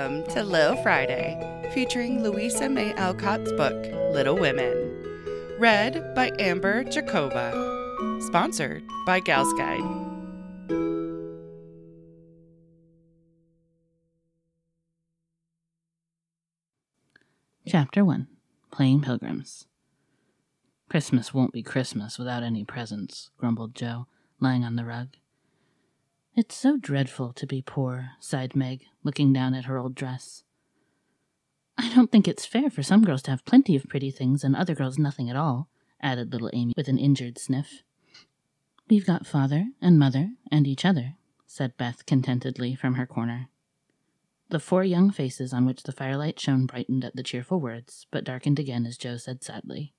Welcome 0.00 0.32
to 0.32 0.42
Little 0.42 0.82
Friday, 0.82 1.36
featuring 1.74 2.22
Louisa 2.22 2.70
May 2.70 2.94
Alcott's 2.94 3.52
book, 3.52 3.76
Little 4.14 4.34
Women. 4.34 5.04
Read 5.58 6.14
by 6.14 6.32
Amber 6.38 6.84
Jacoba. 6.84 7.52
Sponsored 8.22 8.82
by 9.04 9.20
Gals 9.20 9.52
Guide. 9.58 9.84
Chapter 17.68 18.02
1 18.02 18.26
Playing 18.70 19.02
Pilgrims. 19.02 19.66
Christmas 20.88 21.34
won't 21.34 21.52
be 21.52 21.62
Christmas 21.62 22.18
without 22.18 22.42
any 22.42 22.64
presents, 22.64 23.28
grumbled 23.36 23.74
Jo, 23.74 24.06
lying 24.40 24.64
on 24.64 24.76
the 24.76 24.86
rug. 24.86 25.08
It's 26.36 26.54
so 26.54 26.76
dreadful 26.76 27.32
to 27.32 27.46
be 27.46 27.60
poor, 27.60 28.10
sighed 28.20 28.54
Meg, 28.54 28.84
looking 29.02 29.32
down 29.32 29.52
at 29.52 29.64
her 29.64 29.78
old 29.78 29.94
dress. 29.94 30.44
I 31.76 31.92
don't 31.92 32.12
think 32.12 32.28
it's 32.28 32.46
fair 32.46 32.70
for 32.70 32.82
some 32.82 33.04
girls 33.04 33.22
to 33.22 33.30
have 33.32 33.44
plenty 33.44 33.74
of 33.74 33.88
pretty 33.88 34.10
things 34.10 34.44
and 34.44 34.54
other 34.54 34.74
girls 34.74 34.98
nothing 34.98 35.28
at 35.28 35.36
all, 35.36 35.68
added 36.00 36.32
little 36.32 36.50
Amy 36.52 36.72
with 36.76 36.88
an 36.88 36.98
injured 36.98 37.38
sniff. 37.38 37.82
We've 38.88 39.06
got 39.06 39.26
father 39.26 39.66
and 39.80 39.98
mother 39.98 40.30
and 40.50 40.66
each 40.66 40.84
other, 40.84 41.14
said 41.46 41.76
Beth 41.76 42.06
contentedly 42.06 42.74
from 42.74 42.94
her 42.94 43.06
corner. 43.06 43.48
The 44.50 44.60
four 44.60 44.84
young 44.84 45.10
faces 45.10 45.52
on 45.52 45.64
which 45.64 45.84
the 45.84 45.92
firelight 45.92 46.38
shone 46.38 46.66
brightened 46.66 47.04
at 47.04 47.16
the 47.16 47.22
cheerful 47.22 47.60
words, 47.60 48.06
but 48.10 48.24
darkened 48.24 48.58
again 48.58 48.86
as 48.86 48.98
Jo 48.98 49.16
said 49.16 49.42
sadly, 49.42 49.94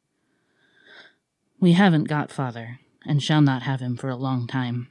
We 1.59 1.73
haven't 1.73 2.06
got 2.06 2.31
father, 2.31 2.80
and 3.06 3.23
shall 3.23 3.41
not 3.41 3.63
have 3.63 3.80
him 3.80 3.97
for 3.97 4.09
a 4.09 4.16
long 4.16 4.47
time. 4.47 4.89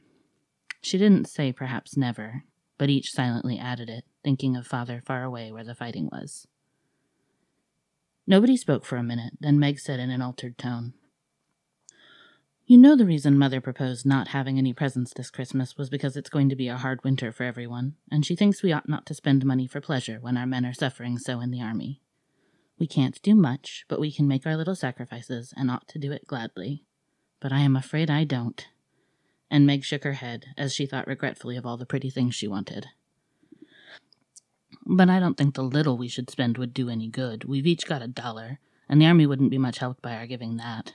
She 0.80 0.98
didn't 0.98 1.28
say 1.28 1.52
perhaps 1.52 1.96
never, 1.96 2.44
but 2.78 2.88
each 2.88 3.12
silently 3.12 3.58
added 3.58 3.90
it, 3.90 4.04
thinking 4.24 4.56
of 4.56 4.66
father 4.66 5.02
far 5.04 5.22
away 5.22 5.52
where 5.52 5.64
the 5.64 5.74
fighting 5.74 6.08
was. 6.10 6.46
Nobody 8.26 8.56
spoke 8.56 8.84
for 8.84 8.96
a 8.96 9.02
minute, 9.02 9.34
then 9.40 9.58
Meg 9.58 9.78
said 9.78 10.00
in 10.00 10.10
an 10.10 10.22
altered 10.22 10.56
tone, 10.56 10.94
You 12.64 12.78
know 12.78 12.96
the 12.96 13.04
reason 13.04 13.36
Mother 13.36 13.60
proposed 13.60 14.06
not 14.06 14.28
having 14.28 14.56
any 14.56 14.72
presents 14.72 15.12
this 15.12 15.30
Christmas 15.30 15.76
was 15.76 15.90
because 15.90 16.16
it's 16.16 16.30
going 16.30 16.48
to 16.48 16.56
be 16.56 16.68
a 16.68 16.76
hard 16.76 17.04
winter 17.04 17.32
for 17.32 17.44
everyone, 17.44 17.96
and 18.10 18.24
she 18.24 18.36
thinks 18.36 18.62
we 18.62 18.72
ought 18.72 18.88
not 18.88 19.04
to 19.06 19.14
spend 19.14 19.44
money 19.44 19.66
for 19.66 19.80
pleasure 19.80 20.18
when 20.20 20.36
our 20.36 20.46
men 20.46 20.64
are 20.64 20.72
suffering 20.72 21.18
so 21.18 21.40
in 21.40 21.50
the 21.50 21.60
army. 21.60 22.00
We 22.78 22.86
can't 22.86 23.20
do 23.20 23.34
much, 23.34 23.84
but 23.88 24.00
we 24.00 24.10
can 24.10 24.26
make 24.26 24.46
our 24.46 24.56
little 24.56 24.76
sacrifices 24.76 25.52
and 25.54 25.70
ought 25.70 25.88
to 25.88 25.98
do 25.98 26.12
it 26.12 26.26
gladly. 26.26 26.84
But 27.40 27.52
I 27.52 27.60
am 27.60 27.76
afraid 27.76 28.10
I 28.10 28.24
don't 28.24 28.66
and 29.50 29.66
Meg 29.66 29.84
shook 29.84 30.04
her 30.04 30.14
head 30.14 30.46
as 30.56 30.74
she 30.74 30.86
thought 30.86 31.06
regretfully 31.06 31.56
of 31.56 31.66
all 31.66 31.76
the 31.76 31.86
pretty 31.86 32.10
things 32.10 32.34
she 32.34 32.46
wanted. 32.46 32.86
But 34.86 35.10
I 35.10 35.20
don't 35.20 35.36
think 35.36 35.54
the 35.54 35.62
little 35.62 35.96
we 35.96 36.08
should 36.08 36.30
spend 36.30 36.58
would 36.58 36.72
do 36.72 36.88
any 36.88 37.08
good. 37.08 37.44
We've 37.44 37.66
each 37.66 37.86
got 37.86 38.02
a 38.02 38.08
dollar, 38.08 38.58
and 38.88 39.00
the 39.00 39.06
army 39.06 39.26
wouldn't 39.26 39.50
be 39.50 39.58
much 39.58 39.78
helped 39.78 40.02
by 40.02 40.14
our 40.14 40.26
giving 40.26 40.56
that. 40.56 40.94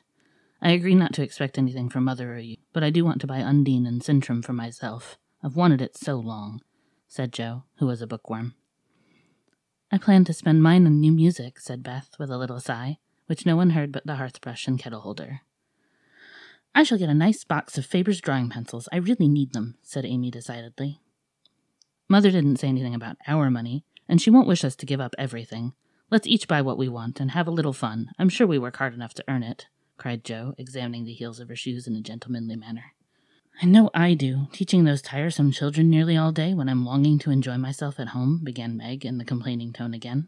I 0.62 0.72
agree 0.72 0.96
not 0.96 1.14
to 1.14 1.24
expect 1.24 1.58
anything 1.58 1.90
from 1.90 2.06
Mother 2.06 2.34
or 2.34 2.40
you, 2.40 2.58
but 2.74 2.84
I 2.84 2.90
do 2.90 3.06
want 3.06 3.22
to 3.22 3.28
buy 3.28 3.42
Undine 3.42 3.86
and 3.86 4.02
Sintram 4.02 4.44
for 4.44 4.54
myself. 4.54 5.18
I've 5.44 5.56
wanted 5.56 5.82
it 5.82 5.96
so 5.96 6.16
long, 6.16 6.62
said 7.08 7.32
Jo, 7.32 7.64
who 7.78 7.86
was 7.86 8.02
a 8.02 8.08
bookworm. 8.08 8.56
I 9.92 9.98
plan 9.98 10.26
to 10.26 10.34
spend 10.34 10.64
mine 10.64 10.86
on 10.88 11.00
new 11.00 11.12
music, 11.12 11.60
said 11.60 11.84
Beth, 11.84 12.16
with 12.18 12.32
a 12.32 12.38
little 12.38 12.60
sigh, 12.60 12.98
which 13.28 13.46
no 13.46 13.56
one 13.56 13.72
heard 13.72 13.92
but 13.92 14.06
the 14.06 14.16
hearth-brush 14.16 14.68
and 14.68 14.80
kettle 14.80 15.02
holder. 15.02 15.42
I 16.78 16.84
shall 16.84 16.98
get 16.98 17.10
a 17.10 17.14
nice 17.14 17.46
box 17.46 17.78
of 17.78 17.86
Faber's 17.86 18.20
drawing 18.20 18.50
pencils. 18.50 18.90
I 18.92 18.98
really 18.98 19.30
need 19.30 19.54
them, 19.54 19.78
said 19.82 20.04
Amy 20.04 20.30
decidedly. 20.30 21.00
Mother 22.10 22.30
didn't 22.32 22.58
say 22.58 22.68
anything 22.68 22.94
about 22.94 23.16
our 23.26 23.50
money, 23.50 23.86
and 24.10 24.22
she 24.22 24.30
won't 24.30 24.48
wish 24.48 24.66
us 24.66 24.76
to 24.76 24.86
give 24.86 25.00
up 25.00 25.16
everything. 25.18 25.72
Let's 26.12 26.28
each 26.28 26.50
buy 26.50 26.62
what 26.62 26.78
we 26.78 26.90
want 26.90 27.22
and 27.22 27.32
have 27.32 27.48
a 27.48 27.52
little 27.52 27.72
fun. 27.72 28.12
I'm 28.20 28.28
sure 28.28 28.46
we 28.46 28.60
work 28.60 28.76
hard 28.76 28.94
enough 28.94 29.14
to 29.14 29.24
earn 29.30 29.42
it, 29.42 29.68
cried 29.98 30.26
Jo, 30.26 30.54
examining 30.58 31.06
the 31.06 31.14
heels 31.14 31.40
of 31.40 31.48
her 31.48 31.56
shoes 31.56 31.88
in 31.88 31.96
a 31.96 32.02
gentlemanly 32.02 32.58
manner. 32.58 32.94
I 33.62 33.68
know 33.68 33.90
I 33.94 34.14
do, 34.14 34.48
teaching 34.52 34.84
those 34.84 35.02
tiresome 35.02 35.54
children 35.54 35.90
nearly 35.90 36.18
all 36.18 36.34
day 36.34 36.54
when 36.54 36.68
I'm 36.68 36.86
longing 36.86 37.20
to 37.20 37.32
enjoy 37.32 37.58
myself 37.58 38.02
at 38.02 38.10
home, 38.10 38.42
began 38.44 38.76
Meg 38.76 39.06
in 39.06 39.18
the 39.18 39.24
complaining 39.24 39.72
tone 39.72 39.94
again. 39.94 40.28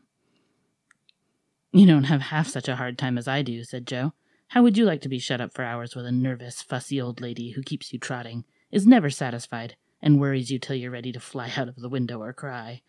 You 1.73 1.85
don't 1.85 2.05
have 2.05 2.21
half 2.21 2.47
such 2.47 2.69
a 2.69 2.77
hard 2.77 2.97
time 2.97 3.17
as 3.17 3.27
I 3.27 3.41
do, 3.41 3.65
said 3.65 3.85
Jo. 3.85 4.13
How 4.51 4.63
would 4.63 4.77
you 4.77 4.85
like 4.85 5.01
to 5.01 5.09
be 5.09 5.19
shut 5.19 5.41
up 5.41 5.53
for 5.53 5.63
hours 5.63 5.93
with 5.93 6.05
a 6.05 6.11
nervous, 6.11 6.61
fussy 6.61 7.01
old 7.01 7.19
lady 7.19 7.51
who 7.51 7.61
keeps 7.61 7.91
you 7.91 7.99
trotting, 7.99 8.45
is 8.71 8.87
never 8.87 9.09
satisfied, 9.09 9.75
and 10.01 10.19
worries 10.19 10.49
you 10.49 10.57
till 10.57 10.77
you're 10.77 10.89
ready 10.91 11.11
to 11.11 11.19
fly 11.19 11.51
out 11.57 11.67
of 11.67 11.75
the 11.75 11.89
window 11.89 12.21
or 12.21 12.31
cry? 12.31 12.81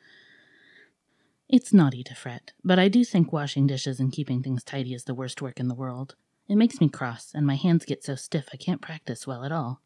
It's 1.48 1.72
naughty 1.72 2.04
to 2.04 2.14
fret, 2.14 2.52
but 2.62 2.78
I 2.78 2.88
do 2.88 3.04
think 3.04 3.32
washing 3.32 3.66
dishes 3.66 3.98
and 3.98 4.12
keeping 4.12 4.40
things 4.42 4.62
tidy 4.62 4.94
is 4.94 5.04
the 5.04 5.14
worst 5.14 5.42
work 5.42 5.58
in 5.58 5.66
the 5.66 5.74
world. 5.74 6.14
It 6.46 6.56
makes 6.56 6.80
me 6.80 6.88
cross, 6.88 7.32
and 7.34 7.44
my 7.44 7.56
hands 7.56 7.84
get 7.84 8.04
so 8.04 8.14
stiff 8.14 8.48
I 8.52 8.56
can't 8.56 8.80
practice 8.80 9.26
well 9.26 9.44
at 9.44 9.52
all. 9.52 9.80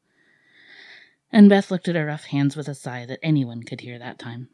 And 1.32 1.48
Beth 1.48 1.70
looked 1.70 1.88
at 1.88 1.94
her 1.94 2.04
rough 2.04 2.24
hands 2.24 2.54
with 2.54 2.68
a 2.68 2.74
sigh 2.74 3.06
that 3.06 3.20
anyone 3.22 3.62
could 3.62 3.80
hear 3.80 3.98
that 3.98 4.18
time. 4.18 4.50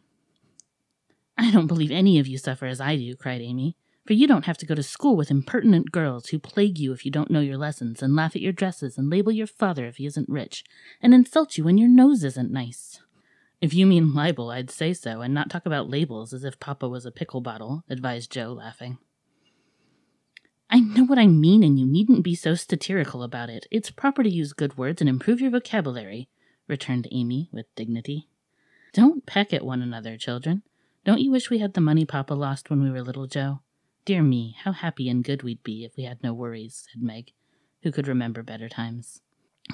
I 1.37 1.51
don't 1.51 1.67
believe 1.67 1.91
any 1.91 2.21
of 2.21 2.29
you 2.29 2.39
suffer 2.39 2.67
as 2.67 2.81
I 2.81 2.97
do, 2.97 3.17
cried 3.17 3.41
Amy 3.41 3.77
for 4.09 4.15
you 4.15 4.27
don't 4.27 4.47
have 4.47 4.57
to 4.57 4.65
go 4.65 4.75
to 4.75 4.83
school 4.83 5.17
with 5.17 5.31
impertinent 5.31 5.93
girls 5.93 6.29
who 6.29 6.39
plague 6.39 6.79
you 6.79 6.95
if 6.95 7.05
you 7.05 7.11
don't 7.11 7.31
know 7.31 7.41
your 7.41 7.59
lessons, 7.59 8.03
and 8.03 8.17
laugh 8.17 8.35
at 8.35 8.41
your 8.41 8.55
dresses, 8.55 8.97
and 8.97 9.11
label 9.11 9.31
your 9.31 9.47
father 9.47 9.85
if 9.85 9.99
he 9.99 10.07
isn't 10.07 10.31
rich, 10.31 10.65
and 11.03 11.13
insult 11.13 11.59
you 11.59 11.65
when 11.65 11.77
your 11.77 11.91
nose 11.91 12.25
isn't 12.25 12.51
nice. 12.51 13.03
If 13.61 13.75
you 13.75 13.85
mean 13.85 14.15
libel, 14.15 14.51
I'd 14.51 14.71
say 14.71 14.95
so, 14.95 15.21
and 15.21 15.35
not 15.35 15.51
talk 15.51 15.67
about 15.67 15.91
labels 15.91 16.33
as 16.33 16.43
if 16.43 16.59
Papa 16.59 16.89
was 16.89 17.05
a 17.05 17.11
pickle 17.11 17.43
bottle, 17.43 17.85
advised 17.91 18.33
Jo, 18.33 18.51
laughing. 18.55 18.97
I 20.71 20.81
know 20.81 21.05
what 21.05 21.19
I 21.19 21.27
mean, 21.27 21.63
and 21.63 21.79
you 21.79 21.85
needn't 21.85 22.25
be 22.25 22.35
so 22.35 22.55
satirical 22.55 23.23
about 23.23 23.51
it. 23.51 23.67
It's 23.71 23.91
proper 23.91 24.23
to 24.23 24.31
use 24.31 24.55
good 24.55 24.79
words 24.79 25.03
and 25.03 25.09
improve 25.11 25.43
your 25.43 25.51
vocabulary, 25.51 26.31
returned 26.67 27.09
Amy 27.13 27.51
with 27.53 27.67
dignity. 27.75 28.27
Don't 28.95 29.27
peck 29.27 29.53
at 29.53 29.67
one 29.67 29.83
another, 29.83 30.17
children. 30.17 30.63
Don't 31.05 31.21
you 31.21 31.31
wish 31.31 31.51
we 31.51 31.59
had 31.59 31.75
the 31.75 31.83
money 31.83 32.07
Papa 32.07 32.33
lost 32.33 32.71
when 32.71 32.83
we 32.83 32.91
were 32.91 33.03
little, 33.03 33.27
Jo? 33.27 33.61
Dear 34.09 34.23
me, 34.23 34.57
how 34.65 34.73
happy 34.73 35.11
and 35.11 35.23
good 35.23 35.43
we'd 35.43 35.63
be 35.63 35.85
if 35.85 35.99
we 35.99 36.05
had 36.05 36.23
no 36.23 36.33
worries, 36.33 36.89
said 36.91 37.03
Meg, 37.03 37.33
who 37.83 37.93
could 37.93 38.09
remember 38.09 38.43
better 38.43 38.67
times. 38.67 39.21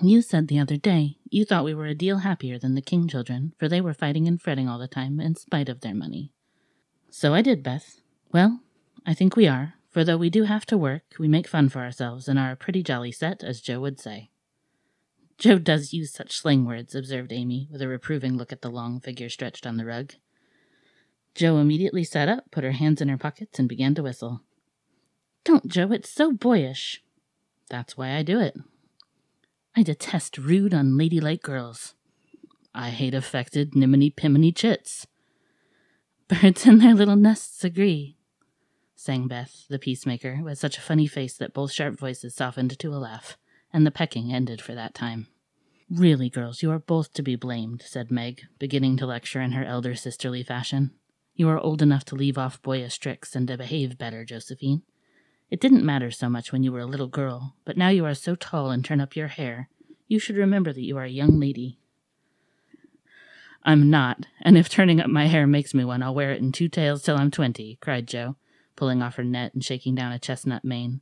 You 0.02 0.22
said 0.22 0.48
the 0.48 0.58
other 0.58 0.76
day 0.76 1.18
you 1.30 1.44
thought 1.44 1.62
we 1.62 1.72
were 1.72 1.86
a 1.86 1.94
deal 1.94 2.18
happier 2.18 2.58
than 2.58 2.74
the 2.74 2.82
King 2.82 3.06
children, 3.06 3.52
for 3.60 3.68
they 3.68 3.80
were 3.80 3.94
fighting 3.94 4.26
and 4.26 4.42
fretting 4.42 4.68
all 4.68 4.80
the 4.80 4.88
time 4.88 5.20
in 5.20 5.36
spite 5.36 5.68
of 5.68 5.82
their 5.82 5.94
money. 5.94 6.32
So 7.10 7.32
I 7.32 7.42
did, 7.42 7.62
Beth. 7.62 8.00
Well, 8.32 8.58
I 9.06 9.14
think 9.14 9.36
we 9.36 9.46
are, 9.46 9.74
for 9.88 10.02
though 10.02 10.16
we 10.16 10.30
do 10.30 10.42
have 10.42 10.66
to 10.66 10.76
work, 10.76 11.04
we 11.16 11.28
make 11.28 11.46
fun 11.46 11.68
for 11.68 11.82
ourselves 11.82 12.26
and 12.26 12.36
are 12.36 12.50
a 12.50 12.56
pretty 12.56 12.82
jolly 12.82 13.12
set, 13.12 13.44
as 13.44 13.60
Jo 13.60 13.78
would 13.82 14.00
say. 14.00 14.30
Jo 15.38 15.60
does 15.60 15.92
use 15.92 16.12
such 16.12 16.36
slang 16.36 16.64
words, 16.64 16.96
observed 16.96 17.32
Amy, 17.32 17.68
with 17.70 17.80
a 17.80 17.86
reproving 17.86 18.36
look 18.36 18.50
at 18.50 18.62
the 18.62 18.68
long 18.68 18.98
figure 18.98 19.28
stretched 19.28 19.64
on 19.64 19.76
the 19.76 19.86
rug. 19.86 20.14
Jo 21.34 21.58
immediately 21.58 22.04
sat 22.04 22.28
up, 22.28 22.50
put 22.50 22.64
her 22.64 22.72
hands 22.72 23.00
in 23.00 23.08
her 23.08 23.18
pockets, 23.18 23.58
and 23.58 23.68
began 23.68 23.94
to 23.94 24.02
whistle. 24.02 24.42
Don't, 25.44 25.66
Jo, 25.66 25.92
it's 25.92 26.10
so 26.10 26.32
boyish. 26.32 27.02
That's 27.68 27.96
why 27.96 28.14
I 28.14 28.22
do 28.22 28.40
it. 28.40 28.56
I 29.76 29.82
detest 29.82 30.38
rude, 30.38 30.72
unladylike 30.72 31.42
girls. 31.42 31.94
I 32.74 32.90
hate 32.90 33.14
affected, 33.14 33.72
niminy 33.72 34.14
piminy 34.14 34.52
chits. 34.52 35.06
Birds 36.28 36.66
in 36.66 36.78
their 36.78 36.94
little 36.94 37.16
nests 37.16 37.64
agree, 37.64 38.16
sang 38.96 39.28
Beth, 39.28 39.66
the 39.68 39.78
peacemaker, 39.78 40.40
with 40.42 40.58
such 40.58 40.78
a 40.78 40.80
funny 40.80 41.06
face 41.06 41.36
that 41.36 41.52
both 41.52 41.72
sharp 41.72 41.98
voices 41.98 42.34
softened 42.34 42.78
to 42.78 42.94
a 42.94 42.96
laugh, 42.96 43.36
and 43.72 43.86
the 43.86 43.90
pecking 43.90 44.32
ended 44.32 44.62
for 44.62 44.74
that 44.74 44.94
time. 44.94 45.26
Really, 45.90 46.30
girls, 46.30 46.62
you 46.62 46.70
are 46.70 46.78
both 46.78 47.12
to 47.12 47.22
be 47.22 47.36
blamed, 47.36 47.82
said 47.82 48.10
Meg, 48.10 48.42
beginning 48.58 48.96
to 48.96 49.06
lecture 49.06 49.42
in 49.42 49.52
her 49.52 49.64
elder 49.64 49.94
sisterly 49.94 50.42
fashion. 50.42 50.92
You 51.34 51.48
are 51.48 51.58
old 51.58 51.82
enough 51.82 52.04
to 52.06 52.14
leave 52.14 52.38
off 52.38 52.62
boyish 52.62 52.98
tricks 52.98 53.34
and 53.34 53.48
to 53.48 53.56
behave 53.56 53.98
better, 53.98 54.24
Josephine. 54.24 54.82
It 55.50 55.60
didn't 55.60 55.84
matter 55.84 56.10
so 56.10 56.28
much 56.28 56.52
when 56.52 56.62
you 56.62 56.72
were 56.72 56.80
a 56.80 56.86
little 56.86 57.08
girl, 57.08 57.54
but 57.64 57.76
now 57.76 57.88
you 57.88 58.04
are 58.04 58.14
so 58.14 58.34
tall 58.34 58.70
and 58.70 58.84
turn 58.84 59.00
up 59.00 59.16
your 59.16 59.28
hair, 59.28 59.68
you 60.08 60.18
should 60.18 60.36
remember 60.36 60.72
that 60.72 60.84
you 60.84 60.96
are 60.96 61.04
a 61.04 61.10
young 61.10 61.40
lady. 61.40 61.78
I'm 63.64 63.88
not, 63.90 64.26
and 64.42 64.58
if 64.58 64.68
turning 64.68 65.00
up 65.00 65.08
my 65.08 65.26
hair 65.26 65.46
makes 65.46 65.74
me 65.74 65.84
one, 65.84 66.02
I'll 66.02 66.14
wear 66.14 66.32
it 66.32 66.40
in 66.40 66.52
two 66.52 66.68
tails 66.68 67.02
till 67.02 67.16
I'm 67.16 67.30
twenty, 67.30 67.78
cried 67.80 68.06
Jo, 68.06 68.36
pulling 68.76 69.02
off 69.02 69.16
her 69.16 69.24
net 69.24 69.54
and 69.54 69.64
shaking 69.64 69.94
down 69.94 70.12
a 70.12 70.18
chestnut 70.18 70.64
mane. 70.64 71.00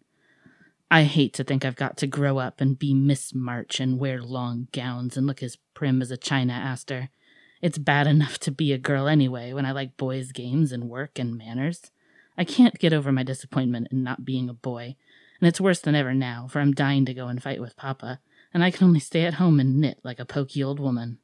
I 0.91 1.05
hate 1.05 1.35
to 1.35 1.45
think 1.45 1.65
I've 1.65 1.77
got 1.77 1.97
to 1.99 2.07
grow 2.07 2.39
up 2.39 2.61
and 2.61 2.79
be 2.79 2.95
Miss 2.95 3.35
March 3.35 3.81
and 3.81 3.99
wear 3.99 4.23
long 4.23 4.69
gowns 4.73 5.17
and 5.17 5.27
look 5.27 5.43
as 5.43 5.57
prim 5.75 6.03
as 6.03 6.11
a 6.11 6.17
china 6.17 6.53
aster. 6.53 7.11
It's 7.63 7.79
bad 7.79 8.09
enough 8.09 8.39
to 8.41 8.51
be 8.51 8.73
a 8.73 8.79
girl 8.79 9.07
anyway 9.07 9.53
when 9.53 9.65
I 9.65 9.71
like 9.71 9.97
boys' 9.97 10.33
games 10.33 10.73
and 10.73 10.91
work 10.91 11.19
and 11.19 11.39
manners. 11.39 11.93
I 12.37 12.45
can't 12.45 12.79
get 12.79 12.93
over 12.93 13.13
my 13.13 13.23
disappointment 13.23 13.89
in 13.93 14.03
not 14.03 14.25
being 14.25 14.49
a 14.49 14.55
boy, 14.55 14.97
and 15.41 15.49
it's 15.49 15.61
worse 15.61 15.81
than 15.81 15.95
ever 15.95 16.13
now, 16.13 16.49
for 16.49 16.61
I'm 16.61 16.73
dying 16.73 17.05
to 17.07 17.15
go 17.15 17.29
and 17.29 17.43
fight 17.43 17.61
with 17.61 17.77
Papa, 17.77 18.19
and 18.53 18.65
I 18.65 18.73
can 18.73 18.89
only 18.89 19.01
stay 19.01 19.25
at 19.25 19.35
home 19.35 19.61
and 19.61 19.81
knit 19.81 20.01
like 20.03 20.19
a 20.19 20.25
poky 20.25 20.63
old 20.63 20.81
woman. 20.81 21.19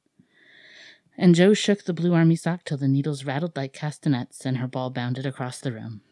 And 1.17 1.35
Jo 1.35 1.55
shook 1.55 1.85
the 1.85 1.93
blue 1.93 2.15
army 2.15 2.37
sock 2.37 2.63
till 2.65 2.79
the 2.79 2.87
needles 2.87 3.25
rattled 3.25 3.57
like 3.57 3.73
castanets 3.73 4.47
and 4.47 4.59
her 4.59 4.69
ball 4.69 4.91
bounded 4.91 5.27
across 5.27 5.59
the 5.59 5.73
room. 5.73 6.03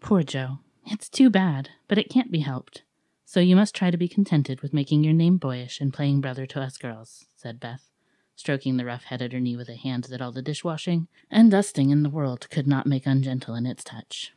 Poor 0.00 0.24
Jo. 0.24 0.58
It's 0.86 1.08
too 1.08 1.30
bad, 1.30 1.70
but 1.86 1.96
it 1.96 2.10
can't 2.10 2.32
be 2.32 2.40
helped. 2.40 2.82
So 3.24 3.38
you 3.38 3.54
must 3.54 3.74
try 3.74 3.90
to 3.90 3.96
be 3.96 4.08
contented 4.08 4.60
with 4.60 4.74
making 4.74 5.04
your 5.04 5.14
name 5.14 5.38
boyish 5.38 5.80
and 5.80 5.94
playing 5.94 6.20
brother 6.20 6.44
to 6.46 6.60
us 6.60 6.76
girls, 6.76 7.26
said 7.36 7.60
Beth, 7.60 7.88
stroking 8.36 8.76
the 8.76 8.84
rough 8.84 9.04
head 9.04 9.22
at 9.22 9.32
her 9.32 9.40
knee 9.40 9.56
with 9.56 9.68
a 9.68 9.76
hand 9.76 10.04
that 10.04 10.20
all 10.20 10.32
the 10.32 10.42
dishwashing 10.42 11.08
and 11.30 11.50
dusting 11.50 11.90
in 11.90 12.02
the 12.02 12.10
world 12.10 12.48
could 12.50 12.66
not 12.66 12.86
make 12.86 13.06
ungentle 13.06 13.54
in 13.54 13.66
its 13.66 13.84
touch. 13.84 14.32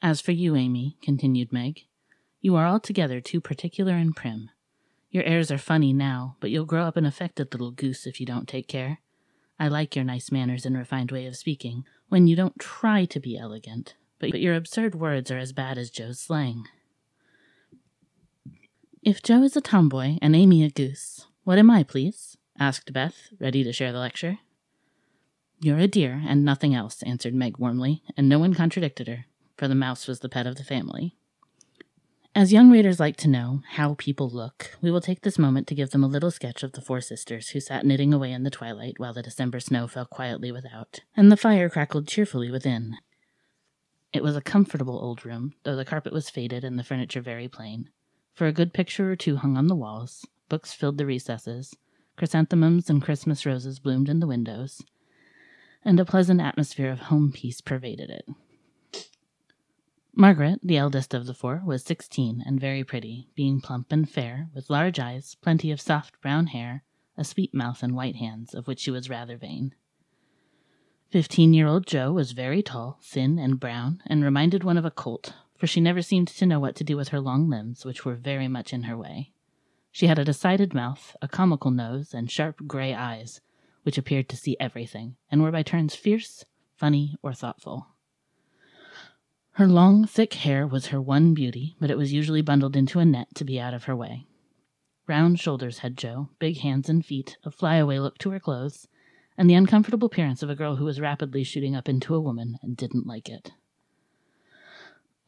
As 0.00 0.20
for 0.20 0.32
you, 0.32 0.54
Amy, 0.56 0.96
continued 1.02 1.52
Meg, 1.52 1.86
you 2.40 2.54
are 2.56 2.66
altogether 2.66 3.20
too 3.20 3.40
particular 3.40 3.94
and 3.94 4.14
prim. 4.14 4.50
Your 5.10 5.24
airs 5.24 5.50
are 5.50 5.58
funny 5.58 5.92
now, 5.92 6.36
but 6.40 6.50
you'll 6.50 6.64
grow 6.64 6.84
up 6.84 6.96
an 6.96 7.06
affected 7.06 7.52
little 7.52 7.72
goose 7.72 8.06
if 8.06 8.20
you 8.20 8.26
don't 8.26 8.46
take 8.46 8.68
care. 8.68 9.00
I 9.58 9.68
like 9.68 9.96
your 9.96 10.04
nice 10.04 10.30
manners 10.30 10.64
and 10.64 10.76
refined 10.76 11.10
way 11.10 11.26
of 11.26 11.36
speaking, 11.36 11.84
when 12.08 12.26
you 12.26 12.36
don't 12.36 12.58
try 12.58 13.04
to 13.06 13.20
be 13.20 13.36
elegant, 13.36 13.96
but 14.18 14.40
your 14.40 14.54
absurd 14.54 14.94
words 14.94 15.30
are 15.30 15.38
as 15.38 15.52
bad 15.52 15.78
as 15.78 15.90
Jo's 15.90 16.20
slang. 16.20 16.64
If 19.02 19.22
Jo 19.22 19.42
is 19.42 19.56
a 19.56 19.60
tomboy 19.60 20.18
and 20.22 20.36
Amy 20.36 20.62
a 20.62 20.70
goose, 20.70 21.26
what 21.44 21.58
am 21.58 21.70
I, 21.70 21.82
please? 21.82 22.37
Asked 22.58 22.92
Beth, 22.92 23.28
ready 23.40 23.62
to 23.64 23.72
share 23.72 23.92
the 23.92 23.98
lecture. 23.98 24.38
You're 25.60 25.78
a 25.78 25.88
dear 25.88 26.22
and 26.26 26.44
nothing 26.44 26.74
else, 26.74 27.02
answered 27.02 27.34
Meg 27.34 27.58
warmly, 27.58 28.02
and 28.16 28.28
no 28.28 28.38
one 28.38 28.54
contradicted 28.54 29.08
her, 29.08 29.26
for 29.56 29.68
the 29.68 29.74
mouse 29.74 30.06
was 30.06 30.20
the 30.20 30.28
pet 30.28 30.46
of 30.46 30.56
the 30.56 30.64
family. 30.64 31.16
As 32.34 32.52
young 32.52 32.70
readers 32.70 33.00
like 33.00 33.16
to 33.18 33.28
know 33.28 33.62
how 33.70 33.94
people 33.94 34.28
look, 34.28 34.76
we 34.80 34.92
will 34.92 35.00
take 35.00 35.22
this 35.22 35.38
moment 35.38 35.66
to 35.66 35.74
give 35.74 35.90
them 35.90 36.04
a 36.04 36.08
little 36.08 36.30
sketch 36.30 36.62
of 36.62 36.72
the 36.72 36.80
four 36.80 37.00
sisters 37.00 37.48
who 37.48 37.58
sat 37.58 37.84
knitting 37.84 38.14
away 38.14 38.30
in 38.30 38.44
the 38.44 38.50
twilight 38.50 38.94
while 38.98 39.12
the 39.12 39.22
December 39.22 39.58
snow 39.58 39.88
fell 39.88 40.04
quietly 40.04 40.52
without, 40.52 41.00
and 41.16 41.32
the 41.32 41.36
fire 41.36 41.68
crackled 41.68 42.06
cheerfully 42.06 42.50
within. 42.50 42.96
It 44.12 44.22
was 44.22 44.36
a 44.36 44.40
comfortable 44.40 44.98
old 45.00 45.26
room, 45.26 45.54
though 45.64 45.74
the 45.74 45.84
carpet 45.84 46.12
was 46.12 46.30
faded 46.30 46.62
and 46.62 46.78
the 46.78 46.84
furniture 46.84 47.20
very 47.20 47.48
plain. 47.48 47.90
For 48.34 48.46
a 48.46 48.52
good 48.52 48.72
picture 48.72 49.10
or 49.10 49.16
two 49.16 49.36
hung 49.36 49.56
on 49.56 49.66
the 49.66 49.74
walls, 49.74 50.24
books 50.48 50.72
filled 50.72 50.98
the 50.98 51.06
recesses, 51.06 51.74
chrysanthemums 52.18 52.90
and 52.90 53.00
Christmas 53.00 53.46
roses 53.46 53.78
bloomed 53.78 54.08
in 54.08 54.18
the 54.18 54.26
windows, 54.26 54.82
and 55.84 56.00
a 56.00 56.04
pleasant 56.04 56.40
atmosphere 56.40 56.90
of 56.90 56.98
home 56.98 57.30
peace 57.32 57.60
pervaded 57.60 58.10
it. 58.10 58.26
Margaret, 60.12 60.58
the 60.64 60.76
eldest 60.76 61.14
of 61.14 61.26
the 61.26 61.32
four, 61.32 61.62
was 61.64 61.84
sixteen 61.84 62.42
and 62.44 62.60
very 62.60 62.82
pretty, 62.82 63.28
being 63.36 63.60
plump 63.60 63.92
and 63.92 64.10
fair, 64.10 64.48
with 64.52 64.68
large 64.68 64.98
eyes, 64.98 65.36
plenty 65.40 65.70
of 65.70 65.80
soft 65.80 66.20
brown 66.20 66.48
hair, 66.48 66.82
a 67.16 67.22
sweet 67.22 67.54
mouth, 67.54 67.84
and 67.84 67.94
white 67.94 68.16
hands, 68.16 68.52
of 68.52 68.66
which 68.66 68.80
she 68.80 68.90
was 68.90 69.08
rather 69.08 69.36
vain. 69.36 69.72
Fifteen 71.10 71.54
year 71.54 71.68
old 71.68 71.86
Jo 71.86 72.10
was 72.10 72.32
very 72.32 72.64
tall, 72.64 72.98
thin, 73.00 73.38
and 73.38 73.60
brown, 73.60 74.02
and 74.08 74.24
reminded 74.24 74.64
one 74.64 74.76
of 74.76 74.84
a 74.84 74.90
colt, 74.90 75.34
for 75.56 75.68
she 75.68 75.80
never 75.80 76.02
seemed 76.02 76.26
to 76.26 76.46
know 76.46 76.58
what 76.58 76.74
to 76.74 76.84
do 76.84 76.96
with 76.96 77.10
her 77.10 77.20
long 77.20 77.48
limbs, 77.48 77.84
which 77.84 78.04
were 78.04 78.16
very 78.16 78.48
much 78.48 78.72
in 78.72 78.82
her 78.82 78.96
way. 78.96 79.30
She 79.98 80.06
had 80.06 80.20
a 80.20 80.24
decided 80.24 80.74
mouth, 80.74 81.16
a 81.20 81.26
comical 81.26 81.72
nose, 81.72 82.14
and 82.14 82.30
sharp 82.30 82.68
gray 82.68 82.94
eyes, 82.94 83.40
which 83.82 83.98
appeared 83.98 84.28
to 84.28 84.36
see 84.36 84.56
everything, 84.60 85.16
and 85.28 85.42
were 85.42 85.50
by 85.50 85.64
turns 85.64 85.96
fierce, 85.96 86.44
funny, 86.76 87.16
or 87.20 87.32
thoughtful. 87.32 87.88
Her 89.54 89.66
long, 89.66 90.06
thick 90.06 90.34
hair 90.34 90.68
was 90.68 90.86
her 90.94 91.00
one 91.00 91.34
beauty, 91.34 91.74
but 91.80 91.90
it 91.90 91.98
was 91.98 92.12
usually 92.12 92.42
bundled 92.42 92.76
into 92.76 93.00
a 93.00 93.04
net 93.04 93.34
to 93.34 93.44
be 93.44 93.58
out 93.58 93.74
of 93.74 93.86
her 93.86 93.96
way. 93.96 94.28
Round 95.08 95.40
shoulders 95.40 95.78
had 95.78 95.98
Jo, 95.98 96.28
big 96.38 96.58
hands 96.58 96.88
and 96.88 97.04
feet, 97.04 97.36
a 97.42 97.50
flyaway 97.50 97.98
look 97.98 98.18
to 98.18 98.30
her 98.30 98.38
clothes, 98.38 98.86
and 99.36 99.50
the 99.50 99.54
uncomfortable 99.54 100.06
appearance 100.06 100.44
of 100.44 100.48
a 100.48 100.54
girl 100.54 100.76
who 100.76 100.84
was 100.84 101.00
rapidly 101.00 101.42
shooting 101.42 101.74
up 101.74 101.88
into 101.88 102.14
a 102.14 102.20
woman 102.20 102.56
and 102.62 102.76
didn't 102.76 103.08
like 103.08 103.28
it. 103.28 103.50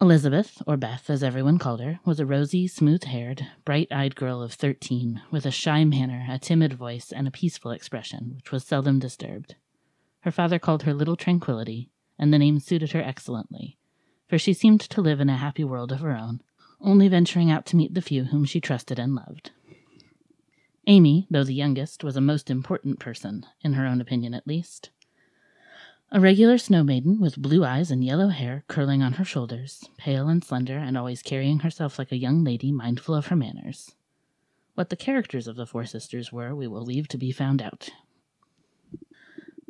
Elizabeth, 0.03 0.63
or 0.67 0.79
Beth 0.79 1.11
as 1.11 1.23
everyone 1.23 1.59
called 1.59 1.81
her, 1.81 2.01
was 2.07 2.19
a 2.19 2.25
rosy, 2.25 2.67
smooth 2.67 3.05
haired, 3.05 3.47
bright 3.67 3.93
eyed 3.93 4.17
girl 4.17 4.41
of 4.41 4.55
thirteen, 4.55 5.21
with 5.31 5.45
a 5.45 5.51
shy 5.51 5.85
manner, 5.85 6.27
a 6.31 6.39
timid 6.39 6.73
voice, 6.73 7.13
and 7.13 7.29
a 7.29 7.31
peaceful 7.31 7.71
expression, 7.71 8.33
which 8.37 8.51
was 8.51 8.65
seldom 8.65 8.99
disturbed. 8.99 9.57
Her 10.21 10.31
father 10.31 10.59
called 10.59 10.85
her 10.85 10.95
Little 10.95 11.17
Tranquillity, 11.17 11.91
and 12.19 12.33
the 12.33 12.39
name 12.39 12.61
suited 12.61 12.93
her 12.93 13.03
excellently, 13.03 13.77
for 14.27 14.39
she 14.39 14.55
seemed 14.55 14.81
to 14.81 15.03
live 15.03 15.21
in 15.21 15.29
a 15.29 15.37
happy 15.37 15.65
world 15.65 15.93
of 15.93 16.01
her 16.01 16.17
own, 16.17 16.41
only 16.81 17.07
venturing 17.09 17.51
out 17.51 17.67
to 17.67 17.77
meet 17.77 17.93
the 17.93 18.01
few 18.01 18.25
whom 18.25 18.47
she 18.47 18.59
trusted 18.59 18.99
and 18.99 19.15
loved. 19.15 19.51
Amy, 20.87 21.27
though 21.31 21.45
the 21.45 21.53
youngest, 21.53 22.03
was 22.03 22.17
a 22.17 22.23
most 22.23 22.51
important 22.51 22.99
person, 23.01 23.45
in 23.61 23.75
her 23.75 23.85
own 23.85 24.01
opinion 24.01 24.33
at 24.33 24.47
least. 24.47 24.89
A 26.13 26.19
regular 26.19 26.59
snow 26.59 26.83
maiden, 26.83 27.21
with 27.21 27.41
blue 27.41 27.65
eyes 27.65 27.93
and 27.93 28.03
yellow 28.03 28.31
hair 28.31 28.65
curling 28.67 29.01
on 29.01 29.13
her 29.13 29.25
shoulders, 29.25 29.89
pale 29.97 30.27
and 30.27 30.43
slender, 30.43 30.77
and 30.77 30.99
always 30.99 31.23
carrying 31.23 31.61
herself 31.61 32.01
like 32.01 32.11
a 32.11 32.19
young 32.19 32.43
lady 32.43 32.73
mindful 32.73 33.15
of 33.15 33.29
her 33.29 33.37
manners. 33.37 33.95
What 34.75 34.89
the 34.89 34.97
characters 34.97 35.47
of 35.47 35.55
the 35.55 35.67
four 35.67 35.85
sisters 35.85 36.33
were, 36.33 36.53
we 36.53 36.67
will 36.67 36.83
leave 36.83 37.07
to 37.09 37.19
be 37.19 37.31
found 37.31 37.63
out. 37.63 37.91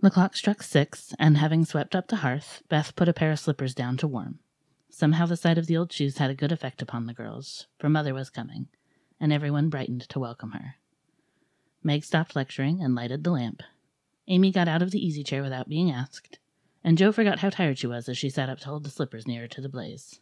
The 0.00 0.10
clock 0.10 0.34
struck 0.34 0.62
six, 0.62 1.12
and 1.19 1.37
having 1.37 1.66
swept 1.66 1.94
up 1.94 2.08
the 2.08 2.16
hearth, 2.16 2.62
Beth 2.70 2.96
put 2.96 3.08
a 3.08 3.12
pair 3.12 3.32
of 3.32 3.38
slippers 3.38 3.75
down 3.75 3.98
to 3.98 4.08
warm. 4.08 4.38
Somehow 4.88 5.26
the 5.26 5.37
sight 5.37 5.58
of 5.58 5.66
the 5.66 5.76
old 5.76 5.92
shoes 5.92 6.16
had 6.16 6.31
a 6.31 6.34
good 6.34 6.52
effect 6.52 6.81
upon 6.81 7.04
the 7.04 7.12
girls, 7.12 7.66
for 7.78 7.90
mother 7.90 8.14
was 8.14 8.31
coming, 8.31 8.69
and 9.20 9.31
everyone 9.31 9.69
brightened 9.69 10.08
to 10.08 10.19
welcome 10.19 10.52
her. 10.52 10.76
Meg 11.82 12.02
stopped 12.02 12.34
lecturing 12.34 12.82
and 12.82 12.94
lighted 12.94 13.25
the 13.25 13.31
lamp. 13.31 13.62
Amy 14.31 14.53
got 14.53 14.69
out 14.69 14.81
of 14.81 14.93
the 14.93 15.05
easy 15.05 15.25
chair 15.25 15.43
without 15.43 15.69
being 15.69 15.91
asked, 15.91 16.38
and 16.85 16.97
Jo 16.97 17.11
forgot 17.11 17.41
how 17.41 17.50
tired 17.50 17.79
she 17.79 17.88
was 17.88 18.09
as 18.09 18.17
she 18.17 18.31
sat 18.31 18.49
up 18.49 18.61
to 18.61 18.69
hold 18.69 18.85
the 18.85 18.91
slippers 18.91 19.27
nearer 19.27 19.49
to 19.49 19.61
the 19.61 19.69
blaze. 19.69 20.21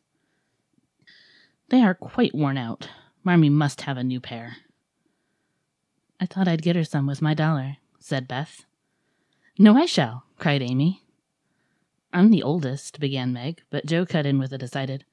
They 1.69 1.82
are 1.82 1.94
quite 1.94 2.34
worn 2.34 2.56
out. 2.56 2.88
Marmee 3.22 3.50
must 3.50 3.82
have 3.82 3.99
a 3.99 4.02
new 4.02 4.19
pair. 4.19 4.56
I 6.19 6.25
thought 6.25 6.49
I'd 6.49 6.62
get 6.62 6.75
her 6.75 6.84
some 6.84 7.06
with 7.06 7.20
my 7.20 7.34
dollar, 7.34 7.76
said 8.00 8.26
Beth. 8.26 8.64
No, 9.58 9.76
I 9.76 9.84
shall, 9.84 10.25
cried 10.38 10.62
Amy. 10.62 11.02
I'm 12.11 12.30
the 12.30 12.42
oldest, 12.42 12.99
began 13.00 13.35
Meg, 13.35 13.62
but 13.68 13.85
Jo 13.85 14.06
cut 14.06 14.25
in 14.25 14.38
with 14.38 14.54
a 14.54 14.59
decided, 14.59 15.04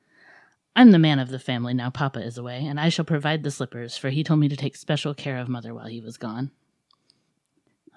I'm 0.74 0.92
the 0.92 1.00
man 1.00 1.20
of 1.20 1.30
the 1.30 1.40
family 1.40 1.74
now 1.74 1.90
Papa 1.90 2.24
is 2.24 2.38
away, 2.38 2.66
and 2.66 2.80
I 2.80 2.88
shall 2.88 3.04
provide 3.04 3.44
the 3.44 3.52
slippers, 3.52 3.98
for 3.98 4.10
he 4.10 4.24
told 4.24 4.40
me 4.40 4.48
to 4.48 4.56
take 4.56 4.78
special 4.78 5.14
care 5.14 5.38
of 5.38 5.50
Mother 5.50 5.74
while 5.74 5.88
he 5.88 6.00
was 6.00 6.16
gone. 6.16 6.52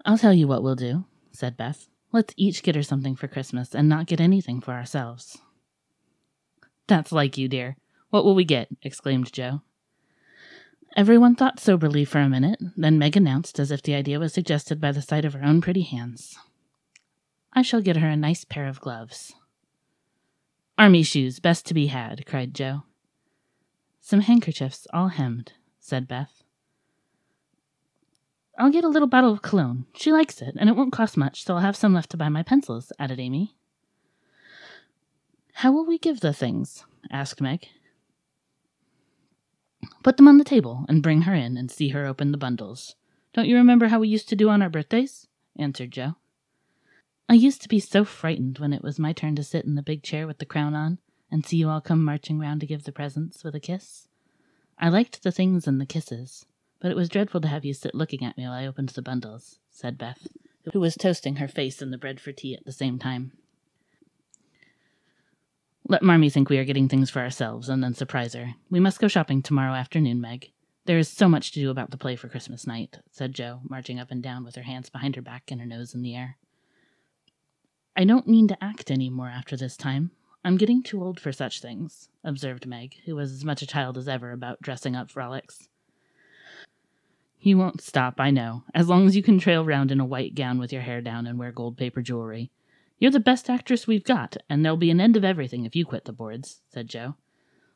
I'll 0.09 0.17
tell 0.17 0.33
you 0.33 0.49
what 0.49 0.63
we'll 0.63 0.75
do, 0.75 1.05
said 1.33 1.59
Beth. 1.59 1.87
Let's 2.13 2.33
each 2.39 2.63
get 2.63 2.75
her 2.75 2.83
something 2.83 3.15
for 3.15 3.29
Christmas 3.29 3.75
and 3.75 3.91
not 3.91 4.07
get 4.07 4.23
anything 4.23 4.59
for 4.63 4.73
ourselves. 4.73 5.37
That's 6.87 7.13
like 7.13 7.37
you, 7.37 7.47
dear. 7.47 7.77
What 8.09 8.25
will 8.25 8.35
we 8.35 8.47
get? 8.47 8.69
exclaimed 8.83 9.31
Jo. 9.35 9.61
Everyone 10.97 11.37
thought 11.37 11.61
soberly 11.61 12.07
for 12.07 12.21
a 12.21 12.29
minute, 12.31 12.59
then 12.75 12.99
Meg 12.99 13.19
announced, 13.19 13.61
as 13.61 13.71
if 13.71 13.83
the 13.83 13.95
idea 13.95 14.19
was 14.19 14.33
suggested 14.33 14.81
by 14.81 14.93
the 14.93 15.03
sight 15.03 15.27
of 15.27 15.35
her 15.35 15.45
own 15.45 15.61
pretty 15.61 15.83
hands. 15.83 16.39
I 17.53 17.61
shall 17.61 17.83
get 17.83 17.99
her 17.99 18.09
a 18.09 18.17
nice 18.17 18.45
pair 18.47 18.67
of 18.67 18.81
gloves. 18.81 19.35
Army 20.79 21.03
shoes, 21.03 21.39
best 21.39 21.67
to 21.67 21.75
be 21.75 21.89
had, 21.89 22.25
cried 22.25 22.55
Jo. 22.55 22.85
Some 24.01 24.21
handkerchiefs, 24.21 24.87
all 24.91 25.09
hemmed, 25.09 25.53
said 25.79 26.09
Beth. 26.09 26.38
I'll 28.59 28.73
get 28.73 28.83
a 28.83 28.89
little 28.89 29.07
bottle 29.07 29.33
of 29.33 29.41
cologne. 29.41 29.87
She 29.95 30.11
likes 30.11 30.43
it, 30.43 30.57
and 30.59 30.69
it 30.69 30.75
won't 30.75 30.93
cost 30.93 31.17
much, 31.17 31.45
so 31.45 31.55
I'll 31.55 31.61
have 31.61 31.77
some 31.77 31.95
left 31.95 32.11
to 32.11 32.17
buy 32.17 32.29
my 32.29 32.43
pencils, 32.43 32.93
added 32.99 33.21
Amy. 33.21 33.55
How 35.55 35.71
will 35.71 35.87
we 35.87 35.97
give 35.97 36.21
the 36.21 36.33
things? 36.33 36.85
asked 37.09 37.41
Meg. 37.41 37.69
Put 40.03 40.17
them 40.17 40.27
on 40.27 40.39
the 40.39 40.45
table 40.45 40.85
and 40.89 41.05
bring 41.05 41.23
her 41.23 41.35
in 41.35 41.57
and 41.57 41.71
see 41.71 41.91
her 41.91 42.05
open 42.05 42.33
the 42.33 42.39
bundles. 42.39 42.97
Don't 43.33 43.47
you 43.47 43.57
remember 43.57 43.89
how 43.89 44.01
we 44.01 44.09
used 44.09 44.29
to 44.31 44.37
do 44.37 44.49
on 44.49 44.61
our 44.61 44.69
birthdays? 44.69 45.29
answered 45.57 45.93
Jo. 45.93 46.17
I 47.29 47.35
used 47.35 47.63
to 47.63 47.69
be 47.69 47.79
so 47.79 48.05
frightened 48.05 48.59
when 48.59 48.73
it 48.73 48.83
was 48.83 48.99
my 48.99 49.13
turn 49.13 49.37
to 49.37 49.45
sit 49.45 49.65
in 49.65 49.77
the 49.77 49.83
big 49.83 50.03
chair 50.03 50.27
with 50.27 50.39
the 50.39 50.47
crown 50.47 50.75
on 50.75 50.99
and 51.31 51.47
see 51.47 51.59
you 51.59 51.69
all 51.69 51.81
come 51.81 52.05
marching 52.05 52.41
round 52.41 52.61
to 52.63 52.67
give 52.67 52.83
the 52.85 52.93
presents 52.93 53.45
with 53.45 53.55
a 53.55 53.61
kiss. 53.61 54.09
I 54.79 54.89
liked 54.89 55.23
the 55.23 55.31
things 55.31 55.69
and 55.69 55.81
the 55.81 55.87
kisses, 55.87 56.47
but 56.81 56.91
it 56.91 56.97
was 56.97 57.09
dreadful 57.09 57.41
to 57.41 57.49
have 57.49 57.65
you 57.65 57.75
sit 57.75 57.95
looking 57.95 58.25
at 58.25 58.37
me 58.37 58.45
while 58.45 58.53
I 58.53 58.67
opened 58.67 58.91
the 58.91 59.03
bundles, 59.03 59.59
said 59.71 59.99
Beth, 59.99 60.29
who 60.73 60.81
was 60.81 60.95
toasting 60.95 61.37
her 61.37 61.49
face 61.49 61.83
in 61.83 61.91
the 61.91 61.99
bread 61.99 62.21
for 62.21 62.33
tea 62.33 62.55
at 62.55 62.65
the 62.65 62.73
same 62.73 62.99
time. 62.99 63.33
Let 65.89 66.03
Marmee 66.03 66.31
think 66.31 66.51
we 66.51 66.59
are 66.59 66.65
getting 66.65 66.89
things 66.89 67.09
for 67.09 67.21
ourselves 67.21 67.69
and 67.69 67.83
then 67.83 67.95
surprise 67.95 68.35
her. 68.35 68.55
We 68.71 68.79
must 68.79 69.01
go 69.01 69.09
shopping 69.09 69.43
tomorrow 69.43 69.73
afternoon, 69.73 70.21
Meg. 70.21 70.51
There 70.85 70.99
is 70.99 71.09
so 71.09 71.29
much 71.29 71.53
to 71.53 71.61
do 71.61 71.71
about 71.71 71.91
the 71.91 71.97
play 71.97 72.15
for 72.17 72.29
Christmas 72.29 72.67
night, 72.67 72.99
said 73.11 73.35
Jo, 73.35 73.61
marching 73.63 73.99
up 73.99 74.11
and 74.11 74.23
down 74.23 74.45
with 74.45 74.55
her 74.57 74.63
hands 74.63 74.91
behind 74.91 75.17
her 75.17 75.23
back 75.23 75.51
and 75.51 75.61
her 75.61 75.67
nose 75.67 75.95
in 75.95 76.03
the 76.03 76.15
air. 76.15 76.37
I 77.97 78.05
don't 78.05 78.29
mean 78.29 78.49
to 78.49 78.65
act 78.65 78.91
any 78.91 79.11
more 79.11 79.29
after 79.29 79.57
this 79.57 79.77
time. 79.77 80.13
I'm 80.45 80.57
getting 80.57 80.83
too 80.83 81.03
old 81.03 81.19
for 81.19 81.33
such 81.33 81.61
things, 81.61 82.09
observed 82.23 82.67
Meg, 82.67 82.97
who 83.05 83.17
was 83.17 83.33
as 83.33 83.45
much 83.45 83.61
a 83.61 83.67
child 83.67 83.99
as 83.99 84.09
ever 84.09 84.31
about 84.33 84.63
dressing 84.63 84.95
up 84.95 85.11
frolics. 85.11 85.69
You 87.41 87.57
won't 87.57 87.81
stop, 87.81 88.19
I 88.19 88.31
know, 88.31 88.65
as 88.75 88.89
long 88.89 89.07
as 89.07 89.15
you 89.15 89.23
can 89.23 89.39
trail 89.39 89.65
round 89.65 89.93
in 89.93 90.01
a 90.01 90.05
white 90.05 90.35
gown 90.35 90.59
with 90.59 90.73
your 90.73 90.83
hair 90.83 91.01
down 91.01 91.27
and 91.27 91.39
wear 91.39 91.53
gold 91.53 91.77
paper 91.77 92.03
jewelry. 92.03 92.51
You're 92.99 93.13
the 93.13 93.21
best 93.21 93.49
actress 93.49 93.87
we've 93.87 94.05
got, 94.05 94.37
and 94.51 94.65
there'll 94.65 94.77
be 94.77 94.91
an 94.91 95.01
end 95.01 95.17
of 95.17 95.25
everything 95.25 95.65
if 95.65 95.77
you 95.77 95.87
quit 95.87 96.05
the 96.05 96.13
boards, 96.13 96.63
said 96.69 96.89
Jo. 96.89 97.15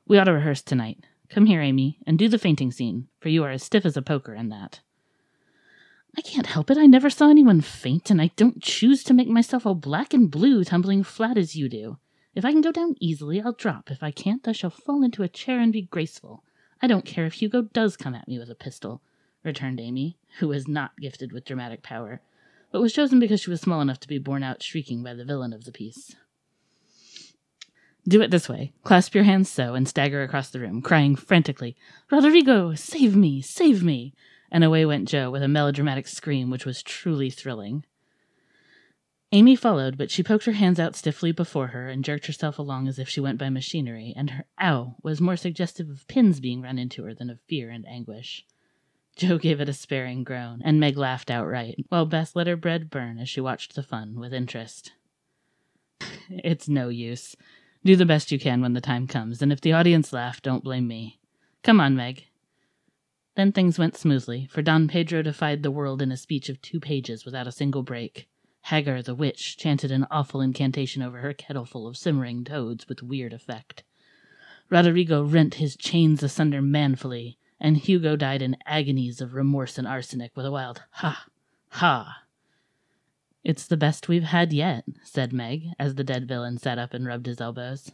We 0.07 0.19
ought 0.19 0.25
to 0.25 0.33
rehearse 0.33 0.63
tonight. 0.63 1.05
Come 1.29 1.47
here, 1.47 1.63
Amy, 1.63 1.99
and 2.07 2.19
do 2.19 2.29
the 2.29 2.39
fainting 2.39 2.73
scene, 2.73 3.07
for 3.21 3.29
you 3.29 3.45
are 3.45 3.51
as 3.51 3.63
stiff 3.63 3.87
as 3.87 3.97
a 3.97 4.03
poker 4.03 4.35
in 4.35 4.49
that. 4.49 4.81
I 6.17 6.21
can't 6.21 6.47
help 6.47 6.71
it. 6.71 6.77
I 6.77 6.87
never 6.87 7.09
saw 7.09 7.31
anyone 7.31 7.61
faint, 7.61 8.11
and 8.11 8.21
I 8.21 8.33
don't 8.37 8.61
choose 8.61 9.05
to 9.05 9.15
make 9.15 9.29
myself 9.29 9.65
all 9.65 9.77
black 9.77 10.13
and 10.13 10.31
blue 10.31 10.65
tumbling 10.65 11.05
flat 11.05 11.39
as 11.39 11.57
you 11.57 11.69
do. 11.69 11.99
If 12.35 12.45
I 12.45 12.53
can 12.53 12.61
go 12.61 12.73
down 12.73 12.97
easily, 13.01 13.41
I'll 13.41 13.53
drop. 13.53 13.91
If 13.91 14.03
I 14.03 14.11
can't, 14.11 14.47
I 14.47 14.53
shall 14.53 14.71
fall 14.71 15.03
into 15.03 15.23
a 15.23 15.29
chair 15.29 15.61
and 15.61 15.73
be 15.73 15.83
graceful. 15.83 16.43
I 16.83 16.87
don't 16.87 17.07
care 17.07 17.25
if 17.27 17.35
Hugo 17.35 17.63
does 17.63 17.97
come 17.97 18.15
at 18.15 18.27
me 18.27 18.39
with 18.39 18.51
a 18.51 18.55
pistol, 18.55 19.01
returned 19.45 19.81
Amy, 19.81 20.19
who 20.39 20.49
was 20.49 20.69
not 20.69 20.97
gifted 20.99 21.33
with 21.33 21.45
dramatic 21.45 21.83
power, 21.83 22.21
but 22.71 22.81
was 22.81 22.93
chosen 22.93 23.21
because 23.21 23.41
she 23.41 23.51
was 23.51 23.61
small 23.61 23.81
enough 23.81 24.01
to 24.01 24.09
be 24.09 24.19
borne 24.19 24.43
out 24.43 24.63
shrieking 24.63 25.03
by 25.03 25.15
the 25.15 25.25
villain 25.25 25.53
of 25.53 25.65
the 25.65 25.73
piece. 25.73 26.15
Do 28.07 28.21
it 28.21 28.31
this 28.31 28.49
way. 28.49 28.73
Clasp 28.83 29.15
your 29.15 29.25
hands 29.25 29.49
so 29.49 29.75
and 29.75 29.89
stagger 29.89 30.23
across 30.23 30.51
the 30.51 30.59
room, 30.59 30.83
crying 30.83 31.15
frantically, 31.15 31.77
Roderigo, 32.11 32.75
save 32.75 33.15
me, 33.15 33.41
save 33.41 33.83
me! 33.83 34.15
And 34.51 34.65
away 34.65 34.85
went 34.85 35.09
Jo 35.09 35.31
with 35.31 35.43
a 35.43 35.49
melodramatic 35.49 36.09
scream 36.09 36.51
which 36.51 36.67
was 36.67 36.83
truly 36.83 37.31
thrilling. 37.31 37.85
Amy 39.35 39.57
followed, 39.57 39.97
but 39.97 40.11
she 40.11 40.23
poked 40.23 40.45
her 40.45 40.53
hands 40.53 40.79
out 40.79 40.95
stiffly 40.95 41.33
before 41.33 41.69
her 41.69 41.89
and 41.89 42.05
jerked 42.05 42.27
herself 42.27 42.59
along 42.59 42.87
as 42.87 42.99
if 42.99 43.09
she 43.09 43.21
went 43.21 43.39
by 43.39 43.49
machinery, 43.49 44.13
and 44.15 44.31
her 44.31 44.45
ow 44.61 44.97
was 45.03 45.23
more 45.23 45.37
suggestive 45.37 45.89
of 45.89 46.07
pins 46.07 46.39
being 46.39 46.61
run 46.61 46.79
into 46.79 47.05
her 47.05 47.15
than 47.15 47.31
of 47.31 47.41
fear 47.49 47.71
and 47.71 47.87
anguish. 47.89 48.45
Jo 49.17 49.39
gave 49.39 49.61
it 49.61 49.65
a 49.65 49.67
despairing 49.67 50.25
groan, 50.25 50.63
and 50.65 50.81
Meg 50.81 50.97
laughed 50.97 51.31
outright, 51.31 51.85
while 51.89 52.07
Beth 52.07 52.35
let 52.35 52.47
her 52.47 52.57
bread 52.57 52.91
burn 52.91 53.19
as 53.19 53.29
she 53.29 53.41
watched 53.41 53.75
the 53.75 53.83
fun 53.83 54.19
with 54.19 54.33
interest. 54.33 54.93
it's 56.29 56.69
no 56.69 56.89
use. 56.89 57.37
Do 57.85 57.97
the 57.97 58.07
best 58.07 58.33
you 58.33 58.39
can 58.39 58.63
when 58.63 58.73
the 58.73 58.81
time 58.81 59.07
comes, 59.07 59.43
and 59.43 59.53
if 59.53 59.61
the 59.61 59.73
audience 59.73 60.13
laugh, 60.13 60.41
don't 60.41 60.65
blame 60.65 60.89
me. 60.89 61.19
Come 61.63 61.81
on, 61.81 61.95
Meg. 61.95 62.27
Then 63.35 63.53
things 63.53 63.79
went 63.79 63.97
smoothly, 63.97 64.47
for 64.47 64.63
Don 64.63 64.89
Pedro 64.89 65.23
defied 65.23 65.63
the 65.63 65.71
world 65.71 66.03
in 66.03 66.13
a 66.13 66.17
speech 66.17 66.49
of 66.49 66.61
two 66.61 66.81
pages 66.81 67.25
without 67.25 67.47
a 67.47 67.53
single 67.53 67.83
break. 67.83 68.29
Hagar 68.67 69.03
the 69.03 69.15
witch 69.15 69.57
chanted 69.57 69.91
an 69.91 70.07
awful 70.11 70.41
incantation 70.41 71.03
over 71.03 71.19
her 71.19 71.35
kettleful 71.35 71.89
of 71.89 71.97
simmering 71.97 72.45
toads 72.45 72.89
with 72.89 73.03
weird 73.03 73.33
effect. 73.33 73.83
Roderigo 74.71 75.25
rent 75.25 75.55
his 75.55 75.77
chains 75.77 76.23
asunder 76.23 76.63
manfully, 76.63 77.39
and 77.63 77.79
Hugo 77.79 78.17
died 78.17 78.43
in 78.43 78.59
agonies 78.67 79.23
of 79.23 79.33
remorse 79.33 79.79
and 79.79 79.89
arsenic 79.89 80.37
with 80.37 80.45
a 80.45 80.51
wild 80.51 80.83
ha, 80.91 81.27
ha. 81.71 82.25
It's 83.43 83.67
the 83.67 83.79
best 83.79 84.09
we've 84.09 84.25
had 84.25 84.53
yet, 84.53 84.85
said 85.03 85.33
Meg, 85.33 85.69
as 85.79 85.95
the 85.95 86.05
dead 86.05 86.29
villain 86.29 86.59
sat 86.59 86.79
up 86.79 86.93
and 86.93 87.07
rubbed 87.07 87.27
his 87.27 87.41
elbows. 87.41 87.93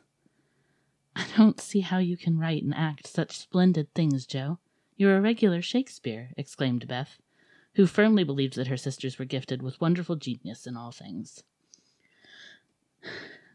I 1.14 1.26
don't 1.36 1.60
see 1.60 1.80
how 1.80 1.98
you 1.98 2.16
can 2.16 2.38
write 2.38 2.64
and 2.64 2.74
act 2.74 3.06
such 3.06 3.38
splendid 3.38 3.94
things, 3.94 4.26
Jo. 4.26 4.58
You're 4.96 5.16
a 5.16 5.20
regular 5.20 5.62
Shakespeare, 5.62 6.30
exclaimed 6.36 6.88
Beth 6.88 7.18
who 7.78 7.86
firmly 7.86 8.24
believed 8.24 8.56
that 8.56 8.66
her 8.66 8.76
sisters 8.76 9.20
were 9.20 9.24
gifted 9.24 9.62
with 9.62 9.80
wonderful 9.80 10.16
genius 10.16 10.66
in 10.66 10.76
all 10.76 10.90
things. 10.90 11.44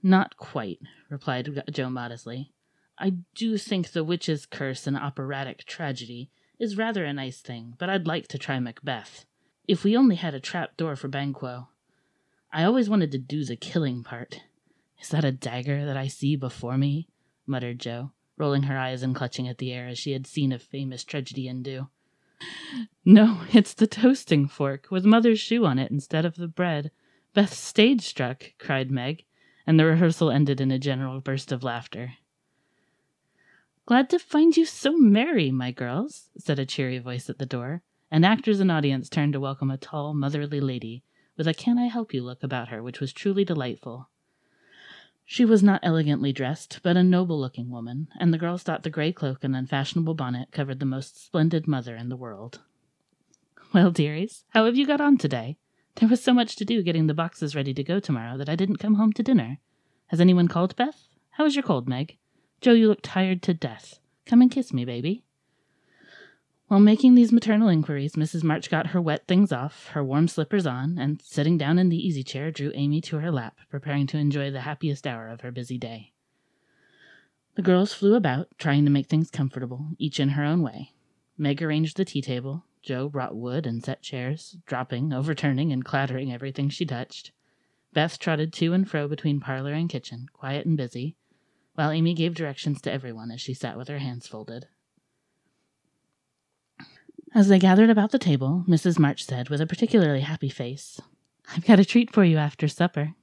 Not 0.02 0.38
quite, 0.38 0.80
replied 1.10 1.62
Jo 1.70 1.90
modestly. 1.90 2.54
I 3.04 3.16
do 3.36 3.58
think 3.58 3.92
the 3.92 4.04
witch's 4.06 4.46
curse 4.46 4.88
an 4.88 4.96
operatic 4.96 5.66
tragedy 5.66 6.32
is 6.58 6.78
rather 6.78 7.04
a 7.04 7.12
nice 7.12 7.42
thing, 7.42 7.74
but 7.78 7.90
I'd 7.90 8.08
like 8.08 8.30
to 8.30 8.38
try 8.38 8.62
Macbeth. 8.62 9.26
If 9.68 9.84
we 9.84 9.98
only 9.98 10.16
had 10.16 10.34
a 10.34 10.40
trap 10.40 10.78
door 10.78 10.96
for 10.96 11.10
Banquo. 11.10 11.68
I 12.54 12.64
always 12.64 12.90
wanted 12.90 13.12
to 13.12 13.18
do 13.18 13.44
the 13.44 13.58
killing 13.58 14.06
part. 14.06 14.44
Is 15.02 15.10
that 15.10 15.26
a 15.26 15.34
dagger 15.34 15.86
that 15.86 15.98
I 15.98 16.08
see 16.08 16.38
before 16.38 16.78
me? 16.78 17.10
muttered 17.46 17.80
Jo, 17.80 18.12
rolling 18.38 18.64
her 18.64 18.78
eyes 18.78 19.04
and 19.04 19.14
clutching 19.14 19.50
at 19.50 19.58
the 19.58 19.74
air 19.74 19.90
as 19.90 20.00
she 20.00 20.14
had 20.14 20.26
seen 20.26 20.54
a 20.54 20.58
famous 20.58 21.04
tragedian 21.04 21.62
do. 21.62 21.90
No, 23.04 23.42
it's 23.52 23.74
the 23.74 23.86
toasting 23.86 24.48
fork 24.48 24.88
with 24.90 25.04
mother's 25.04 25.42
shoe 25.42 25.66
on 25.66 25.78
it 25.78 25.92
instead 25.92 26.24
of 26.24 26.36
the 26.36 26.48
bread. 26.48 26.90
Beth's 27.34 27.58
stage 27.58 28.04
struck, 28.04 28.54
cried 28.58 28.92
Meg, 28.92 29.26
and 29.68 29.78
the 29.78 29.84
rehearsal 29.84 30.32
ended 30.32 30.62
in 30.62 30.72
a 30.72 30.80
general 30.80 31.20
burst 31.20 31.52
of 31.52 31.64
laughter. 31.64 32.14
Glad 33.86 34.10
to 34.10 34.20
find 34.20 34.56
you 34.56 34.66
so 34.66 34.98
merry, 34.98 35.52
my 35.52 35.72
girls, 35.72 36.30
said 36.38 36.58
a 36.58 36.66
cheery 36.66 37.00
voice 37.00 37.30
at 37.30 37.38
the 37.38 37.46
door, 37.46 37.84
and 38.10 38.26
actors 38.26 38.62
and 38.62 38.72
audience 38.72 39.10
turned 39.10 39.34
to 39.34 39.42
welcome 39.42 39.70
a 39.70 39.78
tall, 39.78 40.14
motherly 40.14 40.62
lady 40.62 41.04
with 41.36 41.48
a 41.48 41.54
can 41.54 41.78
I 41.78 41.88
help 41.88 42.14
you 42.14 42.24
look 42.24 42.44
about 42.44 42.70
her, 42.70 42.82
which 42.82 43.02
was 43.02 43.12
truly 43.12 43.44
delightful. 43.44 44.10
She 45.26 45.44
was 45.44 45.64
not 45.64 45.82
elegantly 45.84 46.32
dressed, 46.32 46.80
but 46.84 46.96
a 46.96 47.04
noble 47.04 47.40
looking 47.40 47.70
woman, 47.70 48.08
and 48.20 48.34
the 48.34 48.38
girls 48.38 48.64
thought 48.64 48.84
the 48.84 48.90
gray 48.90 49.12
cloak 49.12 49.44
and 49.44 49.56
unfashionable 49.56 50.14
bonnet 50.14 50.52
covered 50.52 50.80
the 50.80 50.86
most 50.86 51.22
splendid 51.22 51.68
mother 51.68 51.96
in 51.96 52.10
the 52.10 52.16
world. 52.16 52.62
Well, 53.74 53.92
dearies, 53.92 54.46
how 54.50 54.66
have 54.66 54.78
you 54.78 54.86
got 54.86 55.02
on 55.02 55.18
today? 55.18 55.58
There 55.96 56.08
was 56.08 56.24
so 56.24 56.34
much 56.34 56.56
to 56.58 56.66
do 56.66 56.84
getting 56.84 57.08
the 57.08 57.14
boxes 57.14 57.56
ready 57.56 57.74
to 57.74 57.84
go 57.84 58.00
tomorrow 58.00 58.38
that 58.38 58.50
I 58.50 58.56
didn't 58.56 58.78
come 58.78 58.96
home 58.96 59.14
to 59.14 59.24
dinner. 59.24 59.60
Has 60.08 60.22
anyone 60.22 60.48
called, 60.48 60.76
Beth? 60.76 61.08
How 61.32 61.46
is 61.46 61.56
your 61.56 61.64
cold, 61.64 61.90
Meg? 61.90 62.18
Jo, 62.64 62.72
you 62.72 62.88
look 62.88 63.02
tired 63.02 63.42
to 63.42 63.54
death. 63.54 64.00
Come 64.26 64.42
and 64.42 64.50
kiss 64.50 64.72
me, 64.72 64.86
baby. 64.86 65.26
While 66.70 66.80
making 66.80 67.14
these 67.14 67.34
maternal 67.34 67.68
inquiries, 67.68 68.14
Mrs. 68.14 68.42
March 68.42 68.70
got 68.70 68.88
her 68.88 69.02
wet 69.02 69.28
things 69.28 69.52
off, 69.52 69.88
her 69.88 70.02
warm 70.02 70.30
slippers 70.30 70.66
on, 70.66 70.98
and 70.98 71.22
sitting 71.22 71.58
down 71.58 71.78
in 71.78 71.90
the 71.90 71.98
easy 71.98 72.24
chair, 72.24 72.52
drew 72.52 72.72
Amy 72.74 73.02
to 73.02 73.18
her 73.18 73.32
lap, 73.32 73.58
preparing 73.70 74.08
to 74.08 74.18
enjoy 74.18 74.50
the 74.50 74.62
happiest 74.62 75.06
hour 75.06 75.28
of 75.28 75.42
her 75.42 75.52
busy 75.52 75.78
day. 75.78 76.14
The 77.56 77.62
girls 77.62 77.94
flew 77.94 78.16
about, 78.16 78.48
trying 78.58 78.86
to 78.86 78.92
make 78.92 79.08
things 79.08 79.30
comfortable, 79.30 79.88
each 79.98 80.18
in 80.18 80.30
her 80.30 80.46
own 80.46 80.62
way. 80.62 80.94
Meg 81.38 81.62
arranged 81.62 81.98
the 81.98 82.06
tea 82.06 82.22
table, 82.22 82.64
Jo 82.82 83.10
brought 83.10 83.36
wood 83.36 83.68
and 83.68 83.84
set 83.84 84.02
chairs, 84.02 84.56
dropping, 84.66 85.12
overturning, 85.12 85.74
and 85.74 85.84
clattering 85.84 86.32
everything 86.32 86.70
she 86.70 86.86
touched. 86.86 87.34
Beth 87.92 88.18
trotted 88.18 88.54
to 88.54 88.72
and 88.72 88.90
fro 88.90 89.10
between 89.10 89.42
parlor 89.42 89.74
and 89.74 89.90
kitchen, 89.90 90.28
quiet 90.32 90.66
and 90.66 90.78
busy, 90.78 91.18
while 91.76 91.92
Amy 91.92 92.14
gave 92.14 92.36
directions 92.36 92.82
to 92.82 92.92
everyone 92.92 93.32
as 93.32 93.42
she 93.42 93.54
sat 93.54 93.78
with 93.78 93.88
her 93.88 94.00
hands 94.00 94.28
folded. 94.28 94.68
As 97.36 97.48
they 97.48 97.58
gathered 97.58 97.90
about 97.90 98.12
the 98.12 98.20
table, 98.20 98.64
Mrs. 98.68 99.00
March 99.00 99.26
said 99.26 99.50
with 99.50 99.60
a 99.60 99.66
particularly 99.66 100.22
happy 100.22 100.50
face, 100.50 101.02
I've 101.52 101.66
got 101.66 101.80
a 101.80 101.86
treat 101.86 102.14
for 102.14 102.24
you 102.24 102.38
after 102.38 102.68
supper. 102.68 103.16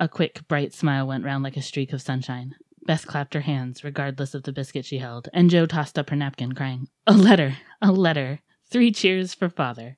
A 0.00 0.08
quick, 0.08 0.46
bright 0.48 0.74
smile 0.74 1.06
went 1.06 1.24
round 1.24 1.44
like 1.44 1.56
a 1.56 1.62
streak 1.62 1.92
of 1.92 2.02
sunshine. 2.02 2.56
Beth 2.86 3.06
clapped 3.06 3.34
her 3.34 3.42
hands, 3.42 3.84
regardless 3.84 4.34
of 4.34 4.44
the 4.44 4.52
biscuit 4.52 4.84
she 4.84 4.98
held, 4.98 5.28
and 5.32 5.50
Jo 5.50 5.66
tossed 5.66 5.98
up 5.98 6.10
her 6.10 6.16
napkin, 6.16 6.52
crying, 6.52 6.88
A 7.06 7.12
letter! 7.12 7.58
A 7.82 7.92
letter! 7.92 8.40
Three 8.66 8.90
cheers 8.90 9.34
for 9.34 9.48
father! 9.48 9.96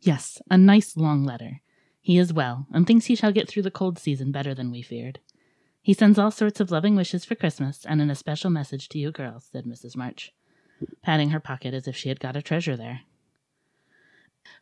Yes, 0.00 0.40
a 0.50 0.56
nice 0.56 0.96
long 0.96 1.24
letter. 1.24 1.60
He 2.00 2.16
is 2.16 2.32
well, 2.32 2.66
and 2.72 2.86
thinks 2.86 3.06
he 3.06 3.16
shall 3.16 3.32
get 3.32 3.48
through 3.48 3.64
the 3.64 3.70
cold 3.70 3.98
season 3.98 4.30
better 4.30 4.54
than 4.54 4.70
we 4.70 4.82
feared. 4.82 5.18
He 5.86 5.94
sends 5.94 6.18
all 6.18 6.32
sorts 6.32 6.58
of 6.58 6.72
loving 6.72 6.96
wishes 6.96 7.24
for 7.24 7.36
Christmas, 7.36 7.86
and 7.86 8.02
an 8.02 8.10
especial 8.10 8.50
message 8.50 8.88
to 8.88 8.98
you 8.98 9.12
girls, 9.12 9.48
said 9.52 9.66
Mrs. 9.66 9.96
March 9.96 10.34
patting 11.00 11.30
her 11.30 11.38
pocket 11.38 11.74
as 11.74 11.86
if 11.86 11.94
she 11.94 12.08
had 12.08 12.18
got 12.18 12.34
a 12.34 12.42
treasure 12.42 12.76
there. 12.76 13.02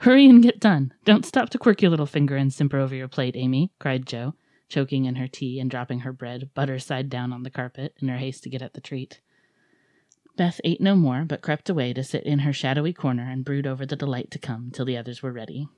Hurry 0.00 0.26
and 0.26 0.42
get 0.42 0.60
done. 0.60 0.92
Don't 1.06 1.24
stop 1.24 1.48
to 1.48 1.58
quirk 1.58 1.80
your 1.80 1.90
little 1.90 2.04
finger 2.04 2.36
and 2.36 2.52
simper 2.52 2.76
over 2.76 2.94
your 2.94 3.08
plate, 3.08 3.36
Amy, 3.38 3.72
cried 3.78 4.04
Jo, 4.04 4.34
choking 4.68 5.06
in 5.06 5.14
her 5.14 5.26
tea 5.26 5.58
and 5.58 5.70
dropping 5.70 6.00
her 6.00 6.12
bread, 6.12 6.50
butter 6.52 6.78
side 6.78 7.08
down 7.08 7.32
on 7.32 7.42
the 7.42 7.48
carpet, 7.48 7.94
in 8.02 8.08
her 8.08 8.18
haste 8.18 8.42
to 8.42 8.50
get 8.50 8.60
at 8.60 8.74
the 8.74 8.82
treat. 8.82 9.22
Beth 10.36 10.60
ate 10.62 10.82
no 10.82 10.94
more, 10.94 11.24
but 11.24 11.40
crept 11.40 11.70
away 11.70 11.94
to 11.94 12.04
sit 12.04 12.24
in 12.24 12.40
her 12.40 12.52
shadowy 12.52 12.92
corner 12.92 13.30
and 13.30 13.46
brood 13.46 13.66
over 13.66 13.86
the 13.86 13.96
delight 13.96 14.30
to 14.32 14.38
come 14.38 14.70
till 14.70 14.84
the 14.84 14.98
others 14.98 15.22
were 15.22 15.32
ready. 15.32 15.68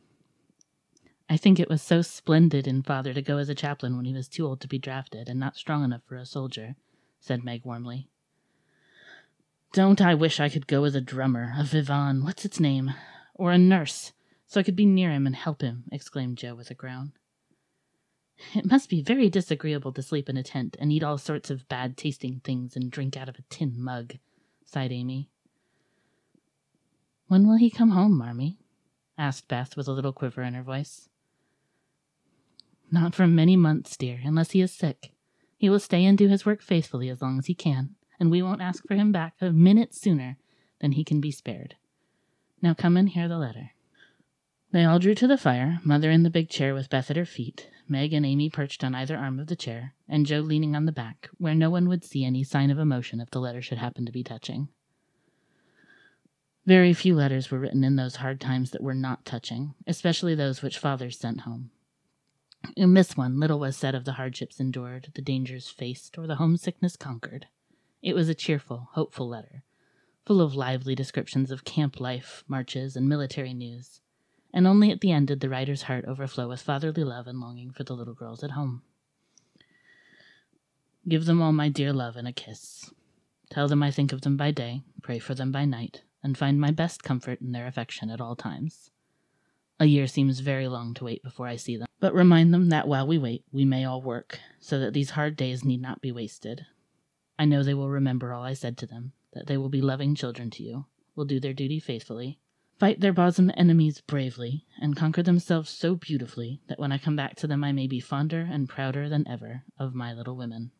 I 1.28 1.36
think 1.36 1.58
it 1.58 1.68
was 1.68 1.82
so 1.82 2.02
splendid 2.02 2.68
in 2.68 2.82
father 2.82 3.12
to 3.12 3.20
go 3.20 3.38
as 3.38 3.48
a 3.48 3.54
chaplain 3.54 3.96
when 3.96 4.04
he 4.04 4.14
was 4.14 4.28
too 4.28 4.46
old 4.46 4.60
to 4.60 4.68
be 4.68 4.78
drafted 4.78 5.28
and 5.28 5.40
not 5.40 5.56
strong 5.56 5.82
enough 5.82 6.02
for 6.06 6.14
a 6.14 6.24
soldier, 6.24 6.76
said 7.18 7.42
Meg 7.42 7.64
warmly. 7.64 8.08
Don't 9.72 10.00
I 10.00 10.14
wish 10.14 10.38
I 10.38 10.48
could 10.48 10.68
go 10.68 10.84
as 10.84 10.94
a 10.94 11.00
drummer, 11.00 11.52
a 11.58 11.64
vivon, 11.64 12.22
what's 12.24 12.44
its 12.44 12.60
name, 12.60 12.94
or 13.34 13.50
a 13.50 13.58
nurse, 13.58 14.12
so 14.46 14.60
I 14.60 14.62
could 14.62 14.76
be 14.76 14.86
near 14.86 15.10
him 15.10 15.26
and 15.26 15.34
help 15.34 15.62
him, 15.62 15.84
exclaimed 15.90 16.38
Jo 16.38 16.54
with 16.54 16.70
a 16.70 16.74
groan. 16.74 17.12
It 18.54 18.70
must 18.70 18.88
be 18.88 19.02
very 19.02 19.28
disagreeable 19.28 19.92
to 19.94 20.02
sleep 20.02 20.28
in 20.28 20.36
a 20.36 20.42
tent 20.42 20.76
and 20.78 20.92
eat 20.92 21.02
all 21.02 21.18
sorts 21.18 21.50
of 21.50 21.68
bad 21.68 21.96
tasting 21.96 22.40
things 22.44 22.76
and 22.76 22.90
drink 22.90 23.16
out 23.16 23.28
of 23.28 23.38
a 23.38 23.42
tin 23.50 23.74
mug, 23.82 24.14
sighed 24.64 24.92
Amy. 24.92 25.28
When 27.26 27.48
will 27.48 27.56
he 27.56 27.70
come 27.70 27.90
home, 27.90 28.16
Marmee? 28.16 28.58
asked 29.18 29.48
Beth 29.48 29.76
with 29.76 29.88
a 29.88 29.92
little 29.92 30.12
quiver 30.12 30.42
in 30.42 30.54
her 30.54 30.62
voice. 30.62 31.08
Not 32.90 33.14
for 33.14 33.26
many 33.26 33.56
months, 33.56 33.96
dear, 33.96 34.20
unless 34.24 34.52
he 34.52 34.60
is 34.60 34.72
sick. 34.72 35.12
He 35.56 35.68
will 35.68 35.80
stay 35.80 36.04
and 36.04 36.16
do 36.16 36.28
his 36.28 36.46
work 36.46 36.62
faithfully 36.62 37.08
as 37.08 37.20
long 37.20 37.38
as 37.38 37.46
he 37.46 37.54
can 37.54 37.96
and 38.18 38.30
we 38.30 38.42
won't 38.42 38.62
ask 38.62 38.86
for 38.86 38.94
him 38.94 39.12
back 39.12 39.34
a 39.40 39.52
minute 39.52 39.94
sooner 39.94 40.38
than 40.80 40.92
he 40.92 41.04
can 41.04 41.20
be 41.20 41.30
spared. 41.30 41.76
Now 42.62 42.74
come 42.74 42.96
and 42.96 43.08
hear 43.08 43.28
the 43.28 43.38
letter. 43.38 43.72
They 44.72 44.84
all 44.84 44.98
drew 44.98 45.14
to 45.14 45.26
the 45.26 45.38
fire, 45.38 45.80
Mother 45.84 46.10
in 46.10 46.22
the 46.22 46.30
big 46.30 46.48
chair 46.48 46.74
with 46.74 46.90
Beth 46.90 47.10
at 47.10 47.16
her 47.16 47.24
feet, 47.24 47.70
Meg 47.88 48.12
and 48.12 48.26
Amy 48.26 48.50
perched 48.50 48.82
on 48.82 48.94
either 48.94 49.16
arm 49.16 49.38
of 49.38 49.46
the 49.46 49.56
chair, 49.56 49.94
and 50.08 50.26
Jo 50.26 50.40
leaning 50.40 50.74
on 50.74 50.86
the 50.86 50.92
back, 50.92 51.30
where 51.38 51.54
no 51.54 51.70
one 51.70 51.88
would 51.88 52.04
see 52.04 52.24
any 52.24 52.42
sign 52.42 52.70
of 52.70 52.78
emotion 52.78 53.20
if 53.20 53.30
the 53.30 53.40
letter 53.40 53.62
should 53.62 53.78
happen 53.78 54.04
to 54.04 54.12
be 54.12 54.24
touching. 54.24 54.68
Very 56.66 56.92
few 56.92 57.14
letters 57.14 57.50
were 57.50 57.60
written 57.60 57.84
in 57.84 57.94
those 57.94 58.16
hard 58.16 58.40
times 58.40 58.72
that 58.72 58.82
were 58.82 58.94
not 58.94 59.24
touching, 59.24 59.74
especially 59.86 60.34
those 60.34 60.62
which 60.62 60.78
fathers 60.78 61.18
sent 61.18 61.42
home. 61.42 61.70
In 62.76 62.94
this 62.94 63.16
one, 63.16 63.40
little 63.40 63.58
was 63.58 63.76
said 63.76 63.94
of 63.94 64.04
the 64.04 64.12
hardships 64.12 64.60
endured, 64.60 65.10
the 65.14 65.22
dangers 65.22 65.68
faced, 65.68 66.18
or 66.18 66.26
the 66.26 66.36
homesickness 66.36 66.96
conquered. 66.96 67.46
It 68.02 68.14
was 68.14 68.28
a 68.28 68.34
cheerful, 68.34 68.90
hopeful 68.92 69.28
letter, 69.28 69.62
full 70.24 70.40
of 70.40 70.54
lively 70.54 70.94
descriptions 70.94 71.50
of 71.50 71.64
camp 71.64 72.00
life, 72.00 72.44
marches, 72.46 72.96
and 72.96 73.08
military 73.08 73.54
news, 73.54 74.00
and 74.52 74.66
only 74.66 74.90
at 74.90 75.00
the 75.00 75.12
end 75.12 75.28
did 75.28 75.40
the 75.40 75.48
writer's 75.48 75.82
heart 75.82 76.04
overflow 76.04 76.48
with 76.48 76.60
fatherly 76.60 77.04
love 77.04 77.26
and 77.26 77.40
longing 77.40 77.70
for 77.70 77.84
the 77.84 77.94
little 77.94 78.14
girls 78.14 78.44
at 78.44 78.52
home. 78.52 78.82
Give 81.08 81.24
them 81.24 81.40
all 81.40 81.52
my 81.52 81.68
dear 81.68 81.92
love 81.92 82.16
and 82.16 82.26
a 82.26 82.32
kiss. 82.32 82.92
Tell 83.50 83.68
them 83.68 83.82
I 83.82 83.90
think 83.90 84.12
of 84.12 84.22
them 84.22 84.36
by 84.36 84.50
day, 84.50 84.82
pray 85.02 85.18
for 85.18 85.34
them 85.34 85.52
by 85.52 85.64
night, 85.64 86.02
and 86.22 86.36
find 86.36 86.60
my 86.60 86.72
best 86.72 87.02
comfort 87.02 87.40
in 87.40 87.52
their 87.52 87.66
affection 87.66 88.10
at 88.10 88.20
all 88.20 88.34
times. 88.34 88.90
A 89.78 89.84
year 89.84 90.06
seems 90.06 90.40
very 90.40 90.68
long 90.68 90.94
to 90.94 91.04
wait 91.04 91.22
before 91.22 91.46
I 91.46 91.56
see 91.56 91.76
them, 91.76 91.86
but 92.00 92.14
remind 92.14 92.54
them 92.54 92.70
that 92.70 92.88
while 92.88 93.06
we 93.06 93.18
wait, 93.18 93.44
we 93.52 93.64
may 93.64 93.84
all 93.84 94.00
work, 94.00 94.40
so 94.58 94.78
that 94.78 94.94
these 94.94 95.10
hard 95.10 95.36
days 95.36 95.64
need 95.64 95.82
not 95.82 96.00
be 96.00 96.10
wasted. 96.10 96.64
I 97.38 97.44
know 97.44 97.62
they 97.62 97.74
will 97.74 97.90
remember 97.90 98.32
all 98.32 98.42
I 98.42 98.54
said 98.54 98.78
to 98.78 98.86
them, 98.86 99.12
that 99.34 99.46
they 99.46 99.58
will 99.58 99.68
be 99.68 99.82
loving 99.82 100.14
children 100.14 100.50
to 100.52 100.62
you, 100.62 100.86
will 101.14 101.26
do 101.26 101.38
their 101.38 101.52
duty 101.52 101.78
faithfully, 101.78 102.38
fight 102.78 103.00
their 103.00 103.12
bosom 103.12 103.52
enemies 103.54 104.00
bravely, 104.00 104.64
and 104.80 104.96
conquer 104.96 105.22
themselves 105.22 105.68
so 105.68 105.94
beautifully 105.94 106.62
that 106.68 106.78
when 106.78 106.90
I 106.90 106.96
come 106.96 107.16
back 107.16 107.36
to 107.36 107.46
them 107.46 107.62
I 107.62 107.72
may 107.72 107.86
be 107.86 108.00
fonder 108.00 108.48
and 108.50 108.68
prouder 108.68 109.10
than 109.10 109.28
ever 109.28 109.64
of 109.78 109.94
my 109.94 110.14
little 110.14 110.36
women. 110.36 110.70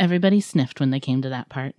Everybody 0.00 0.40
sniffed 0.40 0.80
when 0.80 0.90
they 0.90 0.98
came 1.00 1.22
to 1.22 1.28
that 1.28 1.48
part, 1.48 1.76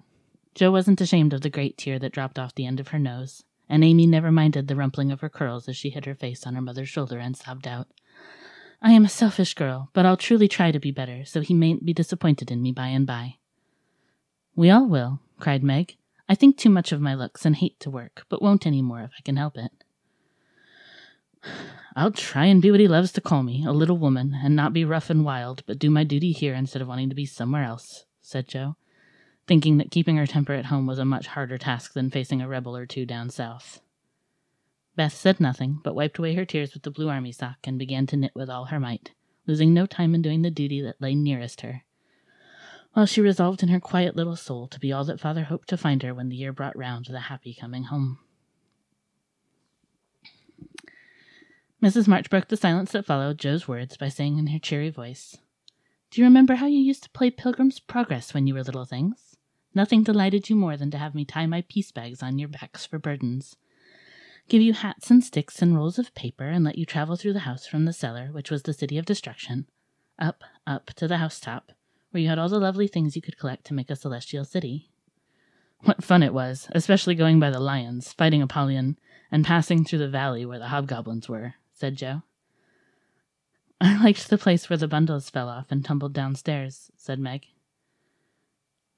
Jo 0.55 0.71
wasn't 0.71 1.01
ashamed 1.01 1.33
of 1.33 1.41
the 1.41 1.49
great 1.49 1.77
tear 1.77 1.97
that 1.99 2.11
dropped 2.11 2.37
off 2.37 2.53
the 2.53 2.65
end 2.65 2.79
of 2.79 2.89
her 2.89 2.99
nose, 2.99 3.43
and 3.69 3.83
Amy 3.83 4.05
never 4.05 4.31
minded 4.31 4.67
the 4.67 4.75
rumpling 4.75 5.11
of 5.11 5.21
her 5.21 5.29
curls 5.29 5.67
as 5.67 5.75
she 5.75 5.89
hid 5.89 6.05
her 6.05 6.15
face 6.15 6.45
on 6.45 6.55
her 6.55 6.61
mother's 6.61 6.89
shoulder 6.89 7.19
and 7.19 7.35
sobbed 7.35 7.67
out, 7.67 7.87
I 8.81 8.91
am 8.91 9.05
a 9.05 9.09
selfish 9.09 9.53
girl, 9.53 9.89
but 9.93 10.05
I'll 10.05 10.17
truly 10.17 10.47
try 10.47 10.71
to 10.71 10.79
be 10.79 10.91
better, 10.91 11.23
so 11.23 11.39
he 11.39 11.53
mayn't 11.53 11.85
be 11.85 11.93
disappointed 11.93 12.51
in 12.51 12.61
me 12.61 12.71
by 12.73 12.87
and 12.87 13.07
by. 13.07 13.37
We 14.55 14.69
all 14.69 14.87
will, 14.87 15.21
cried 15.39 15.63
Meg. 15.63 15.95
I 16.27 16.35
think 16.35 16.57
too 16.57 16.69
much 16.69 16.91
of 16.91 16.99
my 16.99 17.15
looks 17.15 17.45
and 17.45 17.55
hate 17.55 17.79
to 17.79 17.89
work, 17.89 18.25
but 18.27 18.41
won't 18.41 18.67
any 18.67 18.81
more 18.81 19.01
if 19.01 19.11
I 19.17 19.21
can 19.23 19.37
help 19.37 19.57
it. 19.57 19.71
I'll 21.95 22.11
try 22.11 22.45
and 22.45 22.61
be 22.61 22.71
what 22.71 22.79
he 22.79 22.87
loves 22.87 23.11
to 23.13 23.21
call 23.21 23.43
me, 23.43 23.63
a 23.65 23.71
little 23.71 23.97
woman, 23.97 24.37
and 24.43 24.55
not 24.55 24.73
be 24.73 24.83
rough 24.83 25.09
and 25.09 25.23
wild, 25.23 25.63
but 25.65 25.79
do 25.79 25.89
my 25.89 26.03
duty 26.03 26.31
here 26.31 26.53
instead 26.53 26.81
of 26.81 26.87
wanting 26.87 27.09
to 27.09 27.15
be 27.15 27.25
somewhere 27.25 27.63
else, 27.63 28.05
said 28.19 28.47
Jo 28.47 28.75
thinking 29.47 29.77
that 29.77 29.91
keeping 29.91 30.17
her 30.17 30.27
temper 30.27 30.53
at 30.53 30.65
home 30.65 30.87
was 30.87 30.99
a 30.99 31.05
much 31.05 31.27
harder 31.27 31.57
task 31.57 31.93
than 31.93 32.09
facing 32.09 32.41
a 32.41 32.47
rebel 32.47 32.75
or 32.75 32.85
two 32.85 33.05
down 33.05 33.29
south. 33.29 33.81
Beth 34.95 35.13
said 35.13 35.39
nothing, 35.39 35.79
but 35.83 35.95
wiped 35.95 36.19
away 36.19 36.35
her 36.35 36.45
tears 36.45 36.73
with 36.73 36.83
the 36.83 36.91
blue 36.91 37.09
army 37.09 37.31
sock 37.31 37.57
and 37.63 37.79
began 37.79 38.05
to 38.07 38.17
knit 38.17 38.31
with 38.35 38.49
all 38.49 38.65
her 38.65 38.79
might, 38.79 39.11
losing 39.47 39.73
no 39.73 39.85
time 39.85 40.13
in 40.13 40.21
doing 40.21 40.43
the 40.43 40.51
duty 40.51 40.81
that 40.81 41.01
lay 41.01 41.15
nearest 41.15 41.61
her, 41.61 41.83
while 42.93 43.07
she 43.07 43.21
resolved 43.21 43.63
in 43.63 43.69
her 43.69 43.79
quiet 43.79 44.15
little 44.15 44.35
soul 44.35 44.67
to 44.67 44.79
be 44.79 44.93
all 44.93 45.03
that 45.03 45.19
father 45.19 45.45
hoped 45.45 45.67
to 45.69 45.77
find 45.77 46.03
her 46.03 46.13
when 46.13 46.29
the 46.29 46.35
year 46.35 46.53
brought 46.53 46.77
round 46.77 47.05
the 47.05 47.21
happy 47.21 47.53
coming 47.59 47.85
home. 47.85 48.19
Mrs. 51.81 52.07
March 52.07 52.29
broke 52.29 52.47
the 52.47 52.55
silence 52.55 52.93
that 52.93 53.05
followed 53.05 53.39
Jo's 53.39 53.67
words 53.67 53.97
by 53.97 54.07
saying 54.07 54.37
in 54.37 54.47
her 54.47 54.59
cheery 54.59 54.89
voice, 54.89 55.37
Do 56.11 56.21
you 56.21 56.25
remember 56.25 56.55
how 56.55 56.67
you 56.67 56.79
used 56.79 57.03
to 57.03 57.09
play 57.09 57.29
Pilgrim's 57.29 57.79
Progress 57.79 58.33
when 58.33 58.47
you 58.47 58.53
were 58.53 58.63
little 58.63 58.85
things? 58.85 59.32
Nothing 59.75 60.03
delighted 60.03 60.49
you 60.49 60.55
more 60.55 60.77
than 60.77 60.91
to 60.91 60.97
have 60.97 61.15
me 61.15 61.25
tie 61.25 61.47
my 61.47 61.61
piece 61.61 61.91
bags 61.91 62.21
on 62.21 62.37
your 62.37 62.49
backs 62.49 62.85
for 62.85 62.99
burdens, 62.99 63.55
give 64.47 64.61
you 64.61 64.73
hats 64.73 65.09
and 65.09 65.23
sticks 65.23 65.61
and 65.61 65.75
rolls 65.75 65.97
of 65.97 66.13
paper, 66.13 66.45
and 66.45 66.63
let 66.63 66.77
you 66.77 66.85
travel 66.85 67.15
through 67.15 67.33
the 67.33 67.39
house 67.39 67.65
from 67.65 67.85
the 67.85 67.93
cellar, 67.93 68.27
which 68.27 68.51
was 68.51 68.63
the 68.63 68.73
city 68.73 68.97
of 68.97 69.05
destruction, 69.05 69.67
up, 70.19 70.43
up 70.67 70.87
to 70.93 71.07
the 71.07 71.17
housetop, 71.17 71.71
where 72.11 72.21
you 72.21 72.29
had 72.29 72.37
all 72.37 72.49
the 72.49 72.59
lovely 72.59 72.87
things 72.87 73.15
you 73.15 73.21
could 73.21 73.37
collect 73.37 73.65
to 73.65 73.73
make 73.73 73.89
a 73.89 73.95
celestial 73.95 74.45
city. 74.45 74.89
What 75.79 76.03
fun 76.03 76.23
it 76.23 76.33
was, 76.33 76.67
especially 76.71 77.15
going 77.15 77.39
by 77.39 77.49
the 77.49 77.59
lions, 77.59 78.13
fighting 78.13 78.41
Apollyon, 78.41 78.97
and 79.31 79.43
passing 79.43 79.83
through 79.83 79.99
the 79.99 80.07
valley 80.07 80.45
where 80.45 80.59
the 80.59 80.67
hobgoblins 80.67 81.27
were, 81.27 81.55
said 81.73 81.95
Jo. 81.95 82.21
I 83.81 84.01
liked 84.01 84.29
the 84.29 84.37
place 84.37 84.69
where 84.69 84.77
the 84.77 84.87
bundles 84.87 85.29
fell 85.29 85.49
off 85.49 85.71
and 85.71 85.83
tumbled 85.83 86.13
downstairs, 86.13 86.91
said 86.95 87.19
Meg. 87.19 87.47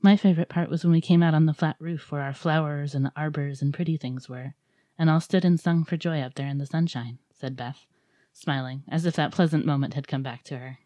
My 0.06 0.18
favorite 0.18 0.50
part 0.50 0.70
was 0.70 0.84
when 0.84 0.94
we 0.94 1.02
came 1.02 1.24
out 1.24 1.34
on 1.34 1.48
the 1.48 1.54
flat 1.54 1.78
roof 1.80 2.12
where 2.12 2.22
our 2.22 2.32
flowers 2.32 2.94
and 2.94 3.10
arbors 3.16 3.64
and 3.64 3.74
pretty 3.74 3.98
things 3.98 4.30
were, 4.30 4.54
and 5.00 5.10
all 5.10 5.20
stood 5.20 5.44
and 5.44 5.60
sung 5.60 5.84
for 5.84 5.98
joy 5.98 6.20
up 6.22 6.36
there 6.36 6.48
in 6.48 6.60
the 6.60 6.68
sunshine, 6.68 7.18
said 7.34 7.56
Beth, 7.56 7.88
smiling, 8.32 8.84
as 8.88 9.08
if 9.08 9.16
that 9.16 9.32
pleasant 9.32 9.66
moment 9.66 9.96
had 9.96 10.08
come 10.08 10.22
back 10.22 10.44
to 10.44 10.60
her. 10.60 10.78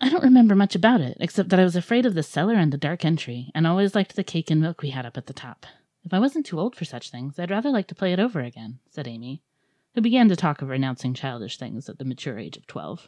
I 0.00 0.08
don't 0.08 0.24
remember 0.24 0.56
much 0.56 0.74
about 0.74 1.00
it, 1.00 1.16
except 1.20 1.48
that 1.50 1.60
I 1.60 1.62
was 1.62 1.76
afraid 1.76 2.06
of 2.06 2.14
the 2.14 2.24
cellar 2.24 2.54
and 2.54 2.72
the 2.72 2.76
dark 2.76 3.04
entry, 3.04 3.52
and 3.54 3.68
always 3.68 3.94
liked 3.94 4.16
the 4.16 4.24
cake 4.24 4.50
and 4.50 4.60
milk 4.60 4.82
we 4.82 4.90
had 4.90 5.06
up 5.06 5.16
at 5.16 5.26
the 5.26 5.32
top. 5.32 5.64
If 6.04 6.12
I 6.12 6.18
wasn't 6.18 6.46
too 6.46 6.58
old 6.58 6.74
for 6.74 6.84
such 6.84 7.12
things, 7.12 7.38
I'd 7.38 7.52
rather 7.52 7.70
like 7.70 7.86
to 7.86 7.94
play 7.94 8.12
it 8.12 8.18
over 8.18 8.40
again, 8.40 8.80
said 8.90 9.06
Amy, 9.06 9.42
who 9.94 10.00
began 10.00 10.28
to 10.28 10.34
talk 10.34 10.60
of 10.60 10.70
renouncing 10.70 11.14
childish 11.14 11.56
things 11.56 11.88
at 11.88 12.00
the 12.00 12.04
mature 12.04 12.36
age 12.36 12.56
of 12.56 12.66
twelve. 12.66 13.06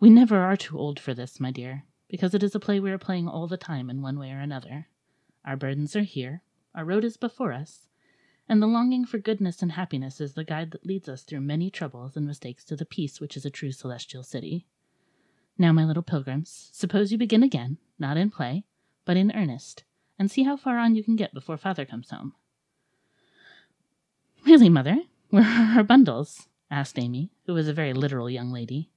We 0.00 0.10
never 0.10 0.40
are 0.40 0.56
too 0.56 0.76
old 0.76 0.98
for 0.98 1.14
this, 1.14 1.38
my 1.38 1.52
dear, 1.52 1.84
because 2.12 2.34
it 2.34 2.42
is 2.42 2.54
a 2.54 2.60
play 2.60 2.78
we 2.78 2.90
are 2.90 2.98
playing 2.98 3.26
all 3.26 3.46
the 3.48 3.56
time 3.56 3.88
in 3.88 4.02
one 4.02 4.18
way 4.18 4.30
or 4.30 4.38
another. 4.38 4.86
Our 5.46 5.56
burdens 5.56 5.96
are 5.96 6.02
here, 6.02 6.42
our 6.74 6.84
road 6.84 7.04
is 7.04 7.16
before 7.16 7.54
us, 7.54 7.88
and 8.46 8.60
the 8.60 8.66
longing 8.66 9.06
for 9.06 9.16
goodness 9.16 9.62
and 9.62 9.72
happiness 9.72 10.20
is 10.20 10.34
the 10.34 10.44
guide 10.44 10.72
that 10.72 10.84
leads 10.84 11.08
us 11.08 11.22
through 11.22 11.40
many 11.40 11.70
troubles 11.70 12.14
and 12.14 12.26
mistakes 12.26 12.64
to 12.66 12.76
the 12.76 12.84
peace 12.84 13.18
which 13.18 13.34
is 13.34 13.46
a 13.46 13.50
true 13.50 13.72
celestial 13.72 14.22
city. 14.22 14.66
Now, 15.56 15.72
my 15.72 15.86
little 15.86 16.02
pilgrims, 16.02 16.68
suppose 16.70 17.12
you 17.12 17.16
begin 17.16 17.42
again, 17.42 17.78
not 17.98 18.18
in 18.18 18.30
play, 18.30 18.64
but 19.06 19.16
in 19.16 19.32
earnest, 19.34 19.84
and 20.18 20.30
see 20.30 20.42
how 20.42 20.58
far 20.58 20.78
on 20.78 20.94
you 20.94 21.02
can 21.02 21.16
get 21.16 21.32
before 21.32 21.56
father 21.56 21.86
comes 21.86 22.10
home. 22.10 22.34
Really, 24.44 24.68
mother, 24.68 24.98
where 25.30 25.44
are 25.44 25.78
our 25.78 25.84
bundles? 25.84 26.46
asked 26.70 26.98
Amy, 26.98 27.30
who 27.46 27.54
was 27.54 27.68
a 27.68 27.72
very 27.72 27.94
literal 27.94 28.28
young 28.28 28.52
lady. 28.52 28.91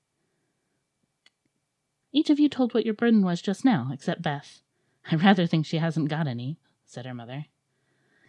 Each 2.16 2.30
of 2.30 2.40
you 2.40 2.48
told 2.48 2.74
what 2.74 2.86
your 2.86 2.94
burden 2.94 3.26
was 3.26 3.42
just 3.42 3.66
now, 3.66 3.90
except 3.92 4.22
Beth. 4.22 4.62
I 5.12 5.18
rather 5.18 5.46
think 5.46 5.66
she 5.66 5.80
hasn't 5.80 6.08
got 6.08 6.28
any, 6.28 6.58
said 6.86 7.06
her 7.06 7.14
mother. 7.14 7.48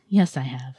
Yes, 0.08 0.36
I 0.36 0.40
have. 0.40 0.76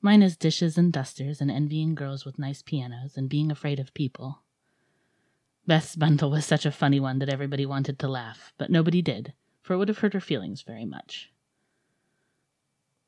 Mine 0.00 0.22
is 0.22 0.34
dishes 0.34 0.78
and 0.78 0.90
dusters 0.90 1.42
and 1.42 1.50
envying 1.50 1.94
girls 1.94 2.24
with 2.24 2.38
nice 2.38 2.62
pianos 2.62 3.18
and 3.18 3.28
being 3.28 3.50
afraid 3.50 3.78
of 3.78 3.92
people. 3.92 4.44
Beth's 5.66 5.94
bundle 5.94 6.30
was 6.30 6.46
such 6.46 6.64
a 6.64 6.72
funny 6.72 6.98
one 6.98 7.18
that 7.18 7.28
everybody 7.28 7.66
wanted 7.66 7.98
to 7.98 8.08
laugh, 8.08 8.54
but 8.56 8.70
nobody 8.70 9.02
did, 9.02 9.34
for 9.60 9.74
it 9.74 9.76
would 9.76 9.88
have 9.88 9.98
hurt 9.98 10.14
her 10.14 10.20
feelings 10.20 10.62
very 10.62 10.86
much. 10.86 11.30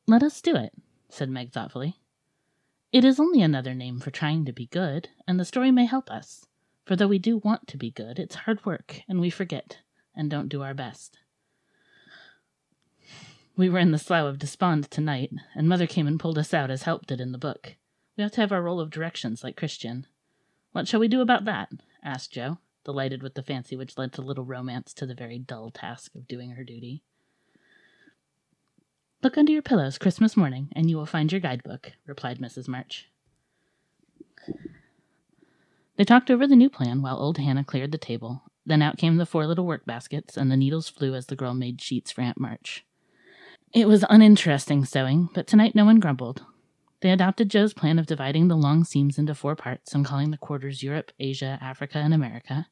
Let 0.06 0.22
us 0.22 0.42
do 0.42 0.54
it, 0.54 0.74
said 1.08 1.30
Meg 1.30 1.50
thoughtfully. 1.50 1.96
It 2.92 3.06
is 3.06 3.18
only 3.18 3.40
another 3.40 3.72
name 3.72 4.00
for 4.00 4.10
trying 4.10 4.44
to 4.44 4.52
be 4.52 4.66
good, 4.66 5.08
and 5.26 5.40
the 5.40 5.46
story 5.46 5.70
may 5.70 5.86
help 5.86 6.10
us. 6.10 6.44
For 6.90 6.96
though 6.96 7.06
we 7.06 7.20
do 7.20 7.38
want 7.38 7.68
to 7.68 7.76
be 7.76 7.92
good, 7.92 8.18
it's 8.18 8.34
hard 8.34 8.66
work, 8.66 9.02
and 9.08 9.20
we 9.20 9.30
forget, 9.30 9.78
and 10.12 10.28
don't 10.28 10.48
do 10.48 10.62
our 10.62 10.74
best. 10.74 11.20
We 13.56 13.68
were 13.68 13.78
in 13.78 13.92
the 13.92 13.96
Slough 13.96 14.26
of 14.26 14.40
Despond 14.40 14.90
tonight, 14.90 15.32
and 15.54 15.68
Mother 15.68 15.86
came 15.86 16.08
and 16.08 16.18
pulled 16.18 16.36
us 16.36 16.52
out 16.52 16.68
as 16.68 16.82
Help 16.82 17.06
did 17.06 17.20
in 17.20 17.30
the 17.30 17.38
book. 17.38 17.76
We 18.16 18.24
ought 18.24 18.32
to 18.32 18.40
have 18.40 18.50
our 18.50 18.60
roll 18.60 18.80
of 18.80 18.90
directions 18.90 19.44
like 19.44 19.56
Christian. 19.56 20.08
What 20.72 20.88
shall 20.88 20.98
we 20.98 21.06
do 21.06 21.20
about 21.20 21.44
that? 21.44 21.70
asked 22.02 22.32
Jo, 22.32 22.58
delighted 22.82 23.22
with 23.22 23.34
the 23.34 23.44
fancy 23.44 23.76
which 23.76 23.96
lent 23.96 24.18
a 24.18 24.22
little 24.22 24.44
romance 24.44 24.92
to 24.94 25.06
the 25.06 25.14
very 25.14 25.38
dull 25.38 25.70
task 25.70 26.16
of 26.16 26.26
doing 26.26 26.50
her 26.50 26.64
duty. 26.64 27.04
Look 29.22 29.38
under 29.38 29.52
your 29.52 29.62
pillows 29.62 29.96
Christmas 29.96 30.36
morning, 30.36 30.70
and 30.72 30.90
you 30.90 30.96
will 30.96 31.06
find 31.06 31.30
your 31.30 31.40
guidebook, 31.40 31.92
replied 32.04 32.40
Mrs. 32.40 32.66
March. 32.66 33.08
They 36.00 36.04
talked 36.06 36.30
over 36.30 36.46
the 36.46 36.56
new 36.56 36.70
plan 36.70 37.02
while 37.02 37.18
old 37.18 37.36
Hannah 37.36 37.62
cleared 37.62 37.92
the 37.92 37.98
table. 37.98 38.42
Then 38.64 38.80
out 38.80 38.96
came 38.96 39.18
the 39.18 39.26
four 39.26 39.46
little 39.46 39.66
work 39.66 39.84
baskets, 39.84 40.34
and 40.34 40.50
the 40.50 40.56
needles 40.56 40.88
flew 40.88 41.14
as 41.14 41.26
the 41.26 41.36
girl 41.36 41.52
made 41.52 41.82
sheets 41.82 42.10
for 42.10 42.22
Aunt 42.22 42.40
March. 42.40 42.86
It 43.74 43.86
was 43.86 44.02
uninteresting 44.08 44.86
sewing, 44.86 45.28
but 45.34 45.46
tonight 45.46 45.74
no 45.74 45.84
one 45.84 46.00
grumbled. 46.00 46.42
They 47.02 47.10
adopted 47.10 47.50
Jo's 47.50 47.74
plan 47.74 47.98
of 47.98 48.06
dividing 48.06 48.48
the 48.48 48.56
long 48.56 48.82
seams 48.82 49.18
into 49.18 49.34
four 49.34 49.54
parts 49.54 49.94
and 49.94 50.02
calling 50.02 50.30
the 50.30 50.38
quarters 50.38 50.82
Europe, 50.82 51.12
Asia, 51.20 51.58
Africa, 51.60 51.98
and 51.98 52.14
America, 52.14 52.68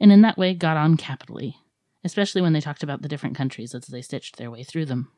and 0.00 0.10
in 0.10 0.22
that 0.22 0.36
way 0.36 0.52
got 0.52 0.76
on 0.76 0.96
capitally. 0.96 1.58
especially 2.04 2.42
when 2.42 2.52
they 2.52 2.60
talked 2.60 2.82
about 2.82 3.02
the 3.02 3.08
different 3.08 3.34
countries 3.36 3.74
as 3.74 3.86
they 3.86 4.02
stitched 4.02 4.36
their 4.36 4.50
way 4.50 4.62
through 4.62 4.84
them. 4.84 5.10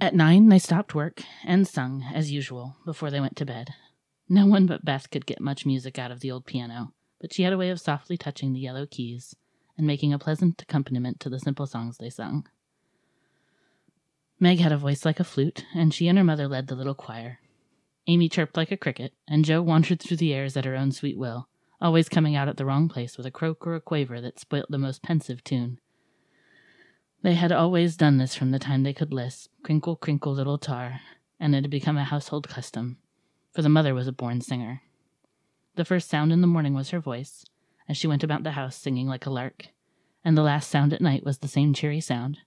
At 0.00 0.14
nine, 0.14 0.48
they 0.48 0.58
stopped 0.58 0.94
work 0.94 1.22
and 1.44 1.66
sung, 1.66 2.04
as 2.14 2.30
usual, 2.30 2.76
before 2.84 3.10
they 3.10 3.20
went 3.20 3.36
to 3.36 3.46
bed. 3.46 3.74
No 4.28 4.46
one 4.46 4.66
but 4.66 4.84
Beth 4.84 5.10
could 5.10 5.26
get 5.26 5.40
much 5.40 5.64
music 5.64 5.98
out 5.98 6.10
of 6.10 6.20
the 6.20 6.30
old 6.30 6.44
piano, 6.44 6.92
but 7.20 7.32
she 7.32 7.44
had 7.44 7.52
a 7.52 7.58
way 7.58 7.70
of 7.70 7.80
softly 7.80 8.18
touching 8.18 8.52
the 8.52 8.60
yellow 8.60 8.86
keys 8.86 9.34
and 9.76 9.86
making 9.86 10.12
a 10.12 10.18
pleasant 10.18 10.60
accompaniment 10.60 11.20
to 11.20 11.30
the 11.30 11.38
simple 11.38 11.66
songs 11.66 11.96
they 11.96 12.10
sung. 12.10 12.46
Meg 14.38 14.58
had 14.58 14.72
a 14.72 14.76
voice 14.76 15.04
like 15.04 15.18
a 15.18 15.24
flute, 15.24 15.64
and 15.74 15.94
she 15.94 16.08
and 16.08 16.18
her 16.18 16.24
mother 16.24 16.46
led 16.46 16.66
the 16.66 16.76
little 16.76 16.94
choir. 16.94 17.38
Amy 18.06 18.28
chirped 18.28 18.56
like 18.56 18.70
a 18.70 18.76
cricket, 18.76 19.14
and 19.26 19.44
Jo 19.44 19.62
wandered 19.62 20.00
through 20.00 20.16
the 20.18 20.34
airs 20.34 20.56
at 20.56 20.64
her 20.64 20.76
own 20.76 20.92
sweet 20.92 21.18
will, 21.18 21.48
always 21.80 22.08
coming 22.08 22.36
out 22.36 22.48
at 22.48 22.56
the 22.56 22.64
wrong 22.64 22.88
place 22.88 23.16
with 23.16 23.26
a 23.26 23.30
croak 23.30 23.66
or 23.66 23.74
a 23.74 23.80
quaver 23.80 24.20
that 24.20 24.38
spoilt 24.38 24.70
the 24.70 24.78
most 24.78 25.02
pensive 25.02 25.42
tune. 25.42 25.78
They 27.22 27.34
had 27.34 27.50
always 27.50 27.96
done 27.96 28.18
this 28.18 28.34
from 28.34 28.50
the 28.50 28.58
time 28.58 28.82
they 28.82 28.92
could 28.92 29.12
lisp, 29.12 29.50
crinkle, 29.64 29.96
crinkle, 29.96 30.32
little 30.32 30.58
tar, 30.58 31.00
and 31.40 31.54
it 31.54 31.64
had 31.64 31.70
become 31.70 31.96
a 31.96 32.04
household 32.04 32.48
custom, 32.48 32.98
for 33.58 33.62
the 33.62 33.68
mother 33.68 33.92
was 33.92 34.06
a 34.06 34.12
born 34.12 34.40
singer. 34.40 34.82
The 35.74 35.84
first 35.84 36.08
sound 36.08 36.30
in 36.32 36.42
the 36.42 36.46
morning 36.46 36.74
was 36.74 36.90
her 36.90 37.00
voice, 37.00 37.44
as 37.88 37.96
she 37.96 38.06
went 38.06 38.22
about 38.22 38.44
the 38.44 38.52
house 38.52 38.76
singing 38.76 39.08
like 39.08 39.26
a 39.26 39.30
lark, 39.30 39.70
and 40.24 40.38
the 40.38 40.42
last 40.42 40.70
sound 40.70 40.92
at 40.92 41.00
night 41.00 41.24
was 41.24 41.38
the 41.38 41.48
same 41.48 41.74
cheery 41.74 42.00
sound, 42.00 42.38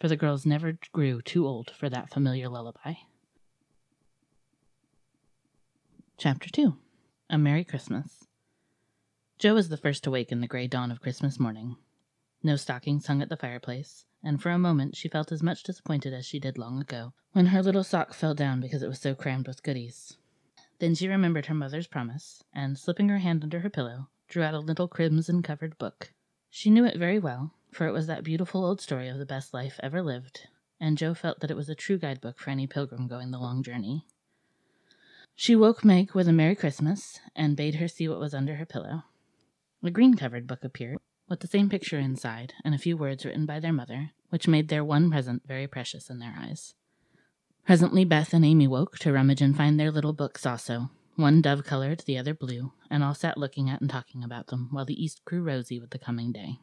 for 0.00 0.08
the 0.08 0.16
girls 0.16 0.44
never 0.44 0.76
grew 0.90 1.22
too 1.22 1.46
old 1.46 1.70
for 1.70 1.88
that 1.88 2.10
familiar 2.10 2.48
lullaby. 2.48 2.94
Chapter 6.18 6.50
2 6.50 6.76
A 7.30 7.38
Merry 7.38 7.62
Christmas. 7.62 8.26
Jo 9.38 9.54
was 9.54 9.68
the 9.68 9.76
first 9.76 10.02
to 10.02 10.10
wake 10.10 10.32
in 10.32 10.40
the 10.40 10.48
gray 10.48 10.66
dawn 10.66 10.90
of 10.90 11.00
Christmas 11.00 11.38
morning. 11.38 11.76
No 12.42 12.56
stockings 12.56 13.06
hung 13.06 13.22
at 13.22 13.28
the 13.28 13.36
fireplace, 13.36 14.04
and 14.20 14.42
for 14.42 14.50
a 14.50 14.58
moment 14.58 14.96
she 14.96 15.06
felt 15.06 15.30
as 15.30 15.44
much 15.44 15.62
disappointed 15.62 16.12
as 16.12 16.26
she 16.26 16.40
did 16.40 16.58
long 16.58 16.80
ago, 16.80 17.12
when 17.30 17.46
her 17.46 17.62
little 17.62 17.84
sock 17.84 18.14
fell 18.14 18.34
down 18.34 18.60
because 18.60 18.82
it 18.82 18.88
was 18.88 18.98
so 18.98 19.14
crammed 19.14 19.46
with 19.46 19.62
goodies. 19.62 20.18
Then 20.78 20.94
she 20.94 21.08
remembered 21.08 21.46
her 21.46 21.54
mother's 21.54 21.86
promise, 21.86 22.42
and 22.52 22.78
slipping 22.78 23.08
her 23.08 23.18
hand 23.18 23.42
under 23.42 23.60
her 23.60 23.70
pillow, 23.70 24.08
drew 24.28 24.42
out 24.42 24.54
a 24.54 24.58
little 24.58 24.88
crimson 24.88 25.42
covered 25.42 25.78
book. 25.78 26.12
She 26.50 26.70
knew 26.70 26.84
it 26.84 26.98
very 26.98 27.18
well, 27.18 27.54
for 27.70 27.86
it 27.86 27.92
was 27.92 28.06
that 28.06 28.24
beautiful 28.24 28.64
old 28.64 28.80
story 28.80 29.08
of 29.08 29.18
the 29.18 29.26
best 29.26 29.54
life 29.54 29.80
ever 29.82 30.02
lived, 30.02 30.48
and 30.80 30.98
Jo 30.98 31.14
felt 31.14 31.40
that 31.40 31.50
it 31.50 31.56
was 31.56 31.68
a 31.68 31.74
true 31.74 31.98
guidebook 31.98 32.38
for 32.38 32.50
any 32.50 32.66
pilgrim 32.66 33.06
going 33.06 33.30
the 33.30 33.38
long 33.38 33.62
journey. 33.62 34.04
She 35.34 35.54
woke 35.54 35.84
Meg 35.84 36.14
with 36.14 36.28
a 36.28 36.32
Merry 36.32 36.54
Christmas 36.54 37.20
and 37.34 37.56
bade 37.56 37.76
her 37.76 37.88
see 37.88 38.08
what 38.08 38.20
was 38.20 38.34
under 38.34 38.56
her 38.56 38.66
pillow. 38.66 39.04
A 39.82 39.90
green 39.90 40.14
covered 40.14 40.46
book 40.46 40.64
appeared, 40.64 40.98
with 41.28 41.40
the 41.40 41.46
same 41.46 41.68
picture 41.68 41.98
inside 41.98 42.54
and 42.64 42.74
a 42.74 42.78
few 42.78 42.96
words 42.96 43.24
written 43.24 43.46
by 43.46 43.60
their 43.60 43.72
mother, 43.72 44.12
which 44.30 44.48
made 44.48 44.68
their 44.68 44.84
one 44.84 45.10
present 45.10 45.46
very 45.46 45.66
precious 45.66 46.08
in 46.10 46.18
their 46.18 46.34
eyes. 46.38 46.74
Presently 47.66 48.04
Beth 48.04 48.32
and 48.32 48.44
Amy 48.44 48.68
woke 48.68 48.96
to 49.00 49.12
rummage 49.12 49.42
and 49.42 49.56
find 49.56 49.78
their 49.78 49.90
little 49.90 50.12
books 50.12 50.46
also, 50.46 50.88
one 51.16 51.42
dove 51.42 51.64
colored, 51.64 52.04
the 52.06 52.16
other 52.16 52.32
blue, 52.32 52.72
and 52.88 53.02
all 53.02 53.12
sat 53.12 53.36
looking 53.36 53.68
at 53.68 53.80
and 53.80 53.90
talking 53.90 54.22
about 54.22 54.46
them, 54.46 54.68
while 54.70 54.84
the 54.84 55.02
east 55.02 55.24
grew 55.24 55.42
rosy 55.42 55.80
with 55.80 55.90
the 55.90 55.98
coming 55.98 56.30
day. 56.30 56.60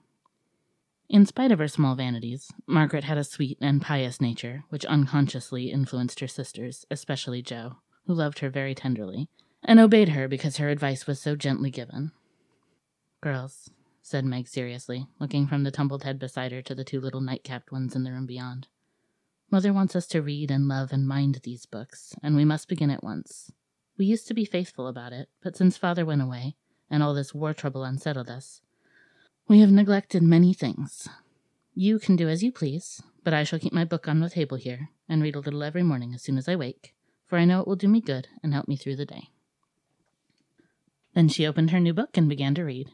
In 1.09 1.25
spite 1.25 1.51
of 1.51 1.59
her 1.59 1.67
small 1.67 1.95
vanities, 1.95 2.49
Margaret 2.65 3.03
had 3.03 3.17
a 3.17 3.25
sweet 3.25 3.57
and 3.59 3.81
pious 3.81 4.21
nature 4.21 4.63
which 4.69 4.85
unconsciously 4.85 5.71
influenced 5.71 6.21
her 6.21 6.27
sisters, 6.27 6.85
especially 6.89 7.41
Jo, 7.41 7.79
who 8.07 8.13
loved 8.13 8.39
her 8.39 8.49
very 8.49 8.73
tenderly, 8.73 9.27
and 9.61 9.81
obeyed 9.81 10.09
her 10.09 10.29
because 10.29 10.55
her 10.55 10.69
advice 10.69 11.05
was 11.05 11.19
so 11.19 11.35
gently 11.35 11.69
given. 11.69 12.13
Girls, 13.19 13.69
said 14.01 14.23
Meg 14.23 14.47
seriously, 14.47 15.07
looking 15.19 15.47
from 15.47 15.63
the 15.63 15.71
tumbled 15.71 16.03
head 16.03 16.17
beside 16.17 16.53
her 16.53 16.61
to 16.61 16.73
the 16.73 16.85
two 16.85 17.01
little 17.01 17.21
night-capped 17.21 17.73
ones 17.73 17.93
in 17.93 18.05
the 18.05 18.11
room 18.11 18.25
beyond. 18.25 18.69
Mother 19.53 19.71
wants 19.71 19.95
us 19.95 20.07
to 20.07 20.23
read 20.23 20.49
and 20.49 20.67
love 20.67 20.91
and 20.91 21.07
mind 21.07 21.41
these 21.43 21.67
books, 21.67 22.15
and 22.23 22.35
we 22.35 22.43
must 22.43 22.67
begin 22.67 22.89
at 22.89 23.03
once. 23.03 23.51
We 23.99 24.05
used 24.07 24.27
to 24.29 24.33
be 24.33 24.45
faithful 24.45 24.87
about 24.87 25.13
it, 25.13 25.29
but 25.43 25.55
since 25.55 25.77
father 25.77 26.03
went 26.03 26.23
away, 26.23 26.55
and 26.89 27.03
all 27.03 27.13
this 27.13 27.35
war 27.35 27.53
trouble 27.53 27.83
unsettled 27.83 28.31
us, 28.31 28.61
we 29.47 29.59
have 29.59 29.69
neglected 29.69 30.23
many 30.23 30.55
things. 30.55 31.07
You 31.75 31.99
can 31.99 32.15
do 32.15 32.27
as 32.27 32.41
you 32.41 32.51
please, 32.51 33.03
but 33.23 33.35
I 33.35 33.43
shall 33.43 33.59
keep 33.59 33.73
my 33.73 33.85
book 33.85 34.07
on 34.07 34.21
the 34.21 34.29
table 34.31 34.57
here, 34.57 34.89
and 35.07 35.21
read 35.21 35.35
a 35.35 35.39
little 35.39 35.61
every 35.61 35.83
morning 35.83 36.15
as 36.15 36.23
soon 36.23 36.39
as 36.39 36.49
I 36.49 36.55
wake, 36.55 36.95
for 37.27 37.37
I 37.37 37.45
know 37.45 37.61
it 37.61 37.67
will 37.67 37.75
do 37.75 37.87
me 37.87 38.01
good 38.01 38.29
and 38.41 38.55
help 38.55 38.67
me 38.67 38.75
through 38.75 38.95
the 38.95 39.05
day. 39.05 39.29
Then 41.13 41.29
she 41.29 41.45
opened 41.45 41.69
her 41.69 41.79
new 41.79 41.93
book 41.93 42.17
and 42.17 42.27
began 42.27 42.55
to 42.55 42.63
read. 42.63 42.89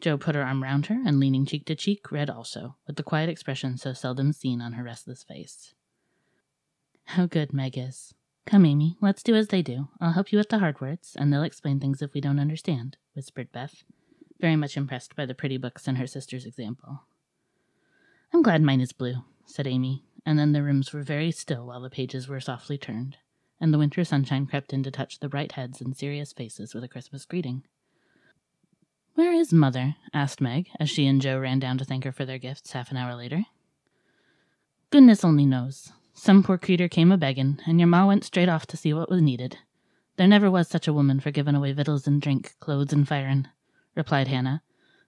Jo 0.00 0.18
put 0.18 0.34
her 0.34 0.42
arm 0.42 0.64
round 0.64 0.86
her 0.86 1.00
and, 1.06 1.20
leaning 1.20 1.46
cheek 1.46 1.64
to 1.66 1.76
cheek, 1.76 2.10
read 2.10 2.28
also, 2.28 2.74
with 2.88 2.96
the 2.96 3.04
quiet 3.04 3.28
expression 3.28 3.78
so 3.78 3.92
seldom 3.92 4.32
seen 4.32 4.60
on 4.60 4.72
her 4.72 4.82
restless 4.82 5.22
face. 5.22 5.74
How 7.10 7.26
good 7.26 7.52
Meg 7.52 7.78
is. 7.78 8.14
Come, 8.46 8.64
Amy, 8.66 8.96
let's 9.00 9.22
do 9.22 9.34
as 9.34 9.48
they 9.48 9.62
do. 9.62 9.88
I'll 10.00 10.12
help 10.12 10.32
you 10.32 10.38
with 10.38 10.48
the 10.48 10.58
hard 10.58 10.80
words, 10.80 11.16
and 11.16 11.32
they'll 11.32 11.42
explain 11.42 11.78
things 11.80 12.02
if 12.02 12.12
we 12.14 12.20
don't 12.20 12.40
understand, 12.40 12.96
whispered 13.14 13.52
Beth, 13.52 13.84
very 14.40 14.56
much 14.56 14.76
impressed 14.76 15.16
by 15.16 15.24
the 15.24 15.34
pretty 15.34 15.56
books 15.56 15.86
and 15.86 15.98
her 15.98 16.06
sister's 16.06 16.46
example. 16.46 17.02
I'm 18.32 18.42
glad 18.42 18.62
mine 18.62 18.80
is 18.80 18.92
blue, 18.92 19.24
said 19.46 19.66
Amy, 19.66 20.04
and 20.24 20.38
then 20.38 20.52
the 20.52 20.62
rooms 20.62 20.92
were 20.92 21.02
very 21.02 21.30
still 21.30 21.66
while 21.66 21.80
the 21.80 21.90
pages 21.90 22.28
were 22.28 22.40
softly 22.40 22.76
turned, 22.76 23.16
and 23.60 23.72
the 23.72 23.78
winter 23.78 24.04
sunshine 24.04 24.46
crept 24.46 24.72
in 24.72 24.82
to 24.82 24.90
touch 24.90 25.20
the 25.20 25.28
bright 25.28 25.52
heads 25.52 25.80
and 25.80 25.96
serious 25.96 26.32
faces 26.32 26.74
with 26.74 26.84
a 26.84 26.88
Christmas 26.88 27.24
greeting. 27.24 27.62
Where 29.14 29.32
is 29.32 29.52
Mother? 29.52 29.96
asked 30.12 30.40
Meg, 30.40 30.68
as 30.78 30.90
she 30.90 31.06
and 31.06 31.22
Jo 31.22 31.38
ran 31.38 31.58
down 31.60 31.78
to 31.78 31.84
thank 31.84 32.04
her 32.04 32.12
for 32.12 32.24
their 32.24 32.38
gifts 32.38 32.72
half 32.72 32.90
an 32.90 32.96
hour 32.96 33.14
later. 33.14 33.44
Goodness 34.90 35.24
only 35.24 35.46
knows. 35.46 35.92
Some 36.18 36.42
poor 36.42 36.56
creetur 36.56 36.88
came 36.88 37.12
a 37.12 37.18
beggin', 37.18 37.60
and 37.66 37.78
your 37.78 37.86
ma 37.86 38.06
went 38.06 38.24
straight 38.24 38.48
off 38.48 38.66
to 38.68 38.76
see 38.78 38.94
what 38.94 39.10
was 39.10 39.20
needed. 39.20 39.58
There 40.16 40.26
never 40.26 40.50
was 40.50 40.66
such 40.66 40.88
a 40.88 40.92
woman 40.92 41.20
for 41.20 41.30
givin' 41.30 41.54
away 41.54 41.74
victuals 41.74 42.06
and 42.06 42.22
drink, 42.22 42.56
clothes 42.58 42.94
and 42.94 43.06
firin', 43.06 43.48
replied 43.94 44.26
Hannah, 44.26 44.62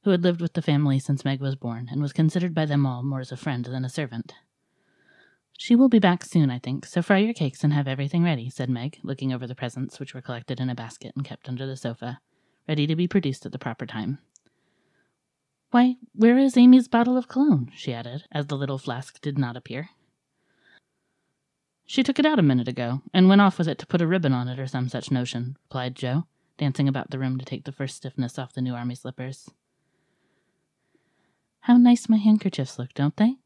who 0.04 0.10
had 0.10 0.22
lived 0.22 0.42
with 0.42 0.52
the 0.52 0.60
family 0.60 0.98
since 0.98 1.24
Meg 1.24 1.40
was 1.40 1.56
born 1.56 1.88
and 1.90 2.02
was 2.02 2.12
considered 2.12 2.54
by 2.54 2.66
them 2.66 2.84
all 2.84 3.02
more 3.02 3.20
as 3.20 3.32
a 3.32 3.38
friend 3.38 3.64
than 3.64 3.86
a 3.86 3.88
servant. 3.88 4.34
She 5.56 5.74
will 5.74 5.88
be 5.88 5.98
back 5.98 6.26
soon, 6.26 6.50
I 6.50 6.58
think, 6.58 6.84
so 6.84 7.00
fry 7.00 7.18
your 7.18 7.32
cakes 7.32 7.64
and 7.64 7.72
have 7.72 7.88
everything 7.88 8.22
ready, 8.22 8.50
said 8.50 8.68
Meg, 8.68 9.00
looking 9.02 9.32
over 9.32 9.46
the 9.46 9.54
presents 9.54 9.98
which 9.98 10.12
were 10.12 10.20
collected 10.20 10.60
in 10.60 10.68
a 10.68 10.74
basket 10.74 11.14
and 11.16 11.24
kept 11.24 11.48
under 11.48 11.66
the 11.66 11.76
sofa, 11.78 12.20
ready 12.68 12.86
to 12.86 12.94
be 12.94 13.08
produced 13.08 13.46
at 13.46 13.52
the 13.52 13.58
proper 13.58 13.86
time. 13.86 14.18
Why, 15.70 15.96
where 16.12 16.36
is 16.36 16.58
Amy's 16.58 16.86
bottle 16.86 17.16
of 17.16 17.28
cologne? 17.28 17.72
she 17.74 17.94
added, 17.94 18.24
as 18.30 18.48
the 18.48 18.58
little 18.58 18.78
flask 18.78 19.22
did 19.22 19.38
not 19.38 19.56
appear. 19.56 19.88
She 21.88 22.02
took 22.02 22.18
it 22.18 22.26
out 22.26 22.38
a 22.38 22.42
minute 22.42 22.68
ago, 22.68 23.00
and 23.14 23.30
went 23.30 23.40
off 23.40 23.56
with 23.56 23.66
it 23.66 23.78
to 23.78 23.86
put 23.86 24.02
a 24.02 24.06
ribbon 24.06 24.34
on 24.34 24.46
it 24.46 24.58
or 24.58 24.66
some 24.66 24.90
such 24.90 25.10
notion, 25.10 25.56
replied 25.64 25.94
Jo, 25.94 26.24
dancing 26.58 26.86
about 26.86 27.10
the 27.10 27.18
room 27.18 27.38
to 27.38 27.46
take 27.46 27.64
the 27.64 27.72
first 27.72 27.96
stiffness 27.96 28.38
off 28.38 28.52
the 28.52 28.60
new 28.60 28.74
army 28.74 28.94
slippers. 28.94 29.48
How 31.60 31.78
nice 31.78 32.06
my 32.06 32.18
handkerchiefs 32.18 32.78
look, 32.78 32.92
don't 32.92 33.16
they? 33.16 33.36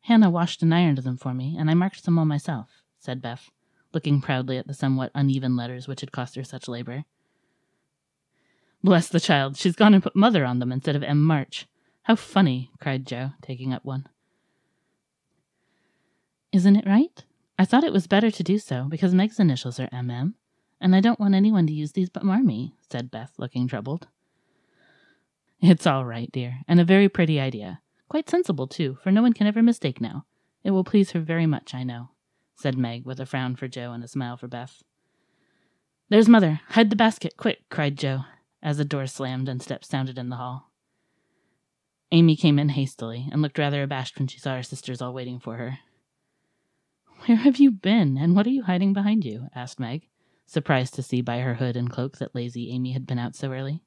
Hannah 0.00 0.30
washed 0.30 0.62
and 0.62 0.74
ironed 0.74 0.96
them 0.96 1.18
for 1.18 1.34
me, 1.34 1.56
and 1.58 1.70
I 1.70 1.74
marked 1.74 2.06
them 2.06 2.18
all 2.18 2.24
myself, 2.24 2.82
said 2.98 3.20
Beth, 3.20 3.50
looking 3.92 4.22
proudly 4.22 4.56
at 4.56 4.66
the 4.66 4.72
somewhat 4.72 5.10
uneven 5.14 5.54
letters 5.54 5.86
which 5.86 6.00
had 6.00 6.10
cost 6.10 6.36
her 6.36 6.44
such 6.44 6.68
labor. 6.68 7.04
Bless 8.82 9.08
the 9.08 9.20
child, 9.20 9.58
she's 9.58 9.76
gone 9.76 9.92
and 9.92 10.02
put 10.02 10.16
mother 10.16 10.46
on 10.46 10.58
them 10.58 10.72
instead 10.72 10.96
of 10.96 11.02
M. 11.02 11.22
March. 11.22 11.66
How 12.04 12.16
funny, 12.16 12.70
cried 12.80 13.04
Jo, 13.04 13.32
taking 13.42 13.74
up 13.74 13.84
one. 13.84 14.08
Isn't 16.50 16.76
it 16.76 16.86
right? 16.86 17.22
I 17.58 17.64
thought 17.64 17.84
it 17.84 17.92
was 17.92 18.06
better 18.06 18.30
to 18.30 18.42
do 18.42 18.58
so, 18.58 18.86
because 18.88 19.14
Meg's 19.14 19.38
initials 19.38 19.78
are 19.78 19.88
MM, 19.88 20.34
and 20.80 20.94
I 20.94 21.00
don't 21.00 21.20
want 21.20 21.34
anyone 21.34 21.66
to 21.68 21.72
use 21.72 21.92
these 21.92 22.10
but 22.10 22.24
Marmee, 22.24 22.74
said 22.90 23.10
Beth, 23.10 23.32
looking 23.38 23.68
troubled. 23.68 24.08
It's 25.60 25.86
all 25.86 26.04
right, 26.04 26.30
dear, 26.32 26.58
and 26.66 26.80
a 26.80 26.84
very 26.84 27.08
pretty 27.08 27.38
idea. 27.38 27.80
Quite 28.08 28.28
sensible, 28.28 28.66
too, 28.66 28.98
for 29.02 29.10
no 29.10 29.22
one 29.22 29.32
can 29.32 29.46
ever 29.46 29.62
mistake 29.62 30.00
now. 30.00 30.26
It 30.62 30.72
will 30.72 30.84
please 30.84 31.12
her 31.12 31.20
very 31.20 31.46
much, 31.46 31.74
I 31.74 31.84
know, 31.84 32.10
said 32.56 32.76
Meg, 32.76 33.06
with 33.06 33.20
a 33.20 33.26
frown 33.26 33.54
for 33.56 33.68
Jo 33.68 33.92
and 33.92 34.02
a 34.02 34.08
smile 34.08 34.36
for 34.36 34.48
Beth. 34.48 34.82
There's 36.08 36.28
mother. 36.28 36.60
Hide 36.70 36.90
the 36.90 36.96
basket, 36.96 37.36
quick, 37.36 37.68
cried 37.70 37.96
Jo, 37.96 38.24
as 38.62 38.78
the 38.78 38.84
door 38.84 39.06
slammed 39.06 39.48
and 39.48 39.62
steps 39.62 39.88
sounded 39.88 40.18
in 40.18 40.28
the 40.28 40.36
hall. 40.36 40.70
Amy 42.12 42.36
came 42.36 42.58
in 42.58 42.70
hastily 42.70 43.28
and 43.32 43.40
looked 43.40 43.58
rather 43.58 43.82
abashed 43.82 44.18
when 44.18 44.28
she 44.28 44.38
saw 44.38 44.56
her 44.56 44.62
sisters 44.62 45.00
all 45.00 45.14
waiting 45.14 45.38
for 45.38 45.56
her. 45.56 45.78
Where 47.26 47.38
have 47.38 47.58
you 47.58 47.70
been, 47.70 48.18
and 48.18 48.36
what 48.36 48.46
are 48.46 48.50
you 48.50 48.64
hiding 48.64 48.92
behind 48.92 49.24
you? 49.24 49.48
asked 49.54 49.80
Meg, 49.80 50.08
surprised 50.46 50.94
to 50.94 51.02
see 51.02 51.22
by 51.22 51.40
her 51.40 51.54
hood 51.54 51.76
and 51.76 51.90
cloak 51.90 52.18
that 52.18 52.34
lazy 52.34 52.70
Amy 52.70 52.92
had 52.92 53.06
been 53.06 53.18
out 53.18 53.34
so 53.34 53.52
early. 53.52 53.82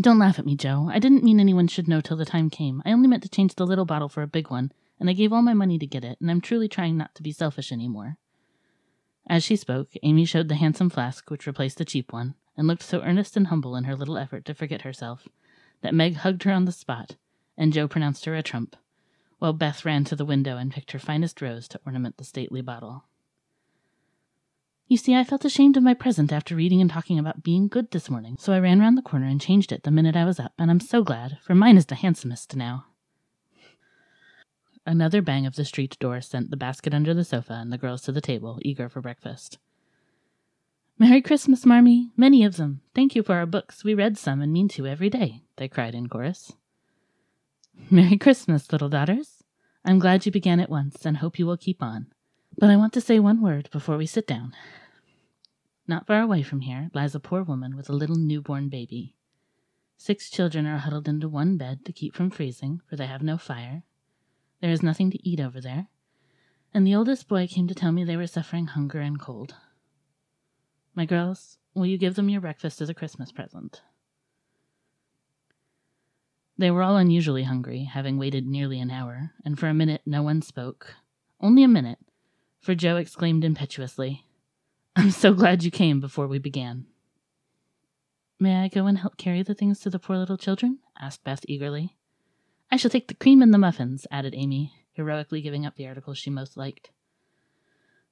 Don't 0.00 0.18
laugh 0.18 0.38
at 0.38 0.46
me, 0.46 0.54
Jo. 0.54 0.88
I 0.92 1.00
didn't 1.00 1.24
mean 1.24 1.40
anyone 1.40 1.66
should 1.66 1.88
know 1.88 2.00
till 2.00 2.16
the 2.16 2.24
time 2.24 2.50
came. 2.50 2.82
I 2.84 2.92
only 2.92 3.08
meant 3.08 3.24
to 3.24 3.28
change 3.28 3.54
the 3.54 3.66
little 3.66 3.84
bottle 3.84 4.08
for 4.08 4.22
a 4.22 4.28
big 4.28 4.48
one, 4.48 4.70
and 5.00 5.10
I 5.10 5.12
gave 5.12 5.32
all 5.32 5.42
my 5.42 5.54
money 5.54 5.76
to 5.78 5.86
get 5.86 6.04
it, 6.04 6.20
and 6.20 6.30
I'm 6.30 6.40
truly 6.40 6.68
trying 6.68 6.96
not 6.96 7.14
to 7.16 7.22
be 7.22 7.32
selfish 7.32 7.72
any 7.72 7.88
more. 7.88 8.16
As 9.28 9.42
she 9.42 9.56
spoke, 9.56 9.90
Amy 10.04 10.24
showed 10.24 10.48
the 10.48 10.54
handsome 10.54 10.90
flask 10.90 11.28
which 11.30 11.46
replaced 11.46 11.78
the 11.78 11.84
cheap 11.84 12.12
one, 12.12 12.34
and 12.56 12.68
looked 12.68 12.84
so 12.84 13.02
earnest 13.02 13.36
and 13.36 13.48
humble 13.48 13.74
in 13.74 13.84
her 13.84 13.96
little 13.96 14.18
effort 14.18 14.44
to 14.44 14.54
forget 14.54 14.82
herself 14.82 15.26
that 15.80 15.94
Meg 15.94 16.16
hugged 16.16 16.44
her 16.44 16.52
on 16.52 16.64
the 16.64 16.72
spot 16.72 17.16
and 17.56 17.72
Jo 17.72 17.88
pronounced 17.88 18.24
her 18.24 18.34
a 18.34 18.42
trump, 18.42 18.76
while 19.38 19.52
Beth 19.52 19.84
ran 19.84 20.04
to 20.04 20.16
the 20.16 20.24
window 20.24 20.56
and 20.56 20.72
picked 20.72 20.92
her 20.92 20.98
finest 20.98 21.40
rose 21.40 21.68
to 21.68 21.80
ornament 21.86 22.16
the 22.16 22.24
stately 22.24 22.60
bottle. 22.60 23.04
You 24.88 24.96
see, 24.96 25.14
I 25.14 25.22
felt 25.22 25.44
ashamed 25.44 25.76
of 25.76 25.82
my 25.82 25.92
present 25.92 26.32
after 26.32 26.56
reading 26.56 26.80
and 26.80 26.90
talking 26.90 27.18
about 27.18 27.42
being 27.42 27.68
good 27.68 27.90
this 27.90 28.08
morning, 28.08 28.36
so 28.38 28.54
I 28.54 28.58
ran 28.58 28.80
round 28.80 28.96
the 28.96 29.02
corner 29.02 29.26
and 29.26 29.40
changed 29.40 29.70
it 29.70 29.82
the 29.82 29.90
minute 29.90 30.16
I 30.16 30.24
was 30.24 30.40
up, 30.40 30.54
and 30.58 30.70
I'm 30.70 30.80
so 30.80 31.02
glad, 31.02 31.38
for 31.42 31.54
mine 31.54 31.76
is 31.76 31.86
the 31.86 31.94
handsomest 31.94 32.56
now. 32.56 32.86
Another 34.86 35.20
bang 35.20 35.44
of 35.44 35.56
the 35.56 35.66
street 35.66 35.98
door 36.00 36.22
sent 36.22 36.50
the 36.50 36.56
basket 36.56 36.94
under 36.94 37.12
the 37.12 37.22
sofa 37.24 37.52
and 37.52 37.70
the 37.70 37.76
girls 37.76 38.00
to 38.02 38.12
the 38.12 38.22
table, 38.22 38.58
eager 38.62 38.88
for 38.88 39.02
breakfast. 39.02 39.58
Merry 40.98 41.20
Christmas, 41.20 41.66
Marmee! 41.66 42.10
Many 42.16 42.42
of 42.42 42.56
them! 42.56 42.80
Thank 42.94 43.14
you 43.14 43.22
for 43.22 43.34
our 43.34 43.44
books. 43.44 43.84
We 43.84 43.92
read 43.92 44.16
some 44.16 44.40
and 44.40 44.50
mean 44.50 44.68
to 44.68 44.86
every 44.86 45.10
day, 45.10 45.42
they 45.56 45.68
cried 45.68 45.94
in 45.94 46.08
chorus. 46.08 46.54
Merry 47.90 48.18
Christmas, 48.18 48.70
little 48.70 48.90
daughters! 48.90 49.42
I'm 49.82 49.98
glad 49.98 50.26
you 50.26 50.32
began 50.32 50.60
at 50.60 50.68
once 50.68 51.06
and 51.06 51.16
hope 51.16 51.38
you 51.38 51.46
will 51.46 51.56
keep 51.56 51.82
on. 51.82 52.08
But 52.58 52.68
I 52.68 52.76
want 52.76 52.92
to 52.92 53.00
say 53.00 53.18
one 53.18 53.40
word 53.40 53.70
before 53.72 53.96
we 53.96 54.04
sit 54.04 54.26
down. 54.26 54.54
Not 55.86 56.06
far 56.06 56.20
away 56.20 56.42
from 56.42 56.60
here 56.60 56.90
lies 56.92 57.14
a 57.14 57.20
poor 57.20 57.42
woman 57.42 57.76
with 57.76 57.88
a 57.88 57.94
little 57.94 58.16
newborn 58.16 58.68
baby. 58.68 59.14
Six 59.96 60.28
children 60.28 60.66
are 60.66 60.76
huddled 60.76 61.08
into 61.08 61.30
one 61.30 61.56
bed 61.56 61.86
to 61.86 61.92
keep 61.92 62.14
from 62.14 62.30
freezing, 62.30 62.82
for 62.86 62.96
they 62.96 63.06
have 63.06 63.22
no 63.22 63.38
fire. 63.38 63.84
There 64.60 64.70
is 64.70 64.82
nothing 64.82 65.10
to 65.12 65.28
eat 65.28 65.40
over 65.40 65.60
there, 65.60 65.88
and 66.74 66.86
the 66.86 66.94
oldest 66.94 67.26
boy 67.26 67.46
came 67.46 67.66
to 67.68 67.74
tell 67.74 67.92
me 67.92 68.04
they 68.04 68.18
were 68.18 68.26
suffering 68.26 68.66
hunger 68.66 69.00
and 69.00 69.18
cold. 69.18 69.54
My 70.94 71.06
girls, 71.06 71.56
will 71.72 71.86
you 71.86 71.96
give 71.96 72.16
them 72.16 72.28
your 72.28 72.42
breakfast 72.42 72.82
as 72.82 72.90
a 72.90 72.94
Christmas 72.94 73.32
present? 73.32 73.80
They 76.58 76.72
were 76.72 76.82
all 76.82 76.96
unusually 76.96 77.44
hungry, 77.44 77.84
having 77.84 78.18
waited 78.18 78.44
nearly 78.44 78.80
an 78.80 78.90
hour, 78.90 79.32
and 79.44 79.56
for 79.56 79.68
a 79.68 79.74
minute 79.74 80.02
no 80.04 80.24
one 80.24 80.42
spoke. 80.42 80.96
Only 81.40 81.62
a 81.62 81.68
minute, 81.68 82.00
for 82.60 82.74
Jo 82.74 82.96
exclaimed 82.96 83.44
impetuously, 83.44 84.24
I'm 84.96 85.12
so 85.12 85.32
glad 85.32 85.62
you 85.62 85.70
came 85.70 86.00
before 86.00 86.26
we 86.26 86.40
began. 86.40 86.86
May 88.40 88.56
I 88.56 88.66
go 88.68 88.86
and 88.86 88.98
help 88.98 89.16
carry 89.16 89.44
the 89.44 89.54
things 89.54 89.78
to 89.80 89.90
the 89.90 90.00
poor 90.00 90.16
little 90.16 90.36
children? 90.36 90.80
asked 91.00 91.22
Beth 91.22 91.44
eagerly. 91.46 91.96
I 92.72 92.76
shall 92.76 92.90
take 92.90 93.06
the 93.06 93.14
cream 93.14 93.40
and 93.40 93.54
the 93.54 93.58
muffins, 93.58 94.08
added 94.10 94.34
Amy, 94.34 94.72
heroically 94.94 95.40
giving 95.40 95.64
up 95.64 95.76
the 95.76 95.86
articles 95.86 96.18
she 96.18 96.30
most 96.30 96.56
liked. 96.56 96.90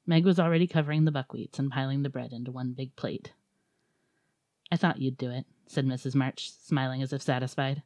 Meg 0.07 0.25
was 0.25 0.39
already 0.39 0.69
covering 0.69 1.05
the 1.05 1.11
buckwheats 1.11 1.59
and 1.59 1.73
piling 1.73 2.05
the 2.05 2.09
bread 2.09 2.33
into 2.33 2.53
one 2.53 2.73
big 2.73 2.95
plate. 2.95 3.33
I 4.71 4.77
thought 4.77 5.01
you'd 5.01 5.19
do 5.19 5.31
it, 5.31 5.47
said 5.67 5.87
Mrs. 5.87 6.15
March, 6.15 6.53
smiling 6.53 7.03
as 7.03 7.13
if 7.13 7.23
satisfied. 7.23 7.83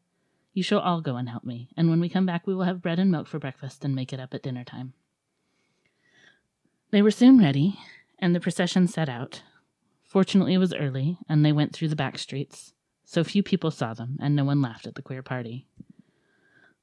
You 0.53 0.65
shall 0.65 0.81
all 0.81 1.01
go 1.01 1.17
and 1.17 1.29
help 1.29 1.45
me, 1.45 1.69
and 1.77 1.89
when 1.89 2.01
we 2.01 2.09
come 2.09 2.27
back 2.27 2.47
we 2.47 2.55
will 2.55 2.65
have 2.65 2.83
bread 2.83 2.99
and 2.99 3.11
milk 3.11 3.29
for 3.29 3.39
breakfast 3.39 3.85
and 3.85 3.95
make 3.95 4.13
it 4.13 4.19
up 4.19 4.35
at 4.35 4.43
dinner 4.43 4.65
time. 4.65 4.95
They 6.91 7.03
were 7.03 7.13
soon 7.13 7.39
ready, 7.39 7.79
and 8.19 8.35
the 8.35 8.41
procession 8.41 8.89
set 8.89 9.09
out. 9.09 9.43
Fortunately, 10.03 10.55
it 10.55 10.59
was 10.59 10.75
early, 10.75 11.19
and 11.29 11.45
they 11.45 11.53
went 11.53 11.73
through 11.73 11.87
the 11.87 11.97
back 11.97 12.19
streets, 12.19 12.75
so 13.05 13.23
few 13.23 13.45
people 13.45 13.71
saw 13.71 13.95
them, 13.95 14.19
and 14.21 14.35
no 14.35 14.45
one 14.45 14.61
laughed 14.61 14.89
at 14.89 14.97
the 14.97 15.03
queer 15.03 15.23
party. 15.23 15.69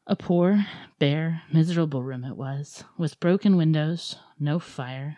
A 0.05 0.15
poor, 0.15 0.65
bare, 0.97 1.41
miserable 1.51 2.03
room 2.03 2.23
it 2.23 2.37
was, 2.37 2.85
with 2.97 3.19
broken 3.19 3.57
windows, 3.57 4.15
no 4.39 4.59
fire, 4.59 5.17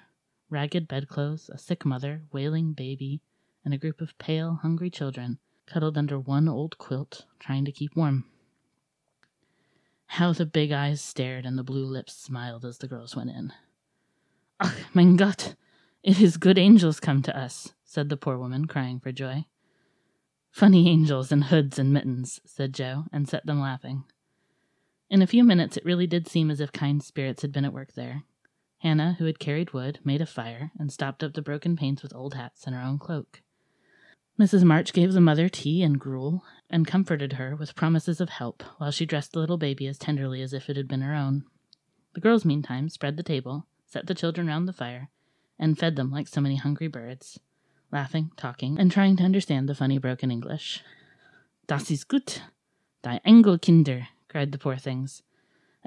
ragged 0.49 0.87
bedclothes, 0.87 1.51
a 1.53 1.59
sick 1.59 1.85
mother, 1.85 2.23
wailing 2.31 2.73
baby, 2.73 3.21
and 3.63 3.75
a 3.75 3.77
group 3.77 4.01
of 4.01 4.17
pale, 4.17 4.57
hungry 4.63 4.89
children 4.89 5.37
cuddled 5.67 5.99
under 5.99 6.19
one 6.19 6.49
old 6.49 6.79
quilt, 6.79 7.25
trying 7.39 7.63
to 7.65 7.71
keep 7.71 7.95
warm. 7.95 8.25
How 10.13 10.33
the 10.33 10.47
big 10.47 10.71
eyes 10.71 11.01
stared 11.01 11.45
and 11.45 11.57
the 11.57 11.63
blue 11.63 11.85
lips 11.85 12.13
smiled 12.13 12.65
as 12.65 12.79
the 12.79 12.87
girls 12.87 13.15
went 13.15 13.29
in. 13.29 13.53
Ach, 14.59 14.75
mein 14.93 15.15
Gott! 15.15 15.55
It 16.03 16.19
is 16.19 16.35
good 16.37 16.57
angels 16.57 16.99
come 16.99 17.21
to 17.21 17.37
us, 17.37 17.73
said 17.85 18.09
the 18.09 18.17
poor 18.17 18.37
woman, 18.37 18.65
crying 18.65 18.99
for 18.99 19.11
joy. 19.11 19.45
Funny 20.49 20.89
angels 20.89 21.31
in 21.31 21.43
hoods 21.43 21.77
and 21.77 21.93
mittens, 21.93 22.41
said 22.43 22.73
Jo, 22.73 23.05
and 23.13 23.29
set 23.29 23.45
them 23.45 23.61
laughing. 23.61 24.03
In 25.11 25.21
a 25.21 25.27
few 25.27 25.43
minutes 25.43 25.77
it 25.77 25.85
really 25.85 26.07
did 26.07 26.27
seem 26.27 26.49
as 26.49 26.59
if 26.59 26.71
kind 26.71 27.03
spirits 27.03 27.43
had 27.43 27.51
been 27.51 27.63
at 27.63 27.71
work 27.71 27.93
there. 27.93 28.23
Hannah, 28.79 29.15
who 29.19 29.25
had 29.25 29.39
carried 29.39 29.73
wood, 29.73 29.99
made 30.03 30.21
a 30.21 30.25
fire, 30.25 30.71
and 30.79 30.91
stopped 30.91 31.23
up 31.23 31.33
the 31.33 31.43
broken 31.43 31.77
panes 31.77 32.01
with 32.01 32.15
old 32.15 32.33
hats 32.33 32.65
and 32.65 32.75
her 32.75 32.81
own 32.81 32.97
cloak. 32.97 33.43
Mrs. 34.39 34.63
March 34.63 34.93
gave 34.93 35.11
the 35.11 35.19
mother 35.19 35.49
tea 35.49 35.83
and 35.83 35.99
gruel, 35.99 36.45
and 36.69 36.87
comforted 36.87 37.33
her 37.33 37.57
with 37.57 37.75
promises 37.75 38.21
of 38.21 38.29
help, 38.29 38.63
while 38.77 38.89
she 38.89 39.05
dressed 39.05 39.33
the 39.33 39.39
little 39.39 39.57
baby 39.57 39.85
as 39.85 39.97
tenderly 39.97 40.41
as 40.41 40.53
if 40.53 40.69
it 40.69 40.77
had 40.77 40.87
been 40.87 41.01
her 41.01 41.13
own. 41.13 41.43
The 42.13 42.21
girls, 42.21 42.45
meantime, 42.45 42.87
spread 42.87 43.17
the 43.17 43.23
table, 43.23 43.67
set 43.85 44.07
the 44.07 44.15
children 44.15 44.47
round 44.47 44.65
the 44.65 44.71
fire, 44.71 45.09
and 45.59 45.77
fed 45.77 45.97
them 45.97 46.09
like 46.09 46.29
so 46.29 46.39
many 46.39 46.55
hungry 46.55 46.87
birds, 46.87 47.37
laughing, 47.91 48.31
talking, 48.37 48.79
and 48.79 48.89
trying 48.89 49.17
to 49.17 49.23
understand 49.23 49.67
the 49.67 49.75
funny 49.75 49.97
broken 49.97 50.31
English. 50.31 50.85
Das 51.67 51.91
ist 51.91 52.07
gut, 52.07 52.41
die 53.01 53.19
Engelkinder, 53.25 54.07
cried 54.29 54.53
the 54.53 54.57
poor 54.57 54.77
things, 54.77 55.21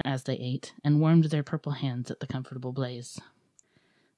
as 0.05 0.25
they 0.25 0.37
ate, 0.37 0.75
and 0.85 1.01
warmed 1.01 1.25
their 1.25 1.43
purple 1.43 1.73
hands 1.73 2.11
at 2.11 2.21
the 2.21 2.27
comfortable 2.27 2.73
blaze. 2.73 3.19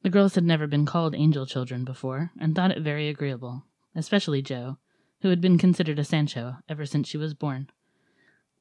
The 0.02 0.10
girls 0.10 0.34
had 0.34 0.44
never 0.44 0.66
been 0.66 0.86
called 0.86 1.14
angel 1.14 1.46
children 1.46 1.84
before, 1.84 2.32
and 2.40 2.56
thought 2.56 2.72
it 2.72 2.82
very 2.82 3.08
agreeable, 3.08 3.62
especially 3.94 4.42
Jo, 4.42 4.78
who 5.22 5.30
had 5.30 5.40
been 5.40 5.58
considered 5.58 5.98
a 5.98 6.04
Sancho 6.04 6.56
ever 6.68 6.84
since 6.84 7.08
she 7.08 7.16
was 7.16 7.34
born. 7.34 7.68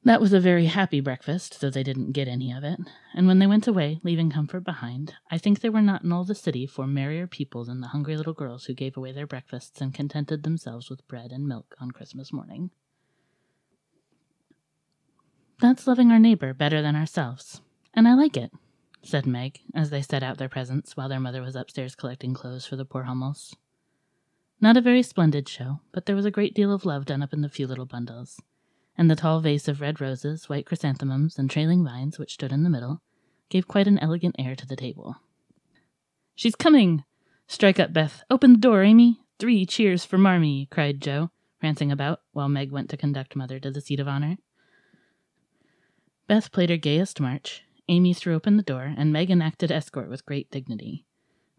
That 0.06 0.19
was 0.19 0.34
a 0.34 0.39
very 0.39 0.65
happy 0.65 1.00
breakfast, 1.00 1.62
though 1.62 1.69
they 1.69 1.84
didn't 1.84 2.12
get 2.12 2.28
any 2.28 2.52
of 2.52 2.65
it, 2.65 2.78
and 3.13 3.26
when 3.26 3.39
they 3.39 3.48
went 3.48 3.67
away, 3.67 4.02
leaving 4.04 4.30
comfort 4.30 4.65
behind, 4.65 5.13
I 5.32 5.38
think 5.38 5.62
there 5.62 5.72
were 5.72 5.82
not 5.82 6.04
in 6.04 6.12
all 6.12 6.26
the 6.26 6.36
city 6.36 6.65
four 6.65 6.88
merrier 6.88 7.26
people 7.26 7.63
than 7.63 7.80
the 7.80 7.88
hungry 7.88 8.17
little 8.17 8.34
girls 8.34 8.65
who 8.65 8.74
gave 8.74 8.98
away 8.98 9.13
their 9.13 9.28
breakfasts 9.28 9.80
and 9.80 9.93
contented 9.93 10.43
themselves 10.43 10.89
with 10.89 11.08
bread 11.08 11.32
and 11.32 11.48
milk 11.48 11.76
on 11.80 11.91
Christmas 11.91 12.34
morning. 12.34 12.72
That's 15.62 15.88
loving 15.88 16.12
our 16.12 16.19
neighbor 16.19 16.54
better 16.54 16.82
than 16.82 16.98
ourselves, 16.98 17.62
and 17.93 18.06
I 18.06 18.13
like 18.13 18.36
it, 18.36 18.52
said 19.04 19.26
Meg, 19.26 19.62
as 19.74 19.89
they 19.89 20.02
set 20.02 20.22
out 20.22 20.38
their 20.38 20.50
presents 20.50 20.98
while 20.98 21.08
their 21.08 21.22
mother 21.22 21.41
was 21.41 21.56
upstairs 21.56 21.96
collecting 21.96 22.34
clothes 22.34 22.65
for 22.65 22.76
the 22.76 22.84
poor 22.84 23.04
Hummels. 23.04 23.56
Not 24.63 24.78
a 24.78 24.82
very 24.82 25.04
splendid 25.04 25.49
show, 25.49 25.82
but 25.91 26.06
there 26.06 26.15
was 26.15 26.23
a 26.23 26.32
great 26.32 26.54
deal 26.54 26.73
of 26.73 26.86
love 26.86 27.04
done 27.04 27.21
up 27.21 27.34
in 27.34 27.41
the 27.41 27.49
few 27.49 27.67
little 27.67 27.86
bundles 27.86 28.39
and 28.97 29.12
the 29.12 29.15
tall 29.17 29.41
vase 29.41 29.67
of 29.67 29.82
red 29.82 29.99
roses, 29.99 30.47
white 30.47 30.65
chrysanthemums, 30.65 31.38
and 31.38 31.49
trailing 31.49 31.84
vines 31.84 32.17
which 32.17 32.36
stood 32.36 32.54
in 32.54 32.63
the 32.63 32.69
middle 32.69 33.02
gave 33.49 33.67
quite 33.67 33.88
an 33.88 33.99
elegant 33.99 34.38
air 34.39 34.56
to 34.56 34.65
the 34.65 34.78
table. 34.78 35.17
She's 36.34 36.56
coming! 36.56 37.04
Strike 37.45 37.78
up, 37.78 37.91
Beth. 37.91 38.23
Open 38.30 38.54
the 38.54 38.60
door, 38.60 38.84
Amy. 38.84 39.19
Three 39.38 39.65
cheers 39.65 40.06
for 40.06 40.17
Marmee, 40.17 40.69
cried 40.71 41.02
Jo, 41.02 41.30
prancing 41.60 41.91
about, 41.91 42.21
while 42.32 42.47
Meg 42.47 42.71
went 42.71 42.89
to 42.91 42.95
conduct 42.95 43.36
Mother 43.36 43.60
to 43.60 43.69
the 43.69 43.82
seat 43.82 43.99
of 43.99 44.08
honor. 44.08 44.38
Beth 46.28 46.54
played 46.54 46.69
her 46.69 46.78
gayest 46.78 47.19
march, 47.19 47.65
Amy 47.89 48.13
threw 48.13 48.34
open 48.34 48.56
the 48.56 48.63
door, 48.63 48.93
and 48.95 49.12
Meg 49.12 49.30
enacted 49.30 49.73
escort 49.73 50.10
with 50.10 50.26
great 50.26 50.49
dignity. 50.52 51.06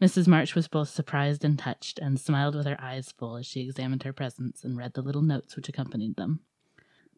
Mrs. 0.01 0.27
March 0.27 0.55
was 0.55 0.69
both 0.69 0.89
surprised 0.89 1.45
and 1.45 1.59
touched, 1.59 1.99
and 1.99 2.21
smiled 2.21 2.55
with 2.55 2.67
her 2.67 2.81
eyes 2.81 3.13
full 3.13 3.37
as 3.37 3.47
she 3.47 3.61
examined 3.61 4.03
her 4.03 4.13
presents 4.13 4.65
and 4.65 4.77
read 4.77 4.95
the 4.95 5.03
little 5.03 5.23
notes 5.23 5.57
which 5.57 5.69
accompanied 5.69 6.17
them. 6.17 6.41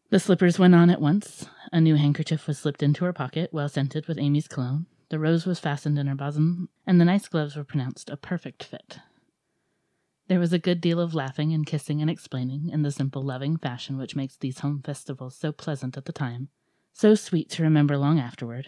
The 0.09 0.19
slippers 0.19 0.57
went 0.57 0.75
on 0.75 0.89
at 0.89 1.01
once. 1.01 1.49
A 1.73 1.81
new 1.81 1.95
handkerchief 1.95 2.47
was 2.47 2.57
slipped 2.57 2.81
into 2.81 3.03
her 3.03 3.13
pocket, 3.13 3.51
well 3.51 3.67
scented 3.67 4.07
with 4.07 4.17
Amy's 4.17 4.47
cologne. 4.47 4.85
The 5.09 5.19
rose 5.19 5.45
was 5.45 5.59
fastened 5.59 5.97
in 5.97 6.07
her 6.07 6.15
bosom, 6.15 6.69
and 6.85 6.99
the 6.99 7.05
nice 7.05 7.27
gloves 7.27 7.55
were 7.55 7.63
pronounced 7.63 8.09
a 8.09 8.17
perfect 8.17 8.63
fit. 8.63 8.99
There 10.27 10.39
was 10.39 10.53
a 10.53 10.59
good 10.59 10.81
deal 10.81 10.99
of 10.99 11.13
laughing 11.13 11.53
and 11.53 11.65
kissing 11.65 12.01
and 12.01 12.09
explaining 12.09 12.69
in 12.69 12.83
the 12.83 12.91
simple, 12.91 13.21
loving 13.21 13.57
fashion 13.57 13.97
which 13.97 14.15
makes 14.15 14.35
these 14.35 14.59
home 14.59 14.81
festivals 14.81 15.35
so 15.35 15.51
pleasant 15.51 15.97
at 15.97 16.05
the 16.05 16.13
time, 16.13 16.49
so 16.93 17.15
sweet 17.15 17.49
to 17.51 17.63
remember 17.63 17.97
long 17.97 18.19
afterward, 18.19 18.67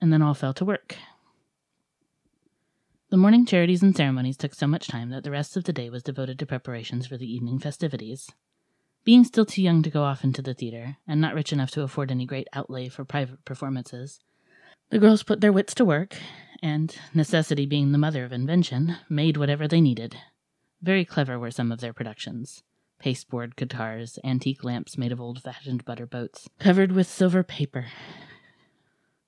and 0.00 0.12
then 0.12 0.22
all 0.22 0.34
fell 0.34 0.52
to 0.54 0.64
work. 0.64 0.96
The 3.10 3.16
morning 3.16 3.46
charities 3.46 3.82
and 3.82 3.96
ceremonies 3.96 4.36
took 4.36 4.52
so 4.54 4.66
much 4.66 4.86
time 4.86 5.08
that 5.10 5.24
the 5.24 5.30
rest 5.30 5.56
of 5.56 5.64
the 5.64 5.72
day 5.72 5.88
was 5.88 6.02
devoted 6.02 6.38
to 6.38 6.46
preparations 6.46 7.06
for 7.06 7.16
the 7.16 7.32
evening 7.32 7.58
festivities. 7.58 8.30
Being 9.02 9.24
still 9.24 9.46
too 9.46 9.62
young 9.62 9.82
to 9.82 9.88
go 9.88 10.02
off 10.02 10.24
into 10.24 10.42
the 10.42 10.52
theater, 10.52 10.98
and 11.06 11.18
not 11.18 11.34
rich 11.34 11.50
enough 11.50 11.70
to 11.70 11.80
afford 11.80 12.10
any 12.10 12.26
great 12.26 12.48
outlay 12.52 12.90
for 12.90 13.06
private 13.06 13.42
performances, 13.46 14.20
the 14.90 14.98
girls 14.98 15.22
put 15.22 15.40
their 15.40 15.54
wits 15.54 15.72
to 15.76 15.86
work, 15.86 16.18
and, 16.62 16.98
necessity 17.14 17.64
being 17.64 17.92
the 17.92 17.98
mother 17.98 18.26
of 18.26 18.32
invention, 18.32 18.96
made 19.08 19.38
whatever 19.38 19.66
they 19.66 19.80
needed. 19.80 20.14
Very 20.82 21.06
clever 21.06 21.38
were 21.38 21.50
some 21.50 21.72
of 21.72 21.80
their 21.80 21.94
productions 21.94 22.62
pasteboard 22.98 23.56
guitars, 23.56 24.18
antique 24.22 24.64
lamps 24.64 24.98
made 24.98 25.12
of 25.12 25.20
old 25.20 25.42
fashioned 25.42 25.82
butter 25.86 26.04
boats, 26.04 26.46
covered 26.58 26.92
with 26.92 27.06
silver 27.06 27.42
paper, 27.42 27.86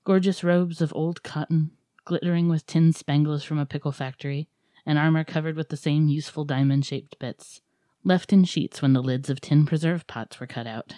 gorgeous 0.03 0.43
robes 0.43 0.81
of 0.81 0.93
old 0.93 1.23
cotton, 1.23 1.71
glittering 2.05 2.49
with 2.49 2.65
tin 2.65 2.93
spangles 2.93 3.43
from 3.43 3.57
a 3.57 3.65
pickle 3.65 3.91
factory, 3.91 4.47
and 4.85 4.97
armor 4.97 5.23
covered 5.23 5.55
with 5.55 5.69
the 5.69 5.77
same 5.77 6.07
useful 6.07 6.45
diamond 6.45 6.85
shaped 6.85 7.19
bits 7.19 7.61
left 8.03 8.33
in 8.33 8.43
sheets 8.43 8.81
when 8.81 8.93
the 8.93 9.01
lids 9.01 9.29
of 9.29 9.41
tin 9.41 9.65
preserve 9.65 10.07
pots 10.07 10.39
were 10.39 10.47
cut 10.47 10.67
out. 10.67 10.93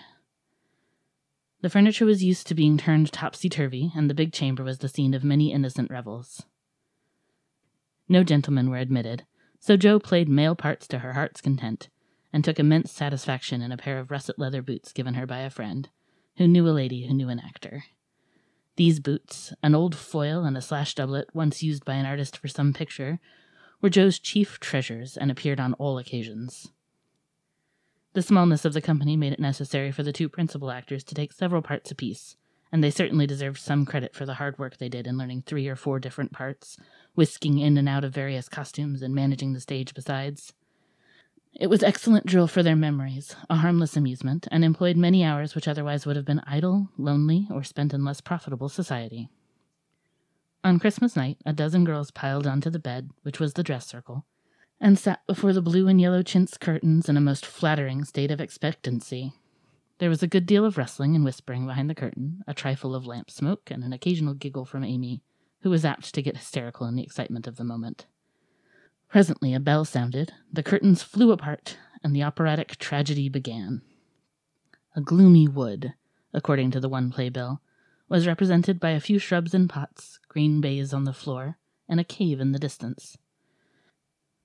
The 1.61 1.69
furniture 1.69 2.05
was 2.05 2.23
used 2.23 2.47
to 2.47 2.55
being 2.55 2.77
turned 2.77 3.11
topsy 3.11 3.49
turvy, 3.49 3.91
and 3.95 4.09
the 4.09 4.13
big 4.13 4.33
chamber 4.33 4.63
was 4.63 4.79
the 4.79 4.89
scene 4.89 5.13
of 5.13 5.23
many 5.23 5.51
innocent 5.51 5.89
revels. 5.89 6.45
No 8.09 8.23
gentlemen 8.23 8.69
were 8.69 8.77
admitted, 8.77 9.25
so 9.59 9.77
Jo 9.77 9.99
played 9.99 10.27
male 10.27 10.55
parts 10.55 10.87
to 10.89 10.99
her 10.99 11.13
heart's 11.13 11.41
content, 11.41 11.89
and 12.33 12.43
took 12.43 12.59
immense 12.59 12.91
satisfaction 12.91 13.61
in 13.61 13.71
a 13.71 13.77
pair 13.77 13.99
of 13.99 14.11
russet 14.11 14.37
leather 14.37 14.61
boots 14.61 14.91
given 14.91 15.13
her 15.13 15.25
by 15.25 15.39
a 15.39 15.49
friend, 15.49 15.89
who 16.37 16.47
knew 16.47 16.67
a 16.67 16.71
lady 16.71 17.07
who 17.07 17.13
knew 17.13 17.29
an 17.29 17.39
actor. 17.39 17.85
These 18.75 18.99
boots, 18.99 19.53
an 19.61 19.75
old 19.75 19.95
foil 19.95 20.43
and 20.43 20.57
a 20.57 20.61
slash 20.61 20.95
doublet 20.95 21.27
once 21.33 21.61
used 21.61 21.85
by 21.85 21.93
an 21.93 22.05
artist 22.05 22.37
for 22.37 22.47
some 22.47 22.73
picture, 22.73 23.19
were 23.81 23.89
Jo's 23.89 24.17
chief 24.17 24.59
treasures 24.59 25.15
and 25.15 25.29
appeared 25.29 25.59
on 25.59 25.73
all 25.75 25.97
occasions. 25.97 26.71
The 28.13 28.21
smallness 28.21 28.65
of 28.65 28.73
the 28.73 28.81
company 28.81 29.15
made 29.17 29.33
it 29.33 29.39
necessary 29.39 29.91
for 29.91 30.03
the 30.03 30.13
two 30.13 30.29
principal 30.29 30.71
actors 30.71 31.03
to 31.05 31.15
take 31.15 31.33
several 31.33 31.61
parts 31.61 31.91
apiece, 31.91 32.35
and 32.71 32.83
they 32.83 32.89
certainly 32.89 33.27
deserved 33.27 33.59
some 33.59 33.85
credit 33.85 34.15
for 34.15 34.25
the 34.25 34.35
hard 34.35 34.57
work 34.57 34.77
they 34.77 34.89
did 34.89 35.05
in 35.05 35.17
learning 35.17 35.43
three 35.45 35.67
or 35.67 35.75
four 35.75 35.99
different 35.99 36.31
parts, 36.31 36.77
whisking 37.13 37.59
in 37.59 37.77
and 37.77 37.89
out 37.89 38.03
of 38.03 38.13
various 38.13 38.49
costumes, 38.49 39.01
and 39.01 39.13
managing 39.13 39.53
the 39.53 39.59
stage 39.59 39.93
besides. 39.93 40.53
It 41.55 41.69
was 41.69 41.83
excellent 41.83 42.25
drill 42.25 42.47
for 42.47 42.63
their 42.63 42.75
memories, 42.75 43.35
a 43.47 43.57
harmless 43.57 43.95
amusement, 43.95 44.47
and 44.49 44.65
employed 44.65 44.97
many 44.97 45.23
hours 45.23 45.53
which 45.53 45.67
otherwise 45.67 46.05
would 46.05 46.15
have 46.15 46.25
been 46.25 46.41
idle, 46.47 46.89
lonely, 46.97 47.47
or 47.51 47.63
spent 47.63 47.93
in 47.93 48.03
less 48.03 48.21
profitable 48.21 48.69
society. 48.69 49.29
On 50.63 50.79
Christmas 50.79 51.15
night, 51.15 51.37
a 51.45 51.53
dozen 51.53 51.83
girls 51.83 52.09
piled 52.09 52.47
onto 52.47 52.71
the 52.71 52.79
bed, 52.79 53.11
which 53.21 53.39
was 53.39 53.53
the 53.53 53.63
dress 53.63 53.85
circle, 53.85 54.25
and 54.79 54.97
sat 54.97 55.25
before 55.27 55.53
the 55.53 55.61
blue 55.61 55.87
and 55.87 56.01
yellow 56.01 56.23
chintz 56.23 56.57
curtains 56.57 57.07
in 57.07 57.17
a 57.17 57.21
most 57.21 57.45
flattering 57.45 58.03
state 58.03 58.31
of 58.31 58.41
expectancy. 58.41 59.33
There 59.99 60.09
was 60.09 60.23
a 60.23 60.27
good 60.27 60.47
deal 60.47 60.65
of 60.65 60.77
rustling 60.77 61.15
and 61.15 61.23
whispering 61.23 61.67
behind 61.67 61.87
the 61.87 61.95
curtain, 61.95 62.43
a 62.47 62.55
trifle 62.55 62.95
of 62.95 63.05
lamp 63.05 63.29
smoke, 63.29 63.69
and 63.69 63.83
an 63.83 63.93
occasional 63.93 64.33
giggle 64.33 64.65
from 64.65 64.83
Amy, 64.83 65.21
who 65.61 65.69
was 65.69 65.85
apt 65.85 66.15
to 66.15 66.21
get 66.23 66.35
hysterical 66.35 66.87
in 66.87 66.95
the 66.95 67.03
excitement 67.03 67.45
of 67.45 67.57
the 67.57 67.63
moment. 67.63 68.07
Presently 69.13 69.53
a 69.53 69.59
bell 69.59 69.85
sounded, 69.85 70.33
the 70.51 70.63
curtains 70.63 71.03
flew 71.03 71.31
apart, 71.31 71.77
and 72.03 72.15
the 72.15 72.23
operatic 72.23 72.77
tragedy 72.77 73.29
began. 73.29 73.83
A 74.95 75.01
gloomy 75.01 75.47
wood, 75.47 75.93
according 76.33 76.71
to 76.71 76.79
the 76.79 76.89
one 76.89 77.11
playbill, 77.11 77.61
was 78.09 78.25
represented 78.25 78.79
by 78.79 78.89
a 78.89 78.99
few 78.99 79.19
shrubs 79.19 79.53
in 79.53 79.67
pots, 79.67 80.19
green 80.29 80.61
baize 80.61 80.95
on 80.95 81.03
the 81.03 81.13
floor, 81.13 81.59
and 81.87 81.99
a 81.99 82.03
cave 82.03 82.41
in 82.41 82.53
the 82.53 82.57
distance. 82.57 83.15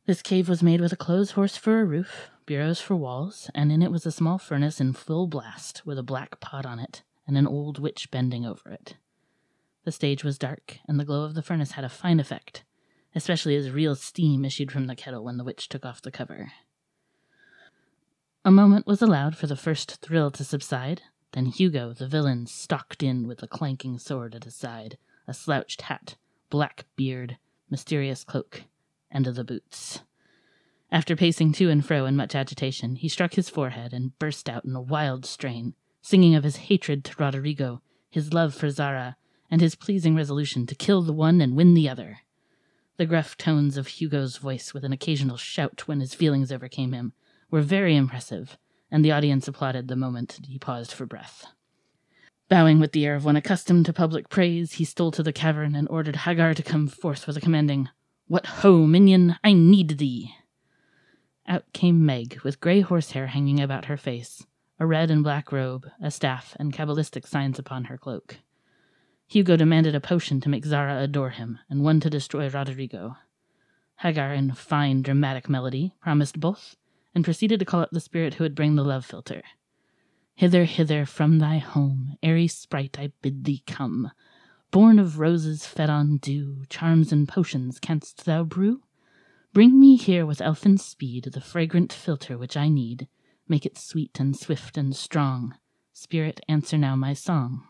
This 0.05 0.21
cave 0.21 0.51
was 0.51 0.63
made 0.63 0.83
with 0.83 0.93
a 0.93 0.97
clothes 0.97 1.31
horse 1.31 1.57
for 1.57 1.81
a 1.81 1.87
roof, 1.87 2.29
bureaus 2.45 2.79
for 2.79 2.95
walls, 2.95 3.51
and 3.55 3.73
in 3.73 3.81
it 3.81 3.91
was 3.91 4.05
a 4.05 4.13
small 4.13 4.37
furnace 4.37 4.83
in 4.83 4.93
full 4.93 5.27
blast, 5.27 5.81
with 5.87 5.99
a 5.99 6.03
black 6.03 6.41
pot 6.41 6.67
on 6.67 6.79
it, 6.79 7.03
and 7.27 7.39
an 7.39 7.47
old 7.47 7.79
witch 7.79 8.11
bending 8.11 8.45
over 8.45 8.71
it. 8.71 8.99
The 9.87 9.93
stage 9.93 10.23
was 10.23 10.37
dark, 10.37 10.77
and 10.87 11.01
the 11.01 11.07
glow 11.07 11.25
of 11.25 11.33
the 11.33 11.43
furnace 11.43 11.73
had 11.73 11.87
a 11.87 11.89
fine 11.89 12.21
effect, 12.21 12.65
especially 13.15 13.57
as 13.57 13.71
real 13.71 13.95
steam 13.95 14.45
issued 14.45 14.71
from 14.71 14.87
the 14.87 14.97
kettle 14.97 15.25
when 15.25 15.37
the 15.37 15.45
witch 15.45 15.69
took 15.69 15.85
off 15.85 16.03
the 16.03 16.11
cover. 16.11 16.53
A 18.45 18.51
moment 18.51 18.87
was 18.87 19.03
allowed 19.03 19.37
for 19.37 19.47
the 19.47 19.57
first 19.57 20.01
thrill 20.01 20.31
to 20.31 20.45
subside, 20.45 21.03
then 21.33 21.47
Hugo, 21.47 21.93
the 21.93 22.07
villain, 22.07 22.47
stalked 22.47 23.03
in 23.03 23.27
with 23.27 23.43
a 23.43 23.49
clanking 23.49 23.99
sword 23.99 24.35
at 24.35 24.45
his 24.45 24.55
side, 24.55 24.97
a 25.27 25.35
slouched 25.35 25.83
hat, 25.83 26.17
black 26.49 26.87
beard, 26.97 27.37
mysterious 27.69 28.25
cloak, 28.25 28.65
and 29.11 29.27
the 29.27 29.45
boots. 29.45 30.01
After 30.91 31.15
pacing 31.17 31.53
to 31.55 31.69
and 31.69 31.85
fro 31.85 32.07
in 32.07 32.17
much 32.17 32.35
agitation, 32.35 32.97
he 32.97 33.09
struck 33.09 33.35
his 33.35 33.51
forehead 33.51 33.93
and 33.93 34.19
burst 34.19 34.49
out 34.49 34.65
in 34.65 34.75
a 34.75 34.81
wild 34.81 35.27
strain, 35.27 35.75
singing 36.01 36.35
of 36.35 36.45
his 36.45 36.57
hatred 36.57 37.05
to 37.05 37.15
Roderigo, 37.19 37.83
his 38.09 38.33
love 38.33 38.55
for 38.55 38.71
Zara, 38.71 39.17
and 39.51 39.61
his 39.61 39.75
pleasing 39.75 40.15
resolution 40.15 40.67
to 40.67 40.75
kill 40.75 41.03
the 41.03 41.13
one 41.13 41.43
and 41.43 41.57
win 41.57 41.75
the 41.75 41.89
other. 41.89 42.21
The 42.99 43.07
gruff 43.07 43.37
tones 43.37 43.77
of 43.77 43.87
Hugo's 43.87 44.39
voice, 44.39 44.75
with 44.75 44.85
an 44.85 44.93
occasional 44.93 45.37
shout 45.37 45.87
when 45.87 46.01
his 46.01 46.15
feelings 46.15 46.51
overcame 46.51 46.93
him, 46.93 47.13
were 47.49 47.61
very 47.61 47.95
impressive, 47.95 48.59
and 48.91 49.05
the 49.05 49.13
audience 49.13 49.47
applauded 49.47 49.87
the 49.87 49.95
moment 49.95 50.41
he 50.49 50.59
paused 50.59 50.93
for 50.93 51.07
breath. 51.07 51.47
Bowing 52.49 52.81
with 52.81 52.91
the 52.91 53.07
air 53.07 53.15
of 53.15 53.25
one 53.25 53.37
accustomed 53.37 53.87
to 53.87 53.93
public 53.93 54.29
praise, 54.29 54.73
he 54.75 54.85
stole 54.85 55.13
to 55.13 55.23
the 55.23 55.33
cavern 55.33 55.77
and 55.77 55.89
ordered 55.89 56.17
Hagar 56.17 56.55
to 56.55 56.63
come 56.65 56.89
forth 56.89 57.29
with 57.29 57.37
a 57.37 57.41
commanding, 57.41 57.89
What 58.27 58.47
ho, 58.47 58.85
minion, 58.85 59.37
I 59.45 59.53
need 59.53 59.99
thee! 59.99 60.35
Out 61.47 61.73
came 61.73 62.05
Meg, 62.05 62.41
with 62.43 62.61
grey 62.61 62.81
horsehair 62.81 63.29
hanging 63.29 63.61
about 63.61 63.85
her 63.85 63.97
face, 63.97 64.45
a 64.81 64.87
red 64.87 65.09
and 65.09 65.23
black 65.23 65.53
robe, 65.53 65.87
a 66.03 66.11
staff, 66.11 66.57
and 66.59 66.73
cabalistic 66.73 67.29
signs 67.29 67.61
upon 67.61 67.85
her 67.85 67.97
cloak. 67.97 68.39
Hugo 69.31 69.57
demanded 69.57 69.95
a 69.95 70.01
potion 70.01 70.41
to 70.41 70.49
make 70.49 70.65
Zara 70.65 71.03
adore 71.03 71.29
him, 71.31 71.59
and 71.69 71.85
one 71.85 72.01
to 72.01 72.09
destroy 72.09 72.49
Roderigo. 72.49 73.19
Hagar, 73.97 74.33
in 74.33 74.53
fine 74.55 75.03
dramatic 75.03 75.51
melody, 75.51 75.93
promised 76.01 76.41
both, 76.41 76.77
and 77.15 77.25
proceeded 77.25 77.59
to 77.59 77.67
call 77.67 77.83
up 77.83 77.91
the 77.91 78.01
spirit 78.01 78.35
who 78.35 78.45
would 78.45 78.55
bring 78.55 78.77
the 78.77 78.83
love 78.83 79.07
philtre. 79.07 79.43
Hither, 80.35 80.65
hither, 80.65 81.05
from 81.05 81.41
thy 81.41 81.59
home, 81.59 82.17
airy 82.23 82.49
sprite, 82.49 82.99
I 82.99 83.13
bid 83.21 83.45
thee 83.45 83.63
come. 83.67 84.13
Born 84.71 84.99
of 84.99 85.19
roses 85.19 85.67
fed 85.67 85.91
on 85.91 86.17
dew, 86.17 86.65
charms 86.71 87.13
and 87.13 87.29
potions 87.29 87.79
canst 87.79 88.25
thou 88.25 88.45
brew? 88.45 88.83
Bring 89.53 89.79
me 89.79 89.97
here 89.97 90.25
with 90.25 90.41
elfin 90.41 90.79
speed 90.79 91.25
the 91.35 91.43
fragrant 91.43 91.93
philtre 91.93 92.39
which 92.39 92.57
I 92.57 92.71
need. 92.71 93.09
Make 93.47 93.67
it 93.67 93.77
sweet 93.77 94.19
and 94.19 94.35
swift 94.35 94.79
and 94.79 94.97
strong. 94.97 95.55
Spirit, 95.93 96.41
answer 96.49 96.79
now 96.79 96.97
my 96.97 97.13
song. 97.13 97.68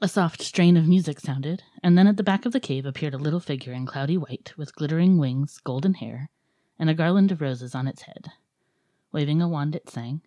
A 0.00 0.06
soft 0.06 0.42
strain 0.42 0.76
of 0.76 0.86
music 0.86 1.18
sounded, 1.18 1.64
and 1.82 1.98
then 1.98 2.06
at 2.06 2.16
the 2.16 2.22
back 2.22 2.46
of 2.46 2.52
the 2.52 2.60
cave 2.60 2.86
appeared 2.86 3.14
a 3.14 3.18
little 3.18 3.40
figure 3.40 3.72
in 3.72 3.84
cloudy 3.84 4.16
white, 4.16 4.56
with 4.56 4.74
glittering 4.76 5.18
wings, 5.18 5.58
golden 5.64 5.94
hair, 5.94 6.30
and 6.78 6.88
a 6.88 6.94
garland 6.94 7.32
of 7.32 7.40
roses 7.40 7.74
on 7.74 7.88
its 7.88 8.02
head. 8.02 8.30
Waving 9.10 9.42
a 9.42 9.48
wand, 9.48 9.74
it 9.74 9.90
sang, 9.90 10.22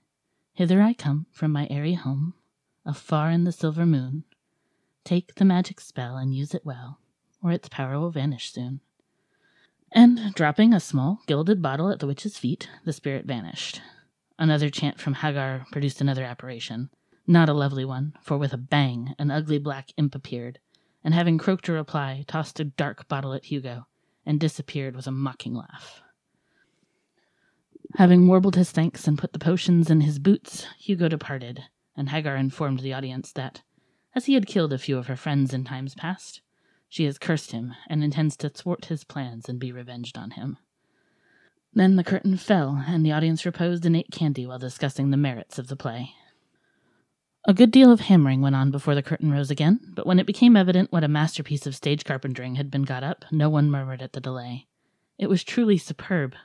Hither 0.54 0.82
I 0.82 0.93
come 0.93 1.26
from 1.32 1.52
my 1.52 1.67
airy 1.69 1.93
home, 1.93 2.34
afar 2.86 3.32
in 3.32 3.45
the 3.45 3.54
silver 3.54 3.86
moon. 3.86 4.26
Take 5.06 5.36
the 5.36 5.45
magic 5.45 5.80
spell 5.80 6.17
and 6.17 6.36
use 6.36 6.54
it 6.54 6.65
well, 6.65 7.00
or 7.41 7.52
its 7.52 7.69
power 7.69 7.97
will 7.97 8.12
vanish 8.12 8.52
soon. 8.52 8.82
And 9.93 10.34
dropping 10.34 10.74
a 10.74 10.80
small 10.80 11.21
gilded 11.28 11.62
bottle 11.62 11.89
at 11.89 12.00
the 12.00 12.08
witch's 12.08 12.38
feet, 12.38 12.69
the 12.84 12.93
spirit 12.93 13.26
vanished. 13.26 13.82
Another 14.38 14.69
chant 14.69 15.00
from 15.00 15.13
Hagar 15.13 15.65
produced 15.71 16.02
another 16.02 16.24
apparition 16.26 16.89
not 17.27 17.49
a 17.49 17.53
lovely 17.53 17.86
one, 17.86 18.13
for 18.21 18.38
with 18.38 18.53
a 18.53 18.57
bang 18.57 19.15
an 19.19 19.31
ugly 19.31 19.57
black 19.57 19.91
imp 19.97 20.15
appeared, 20.15 20.60
and 21.03 21.13
having 21.13 21.38
croaked 21.38 21.69
a 21.69 21.73
reply, 21.73 22.23
tossed 22.27 22.60
a 22.60 22.65
dark 22.65 23.07
bottle 23.07 23.34
at 23.34 23.45
Hugo, 23.45 23.88
and 24.25 24.39
disappeared 24.39 24.95
with 24.95 25.07
a 25.07 25.12
mocking 25.12 25.53
laugh. 25.53 26.01
Having 27.95 28.27
warbled 28.27 28.55
his 28.55 28.71
thanks 28.71 29.07
and 29.07 29.17
put 29.17 29.34
the 29.34 29.39
potions 29.39 29.89
in 29.89 30.01
his 30.01 30.19
boots, 30.19 30.65
Hugo 30.79 31.10
departed, 31.10 31.63
and 31.95 32.10
Hagar 32.10 32.36
informed 32.36 32.79
the 32.79 32.93
audience 32.93 33.31
that, 33.34 33.63
as 34.15 34.25
he 34.25 34.34
had 34.34 34.47
killed 34.47 34.73
a 34.73 34.77
few 34.77 34.97
of 34.97 35.07
her 35.07 35.15
friends 35.15 35.53
in 35.53 35.63
times 35.63 35.95
past, 35.95 36.41
she 36.88 37.05
has 37.05 37.17
cursed 37.17 37.51
him 37.51 37.73
and 37.88 38.03
intends 38.03 38.36
to 38.38 38.49
thwart 38.49 38.86
his 38.86 39.03
plans 39.03 39.47
and 39.47 39.60
be 39.60 39.71
revenged 39.71 40.17
on 40.17 40.31
him. 40.31 40.57
Then 41.73 41.95
the 41.95 42.03
curtain 42.03 42.36
fell, 42.36 42.84
and 42.86 43.05
the 43.05 43.13
audience 43.13 43.45
reposed 43.45 43.86
and 43.86 43.95
ate 43.95 44.12
candy 44.12 44.45
while 44.45 44.60
discussing 44.60 45.10
the 45.10 45.17
merits 45.17 45.57
of 45.57 45.67
the 45.67 45.77
play. 45.77 46.13
A 47.45 47.56
good 47.56 47.71
deal 47.71 47.91
of 47.91 48.01
hammering 48.01 48.41
went 48.41 48.56
on 48.56 48.69
before 48.69 48.93
the 48.93 49.01
curtain 49.01 49.32
rose 49.32 49.49
again, 49.49 49.80
but 49.95 50.06
when 50.06 50.19
it 50.19 50.27
became 50.27 50.56
evident 50.56 50.92
what 50.92 51.04
a 51.04 51.08
masterpiece 51.08 51.65
of 51.65 51.75
stage 51.75 52.06
carpentering 52.06 52.54
had 52.54 52.69
been 52.69 52.83
got 52.83 53.04
up, 53.04 53.25
no 53.31 53.50
one 53.50 53.71
murmured 53.71 54.04
at 54.04 54.13
the 54.13 54.21
delay. 54.21 54.67
It 55.17 55.27
was 55.27 55.44
truly 55.44 55.79
superb. 55.79 56.35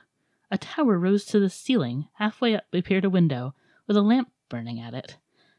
A 0.49 0.57
tower 0.57 0.97
rose 0.97 1.23
to 1.25 1.39
the 1.39 1.51
ceiling, 1.51 2.07
halfway 2.13 2.55
up 2.55 2.63
appeared 2.73 3.05
a 3.05 3.11
window, 3.11 3.53
with 3.85 3.95
a 3.95 4.01
lamp 4.01 4.31
burning 4.49 4.79
at 4.79 4.95
it, 4.95 5.17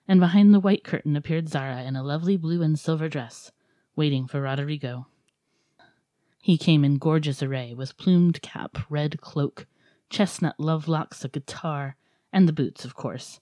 and 0.09 0.18
behind 0.18 0.53
the 0.53 0.59
white 0.59 0.82
curtain 0.82 1.14
appeared 1.14 1.49
Zara 1.49 1.84
in 1.84 1.95
a 1.95 2.03
lovely 2.03 2.36
blue 2.36 2.61
and 2.61 2.76
silver 2.76 3.09
dress, 3.09 3.53
waiting 3.95 4.26
for 4.26 4.41
Roderigo. 4.41 5.07
He 6.43 6.59
came 6.59 6.84
in 6.84 6.99
gorgeous 6.99 7.45
array, 7.45 7.74
with 7.74 7.97
plumed 7.97 8.43
cap, 8.43 8.76
red 8.91 9.20
cloak, 9.20 9.66
chestnut 10.11 10.59
love 10.59 10.89
locks, 10.89 11.24
a 11.24 11.28
guitar, 11.28 11.95
and 12.32 12.49
the 12.49 12.53
boots, 12.53 12.84
of 12.84 12.97
course 12.97 13.39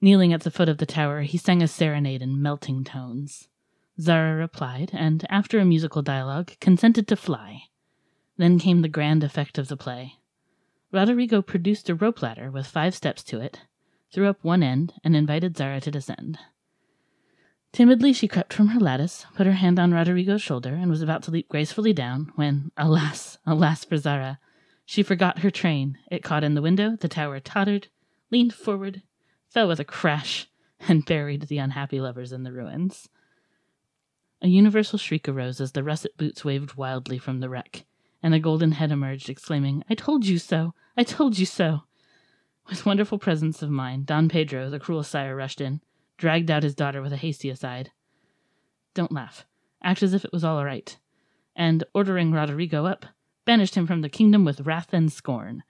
Kneeling 0.00 0.32
at 0.32 0.42
the 0.42 0.50
foot 0.50 0.68
of 0.68 0.78
the 0.78 0.86
tower, 0.86 1.22
he 1.22 1.36
sang 1.36 1.60
a 1.60 1.68
serenade 1.68 2.22
in 2.22 2.40
melting 2.40 2.84
tones. 2.84 3.48
Zara 4.00 4.36
replied, 4.36 4.90
and 4.92 5.26
after 5.28 5.58
a 5.58 5.64
musical 5.64 6.02
dialogue, 6.02 6.52
consented 6.60 7.08
to 7.08 7.16
fly. 7.16 7.64
Then 8.36 8.60
came 8.60 8.82
the 8.82 8.88
grand 8.88 9.24
effect 9.24 9.58
of 9.58 9.66
the 9.66 9.76
play. 9.76 10.14
Roderigo 10.92 11.42
produced 11.42 11.90
a 11.90 11.96
rope 11.96 12.22
ladder 12.22 12.50
with 12.50 12.66
five 12.66 12.94
steps 12.94 13.24
to 13.24 13.40
it, 13.40 13.62
threw 14.12 14.28
up 14.28 14.38
one 14.42 14.62
end, 14.62 14.94
and 15.02 15.16
invited 15.16 15.56
Zara 15.56 15.80
to 15.80 15.90
descend. 15.90 16.38
Timidly 17.72 18.12
she 18.12 18.28
crept 18.28 18.52
from 18.52 18.68
her 18.68 18.80
lattice, 18.80 19.26
put 19.34 19.46
her 19.46 19.52
hand 19.52 19.78
on 19.78 19.92
Roderigo's 19.92 20.40
shoulder, 20.40 20.74
and 20.74 20.90
was 20.90 21.02
about 21.02 21.24
to 21.24 21.30
leap 21.32 21.48
gracefully 21.48 21.92
down, 21.92 22.32
when, 22.36 22.70
alas, 22.76 23.38
alas 23.44 23.84
for 23.84 23.96
Zara, 23.96 24.38
she 24.86 25.02
forgot 25.02 25.40
her 25.40 25.50
train. 25.50 25.98
It 26.10 26.22
caught 26.22 26.44
in 26.44 26.54
the 26.54 26.62
window, 26.62 26.96
the 26.96 27.08
tower 27.08 27.40
tottered, 27.40 27.88
leaned 28.30 28.54
forward, 28.54 29.02
fell 29.48 29.68
with 29.68 29.80
a 29.80 29.84
crash, 29.84 30.48
and 30.88 31.04
buried 31.04 31.42
the 31.42 31.58
unhappy 31.58 32.00
lovers 32.00 32.32
in 32.32 32.42
the 32.42 32.52
ruins. 32.52 33.08
A 34.40 34.48
universal 34.48 34.98
shriek 34.98 35.28
arose 35.28 35.60
as 35.60 35.72
the 35.72 35.82
russet 35.82 36.16
boots 36.16 36.44
waved 36.44 36.74
wildly 36.74 37.18
from 37.18 37.40
the 37.40 37.48
wreck, 37.48 37.84
and 38.22 38.34
a 38.34 38.38
golden 38.38 38.72
head 38.72 38.92
emerged, 38.92 39.28
exclaiming, 39.28 39.82
I 39.90 39.94
told 39.94 40.26
you 40.26 40.38
so! 40.38 40.74
I 40.96 41.02
told 41.02 41.38
you 41.38 41.46
so! 41.46 41.82
With 42.68 42.86
wonderful 42.86 43.18
presence 43.18 43.62
of 43.62 43.70
mind, 43.70 44.06
Don 44.06 44.28
Pedro, 44.28 44.68
the 44.70 44.78
cruel 44.78 45.02
sire, 45.02 45.34
rushed 45.34 45.60
in, 45.60 45.80
dragged 46.18 46.50
out 46.50 46.62
his 46.62 46.74
daughter 46.74 47.00
with 47.00 47.12
a 47.12 47.16
hasty 47.16 47.48
aside. 47.48 47.90
Don't 48.94 49.12
laugh. 49.12 49.46
Act 49.82 50.02
as 50.02 50.12
if 50.12 50.24
it 50.24 50.32
was 50.32 50.44
all 50.44 50.64
right. 50.64 50.98
And, 51.56 51.82
ordering 51.94 52.32
Roderigo 52.32 52.84
up, 52.84 53.06
banished 53.44 53.74
him 53.74 53.86
from 53.86 54.02
the 54.02 54.08
kingdom 54.08 54.44
with 54.44 54.60
wrath 54.60 54.92
and 54.92 55.10
scorn. 55.10 55.62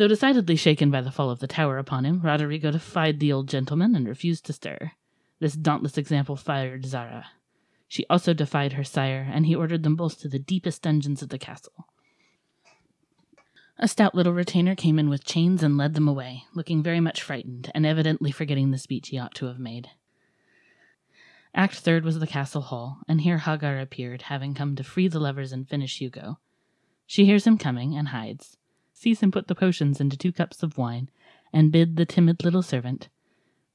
Though 0.00 0.08
decidedly 0.08 0.56
shaken 0.56 0.90
by 0.90 1.02
the 1.02 1.10
fall 1.10 1.28
of 1.28 1.40
the 1.40 1.46
tower 1.46 1.76
upon 1.76 2.06
him, 2.06 2.22
Roderigo 2.22 2.70
defied 2.70 3.20
the 3.20 3.34
old 3.34 3.50
gentleman 3.50 3.94
and 3.94 4.08
refused 4.08 4.46
to 4.46 4.54
stir. 4.54 4.92
This 5.40 5.52
dauntless 5.52 5.98
example 5.98 6.36
fired 6.36 6.86
Zara. 6.86 7.26
She 7.86 8.06
also 8.08 8.32
defied 8.32 8.72
her 8.72 8.82
sire, 8.82 9.28
and 9.30 9.44
he 9.44 9.54
ordered 9.54 9.82
them 9.82 9.96
both 9.96 10.18
to 10.20 10.28
the 10.30 10.38
deepest 10.38 10.80
dungeons 10.80 11.20
of 11.20 11.28
the 11.28 11.38
castle. 11.38 11.86
A 13.78 13.86
stout 13.86 14.14
little 14.14 14.32
retainer 14.32 14.74
came 14.74 14.98
in 14.98 15.10
with 15.10 15.22
chains 15.22 15.62
and 15.62 15.76
led 15.76 15.92
them 15.92 16.08
away, 16.08 16.44
looking 16.54 16.82
very 16.82 17.00
much 17.00 17.20
frightened, 17.20 17.70
and 17.74 17.84
evidently 17.84 18.30
forgetting 18.30 18.70
the 18.70 18.78
speech 18.78 19.08
he 19.08 19.18
ought 19.18 19.34
to 19.34 19.48
have 19.48 19.58
made. 19.58 19.90
Act 21.54 21.74
third 21.74 22.06
was 22.06 22.20
the 22.20 22.26
castle 22.26 22.62
hall, 22.62 23.00
and 23.06 23.20
here 23.20 23.36
Hagar 23.36 23.78
appeared, 23.78 24.22
having 24.22 24.54
come 24.54 24.76
to 24.76 24.82
free 24.82 25.08
the 25.08 25.20
lovers 25.20 25.52
and 25.52 25.68
finish 25.68 25.98
Hugo. 25.98 26.38
She 27.06 27.26
hears 27.26 27.46
him 27.46 27.58
coming 27.58 27.94
and 27.98 28.08
hides, 28.08 28.56
him 29.02 29.30
put 29.32 29.48
the 29.48 29.54
potions 29.54 30.00
into 30.00 30.16
two 30.16 30.32
cups 30.32 30.62
of 30.62 30.76
wine, 30.76 31.10
and 31.52 31.72
bid 31.72 31.96
the 31.96 32.04
timid 32.04 32.44
little 32.44 32.62
servant, 32.62 33.08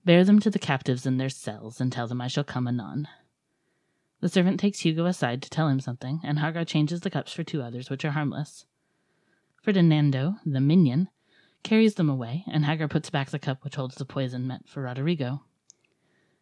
Bear 0.05 0.23
them 0.23 0.39
to 0.39 0.51
the 0.51 0.59
captives 0.59 1.07
in 1.07 1.17
their 1.17 1.29
cells, 1.29 1.81
and 1.81 1.91
tell 1.91 2.07
them 2.07 2.21
I 2.21 2.27
shall 2.27 2.43
come 2.43 2.67
anon. 2.67 3.07
The 4.21 4.29
servant 4.29 4.59
takes 4.59 4.81
Hugo 4.81 5.05
aside 5.05 5.41
to 5.41 5.49
tell 5.49 5.67
him 5.67 5.79
something, 5.79 6.21
and 6.23 6.39
Hagar 6.39 6.63
changes 6.63 7.01
the 7.01 7.09
cups 7.09 7.33
for 7.33 7.43
two 7.43 7.63
others, 7.63 7.89
which 7.89 8.05
are 8.05 8.11
harmless. 8.11 8.67
Ferdinando, 9.63 10.35
the 10.45 10.61
minion, 10.61 11.09
carries 11.63 11.95
them 11.95 12.07
away, 12.07 12.43
and 12.45 12.65
Hagar 12.65 12.87
puts 12.87 13.09
back 13.09 13.31
the 13.31 13.39
cup 13.39 13.63
which 13.63 13.75
holds 13.75 13.95
the 13.95 14.05
poison 14.05 14.45
meant 14.45 14.69
for 14.69 14.83
Roderigo. 14.83 15.43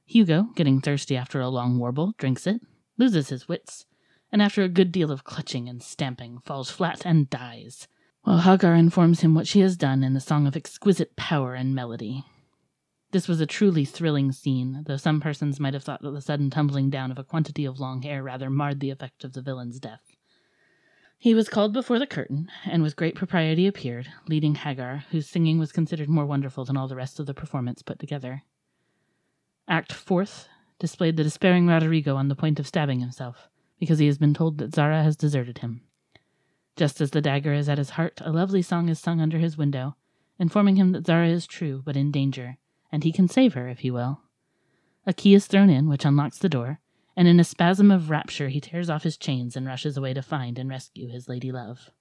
Hugo, 0.06 0.50
getting 0.56 0.82
thirsty 0.82 1.16
after 1.16 1.40
a 1.40 1.48
long 1.48 1.80
warble, 1.80 2.14
drinks 2.18 2.46
it, 2.46 2.62
loses 2.98 3.30
his 3.30 3.48
wits, 3.48 3.86
and 4.30 4.42
after 4.42 4.62
a 4.62 4.70
good 4.70 4.92
deal 4.92 5.10
of 5.10 5.24
clutching 5.24 5.70
and 5.70 5.82
stamping, 5.82 6.40
falls 6.40 6.70
flat 6.70 7.06
and 7.06 7.30
dies, 7.30 7.88
while 8.24 8.40
Hagar 8.40 8.74
informs 8.74 9.20
him 9.20 9.36
what 9.36 9.48
she 9.48 9.60
has 9.60 9.76
done 9.76 10.04
in 10.04 10.16
a 10.16 10.22
song 10.22 10.48
of 10.48 10.56
exquisite 10.56 11.16
power 11.16 11.56
and 11.56 11.76
melody. 11.76 12.24
This 13.12 13.28
was 13.28 13.42
a 13.42 13.46
truly 13.46 13.86
thrilling 13.86 14.32
scene, 14.32 14.84
though 14.88 14.98
some 14.98 15.22
persons 15.22 15.60
might 15.60 15.74
have 15.74 15.84
thought 15.84 16.02
that 16.02 16.12
the 16.12 16.22
sudden 16.22 16.50
tumbling 16.50 16.90
down 16.90 17.12
of 17.12 17.20
a 17.20 17.24
quantity 17.24 17.66
of 17.66 17.80
long 17.80 18.02
hair 18.02 18.24
rather 18.24 18.50
marred 18.50 18.80
the 18.80 18.90
effect 18.90 19.24
of 19.24 19.34
the 19.34 19.42
villain's 19.42 19.80
death. 19.80 20.16
He 21.20 21.36
was 21.36 21.50
called 21.50 21.74
before 21.74 22.00
the 22.00 22.08
curtain, 22.08 22.50
and 22.66 22.82
with 22.82 22.96
great 22.96 23.16
propriety 23.16 23.68
appeared, 23.68 24.08
leading 24.28 24.56
Hagar, 24.56 25.06
whose 25.12 25.30
singing 25.30 25.60
was 25.60 25.72
considered 25.72 26.10
more 26.10 26.26
wonderful 26.26 26.66
than 26.66 26.76
all 26.76 26.88
the 26.88 26.96
rest 26.96 27.20
of 27.20 27.26
the 27.26 27.34
performance 27.34 27.82
put 27.82 28.00
together. 28.00 28.44
Act 29.68 29.94
fourth 29.94 30.48
displayed 30.80 31.16
the 31.16 31.24
despairing 31.24 31.68
Roderigo 31.68 32.16
on 32.16 32.30
the 32.30 32.36
point 32.36 32.60
of 32.60 32.68
stabbing 32.68 33.00
himself, 33.00 33.48
because 33.80 34.00
he 34.00 34.08
has 34.08 34.18
been 34.18 34.34
told 34.34 34.58
that 34.58 34.74
Zara 34.74 35.04
has 35.04 35.16
deserted 35.16 35.60
him. 35.60 35.82
Just 36.76 37.02
as 37.02 37.12
the 37.12 37.22
dagger 37.22 37.54
is 37.54 37.70
at 37.70 37.78
his 37.78 37.92
heart, 37.92 38.20
a 38.24 38.32
lovely 38.32 38.62
song 38.62 38.90
is 38.90 39.00
sung 39.00 39.22
under 39.22 39.38
his 39.38 39.58
window, 39.58 39.96
informing 40.40 40.76
him 40.76 40.92
that 40.92 41.06
Zara 41.06 41.28
is 41.28 41.46
true 41.46 41.84
but 41.86 41.96
in 41.96 42.12
danger, 42.12 42.58
and 42.92 43.04
he 43.04 43.12
can 43.12 43.28
save 43.28 43.54
her 43.54 43.68
if 43.68 43.80
he 43.80 43.92
will. 43.92 44.22
A 45.06 45.14
key 45.14 45.36
is 45.36 45.46
thrown 45.46 45.70
in, 45.70 45.88
which 45.88 46.06
unlocks 46.06 46.40
the 46.40 46.50
door, 46.50 46.80
and 47.16 47.28
in 47.28 47.40
a 47.40 47.44
spasm 47.44 47.92
of 47.92 48.10
rapture 48.10 48.50
he 48.50 48.60
tears 48.60 48.90
off 48.90 49.04
his 49.04 49.18
chains 49.18 49.56
and 49.56 49.68
rushes 49.68 49.98
away 49.98 50.14
to 50.14 50.22
find 50.24 50.58
and 50.58 50.70
rescue 50.70 51.10
his 51.10 51.30
lady 51.30 51.52
love. 51.52 51.92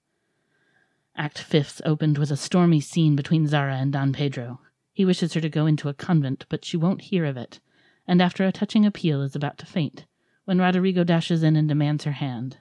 Act 1.15 1.37
fifth 1.37 1.81
opened 1.85 2.17
with 2.17 2.31
a 2.31 2.37
stormy 2.37 2.81
scene 2.81 3.15
between 3.15 3.45
Zara 3.45 3.75
and 3.75 3.93
Don 3.93 4.13
Pedro. 4.13 4.59
He 4.91 5.05
wishes 5.05 5.33
her 5.33 5.41
to 5.41 5.49
go 5.49 5.67
into 5.67 5.89
a 5.89 5.93
convent, 5.93 6.45
but 6.49 6.65
she 6.65 6.77
won't 6.77 7.01
hear 7.01 7.25
of 7.25 7.37
it, 7.37 7.59
and 8.07 8.21
after 8.21 8.43
a 8.43 8.51
touching 8.51 8.85
appeal 8.85 9.21
is 9.21 9.35
about 9.35 9.59
to 9.59 9.67
faint, 9.67 10.05
when 10.45 10.57
Roderigo 10.57 11.03
dashes 11.03 11.43
in 11.43 11.55
and 11.55 11.67
demands 11.67 12.05
her 12.05 12.13
hand. 12.13 12.57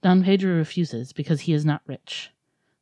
Don 0.00 0.22
Pedro 0.22 0.56
refuses 0.56 1.12
because 1.12 1.42
he 1.42 1.52
is 1.52 1.64
not 1.64 1.82
rich. 1.86 2.30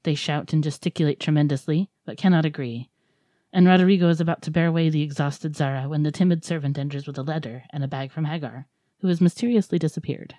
They 0.02 0.14
shout 0.14 0.52
and 0.52 0.62
gesticulate 0.62 1.18
tremendously, 1.18 1.90
but 2.04 2.18
cannot 2.18 2.44
agree, 2.44 2.90
and 3.52 3.66
Roderigo 3.66 4.10
is 4.10 4.20
about 4.20 4.42
to 4.42 4.50
bear 4.50 4.66
away 4.66 4.90
the 4.90 5.00
exhausted 5.00 5.56
Zara 5.56 5.88
when 5.88 6.02
the 6.02 6.12
timid 6.12 6.44
servant 6.44 6.76
enters 6.76 7.06
with 7.06 7.16
a 7.16 7.22
letter 7.22 7.64
and 7.70 7.82
a 7.82 7.88
bag 7.88 8.12
from 8.12 8.26
Hagar, 8.26 8.66
who 9.00 9.08
has 9.08 9.20
mysteriously 9.20 9.78
disappeared. 9.78 10.34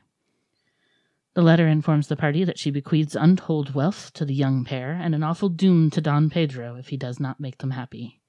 The 1.33 1.41
letter 1.41 1.67
informs 1.67 2.07
the 2.07 2.15
party 2.15 2.43
that 2.43 2.59
she 2.59 2.69
bequeaths 2.69 3.15
untold 3.15 3.73
wealth 3.73 4.13
to 4.13 4.23
the 4.23 4.35
young 4.35 4.63
pair 4.63 4.91
and 4.93 5.15
an 5.15 5.23
awful 5.23 5.49
doom 5.49 5.89
to 5.91 6.01
Don 6.01 6.29
Pedro 6.29 6.75
if 6.75 6.89
he 6.89 6.97
does 6.97 7.19
not 7.19 7.39
make 7.39 7.57
them 7.57 7.71
happy. 7.71 8.21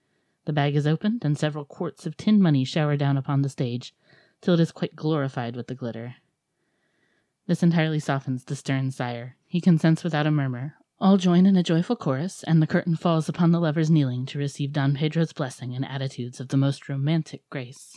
The 0.46 0.54
bag 0.54 0.74
is 0.74 0.86
opened, 0.86 1.22
and 1.22 1.36
several 1.36 1.66
quarts 1.66 2.06
of 2.06 2.16
tin 2.16 2.40
money 2.40 2.64
shower 2.64 2.96
down 2.96 3.18
upon 3.18 3.42
the 3.42 3.50
stage, 3.50 3.94
till 4.40 4.54
it 4.54 4.60
is 4.60 4.72
quite 4.72 4.96
glorified 4.96 5.54
with 5.54 5.66
the 5.66 5.74
glitter. 5.74 6.16
This 7.48 7.62
entirely 7.62 7.98
softens 7.98 8.44
the 8.44 8.54
stern 8.54 8.90
sire. 8.90 9.36
He 9.46 9.62
consents 9.62 10.04
without 10.04 10.26
a 10.26 10.30
murmur. 10.30 10.74
All 11.00 11.16
join 11.16 11.46
in 11.46 11.56
a 11.56 11.62
joyful 11.62 11.96
chorus, 11.96 12.44
and 12.44 12.60
the 12.60 12.66
curtain 12.66 12.94
falls 12.94 13.26
upon 13.26 13.52
the 13.52 13.58
lovers 13.58 13.90
kneeling 13.90 14.26
to 14.26 14.38
receive 14.38 14.74
Don 14.74 14.94
Pedro's 14.94 15.32
blessing 15.32 15.72
in 15.72 15.82
attitudes 15.82 16.40
of 16.40 16.48
the 16.48 16.58
most 16.58 16.90
romantic 16.90 17.48
grace. 17.48 17.96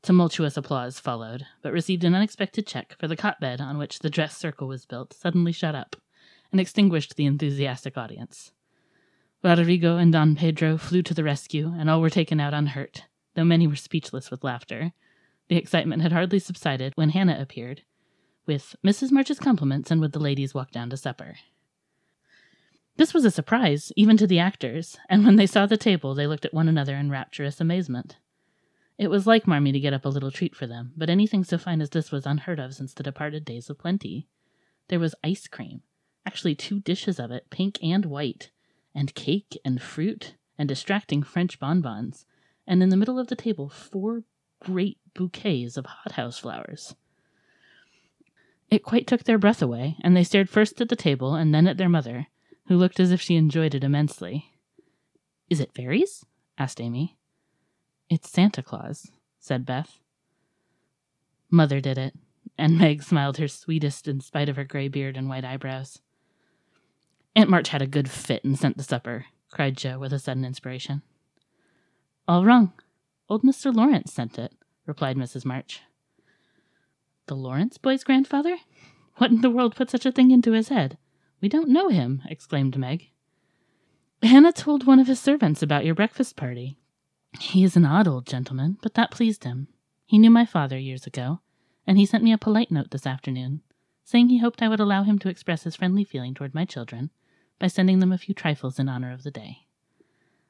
Tumultuous 0.00 0.56
applause 0.56 0.98
followed, 0.98 1.44
but 1.60 1.74
received 1.74 2.02
an 2.02 2.14
unexpected 2.14 2.66
check, 2.66 2.96
for 2.98 3.06
the 3.06 3.16
cot 3.16 3.38
bed 3.40 3.60
on 3.60 3.76
which 3.76 3.98
the 3.98 4.08
dress 4.08 4.34
circle 4.34 4.68
was 4.68 4.86
built 4.86 5.12
suddenly 5.12 5.52
shut 5.52 5.74
up, 5.74 5.94
and 6.50 6.58
extinguished 6.58 7.16
the 7.16 7.26
enthusiastic 7.26 7.98
audience. 7.98 8.52
Roderigo 9.44 9.98
and 9.98 10.14
Don 10.14 10.34
Pedro 10.34 10.78
flew 10.78 11.02
to 11.02 11.12
the 11.12 11.24
rescue, 11.24 11.74
and 11.76 11.90
all 11.90 12.00
were 12.00 12.08
taken 12.08 12.40
out 12.40 12.54
unhurt, 12.54 13.04
though 13.34 13.44
many 13.44 13.66
were 13.66 13.76
speechless 13.76 14.30
with 14.30 14.44
laughter. 14.44 14.92
The 15.48 15.56
excitement 15.56 16.00
had 16.00 16.12
hardly 16.12 16.38
subsided 16.38 16.94
when 16.94 17.10
Hannah 17.10 17.38
appeared, 17.38 17.82
with 18.46 18.76
Mrs. 18.84 19.10
March's 19.10 19.38
compliments, 19.38 19.90
and 19.90 20.00
would 20.00 20.12
the 20.12 20.18
ladies 20.18 20.54
walk 20.54 20.70
down 20.70 20.90
to 20.90 20.96
supper. 20.96 21.36
This 22.96 23.12
was 23.12 23.24
a 23.24 23.30
surprise, 23.30 23.92
even 23.96 24.16
to 24.16 24.26
the 24.26 24.38
actors, 24.38 24.96
and 25.08 25.24
when 25.24 25.36
they 25.36 25.46
saw 25.46 25.66
the 25.66 25.76
table, 25.76 26.14
they 26.14 26.26
looked 26.26 26.46
at 26.46 26.54
one 26.54 26.68
another 26.68 26.96
in 26.96 27.10
rapturous 27.10 27.60
amazement. 27.60 28.16
It 28.98 29.10
was 29.10 29.26
like 29.26 29.46
Marmee 29.46 29.72
to 29.72 29.80
get 29.80 29.92
up 29.92 30.06
a 30.06 30.08
little 30.08 30.30
treat 30.30 30.56
for 30.56 30.66
them, 30.66 30.92
but 30.96 31.10
anything 31.10 31.44
so 31.44 31.58
fine 31.58 31.82
as 31.82 31.90
this 31.90 32.10
was 32.10 32.24
unheard 32.24 32.58
of 32.58 32.74
since 32.74 32.94
the 32.94 33.02
departed 33.02 33.44
days 33.44 33.68
of 33.68 33.78
plenty. 33.78 34.26
There 34.88 35.00
was 35.00 35.14
ice 35.22 35.46
cream, 35.46 35.82
actually 36.24 36.54
two 36.54 36.80
dishes 36.80 37.20
of 37.20 37.30
it, 37.30 37.50
pink 37.50 37.78
and 37.82 38.06
white, 38.06 38.50
and 38.94 39.14
cake 39.14 39.58
and 39.62 39.82
fruit, 39.82 40.34
and 40.56 40.66
distracting 40.66 41.22
French 41.22 41.58
bonbons, 41.58 42.24
and 42.66 42.82
in 42.82 42.88
the 42.88 42.96
middle 42.96 43.18
of 43.18 43.26
the 43.26 43.36
table 43.36 43.68
four 43.68 44.22
great 44.60 44.98
bouquets 45.12 45.76
of 45.76 45.84
hothouse 45.84 46.38
flowers. 46.38 46.94
It 48.70 48.82
quite 48.82 49.06
took 49.06 49.24
their 49.24 49.38
breath 49.38 49.62
away, 49.62 49.96
and 50.02 50.16
they 50.16 50.24
stared 50.24 50.48
first 50.48 50.80
at 50.80 50.88
the 50.88 50.96
table 50.96 51.34
and 51.34 51.54
then 51.54 51.66
at 51.66 51.76
their 51.76 51.88
mother, 51.88 52.26
who 52.66 52.76
looked 52.76 52.98
as 52.98 53.12
if 53.12 53.20
she 53.20 53.36
enjoyed 53.36 53.74
it 53.74 53.84
immensely. 53.84 54.52
Is 55.48 55.60
it 55.60 55.74
fairies? 55.74 56.24
asked 56.58 56.80
Amy. 56.80 57.16
It's 58.08 58.30
Santa 58.30 58.62
Claus, 58.62 59.10
said 59.38 59.66
Beth. 59.66 60.00
Mother 61.50 61.80
did 61.80 61.98
it, 61.98 62.14
and 62.58 62.78
Meg 62.78 63.02
smiled 63.02 63.36
her 63.38 63.48
sweetest 63.48 64.08
in 64.08 64.20
spite 64.20 64.48
of 64.48 64.56
her 64.56 64.64
gray 64.64 64.88
beard 64.88 65.16
and 65.16 65.28
white 65.28 65.44
eyebrows. 65.44 66.00
Aunt 67.36 67.50
March 67.50 67.68
had 67.68 67.82
a 67.82 67.86
good 67.86 68.10
fit 68.10 68.42
and 68.44 68.58
sent 68.58 68.76
the 68.76 68.82
supper, 68.82 69.26
cried 69.50 69.76
Jo 69.76 69.98
with 69.98 70.12
a 70.12 70.18
sudden 70.18 70.44
inspiration. 70.44 71.02
All 72.26 72.44
wrong. 72.44 72.72
Old 73.28 73.42
Mr. 73.42 73.74
Laurence 73.74 74.12
sent 74.12 74.38
it, 74.38 74.52
replied 74.86 75.16
Mrs. 75.16 75.44
March. 75.44 75.82
The 77.26 77.36
Laurence 77.36 77.78
boy's 77.78 78.04
grandfather? 78.04 78.58
What 79.16 79.30
in 79.30 79.40
the 79.40 79.50
world 79.50 79.74
put 79.74 79.90
such 79.90 80.06
a 80.06 80.12
thing 80.12 80.30
into 80.30 80.52
his 80.52 80.68
head? 80.68 80.98
We 81.40 81.48
don't 81.48 81.68
know 81.68 81.88
him, 81.88 82.22
exclaimed 82.28 82.76
Meg. 82.76 83.10
Hannah 84.22 84.52
told 84.52 84.86
one 84.86 84.98
of 84.98 85.06
his 85.06 85.20
servants 85.20 85.62
about 85.62 85.84
your 85.84 85.94
breakfast 85.94 86.36
party, 86.36 86.78
he 87.40 87.64
is 87.64 87.76
an 87.76 87.84
odd 87.84 88.08
old 88.08 88.26
gentleman, 88.26 88.78
but 88.82 88.94
that 88.94 89.10
pleased 89.10 89.44
him. 89.44 89.68
He 90.06 90.18
knew 90.18 90.30
my 90.30 90.46
father 90.46 90.78
years 90.78 91.06
ago, 91.06 91.40
and 91.86 91.98
he 91.98 92.06
sent 92.06 92.24
me 92.24 92.32
a 92.32 92.38
polite 92.38 92.70
note 92.70 92.90
this 92.90 93.06
afternoon, 93.06 93.62
saying 94.04 94.28
he 94.28 94.38
hoped 94.38 94.62
I 94.62 94.68
would 94.68 94.80
allow 94.80 95.02
him 95.02 95.18
to 95.20 95.28
express 95.28 95.64
his 95.64 95.76
friendly 95.76 96.04
feeling 96.04 96.34
toward 96.34 96.54
my 96.54 96.64
children 96.64 97.10
by 97.58 97.66
sending 97.66 97.98
them 97.98 98.12
a 98.12 98.18
few 98.18 98.34
trifles 98.34 98.78
in 98.78 98.88
honor 98.88 99.12
of 99.12 99.22
the 99.22 99.30
day. 99.30 99.66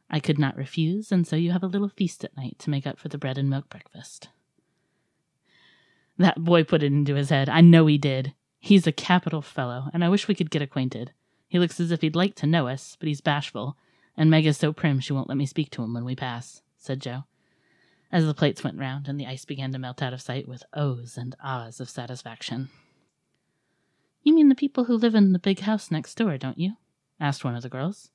I 0.08 0.20
could 0.20 0.38
not 0.38 0.56
refuse, 0.56 1.10
and 1.10 1.26
so 1.26 1.34
you 1.34 1.52
have 1.52 1.62
a 1.62 1.68
little 1.68 1.88
feast 1.88 2.24
at 2.24 2.36
night 2.36 2.58
to 2.60 2.70
make 2.70 2.86
up 2.86 2.98
for 2.98 3.08
the 3.08 3.18
bread 3.18 3.38
and 3.38 3.50
milk 3.50 3.68
breakfast. 3.68 4.28
That 6.18 6.42
boy 6.42 6.64
put 6.64 6.82
it 6.82 6.92
into 6.92 7.14
his 7.14 7.30
head. 7.30 7.48
I 7.48 7.60
know 7.60 7.86
he 7.86 7.98
did. 7.98 8.34
He's 8.58 8.86
a 8.86 8.92
capital 8.92 9.42
fellow, 9.42 9.90
and 9.92 10.04
I 10.04 10.08
wish 10.08 10.28
we 10.28 10.34
could 10.34 10.50
get 10.50 10.62
acquainted. 10.62 11.12
He 11.48 11.58
looks 11.58 11.78
as 11.78 11.90
if 11.90 12.00
he'd 12.00 12.16
like 12.16 12.34
to 12.36 12.46
know 12.46 12.68
us, 12.68 12.96
but 12.98 13.08
he's 13.08 13.20
bashful, 13.20 13.76
and 14.16 14.30
Meg 14.30 14.46
is 14.46 14.56
so 14.56 14.72
prim 14.72 14.98
she 14.98 15.12
won't 15.12 15.28
let 15.28 15.36
me 15.36 15.46
speak 15.46 15.70
to 15.70 15.82
him 15.82 15.94
when 15.94 16.04
we 16.04 16.16
pass 16.16 16.62
said 16.86 17.00
Jo, 17.00 17.24
as 18.12 18.24
the 18.24 18.34
plates 18.34 18.62
went 18.62 18.78
round 18.78 19.08
and 19.08 19.18
the 19.18 19.26
ice 19.26 19.44
began 19.44 19.72
to 19.72 19.78
melt 19.78 20.02
out 20.02 20.12
of 20.12 20.22
sight 20.22 20.46
with 20.46 20.62
ohs 20.72 21.18
and 21.18 21.34
ahs 21.42 21.80
of 21.80 21.90
satisfaction. 21.90 22.70
You 24.22 24.32
mean 24.34 24.48
the 24.48 24.54
people 24.54 24.84
who 24.84 24.96
live 24.96 25.14
in 25.14 25.32
the 25.32 25.38
big 25.38 25.60
house 25.60 25.90
next 25.90 26.14
door, 26.14 26.38
don't 26.38 26.58
you? 26.58 26.76
asked 27.18 27.44
one 27.44 27.56
of 27.56 27.62
the 27.62 27.68
girls. 27.68 28.10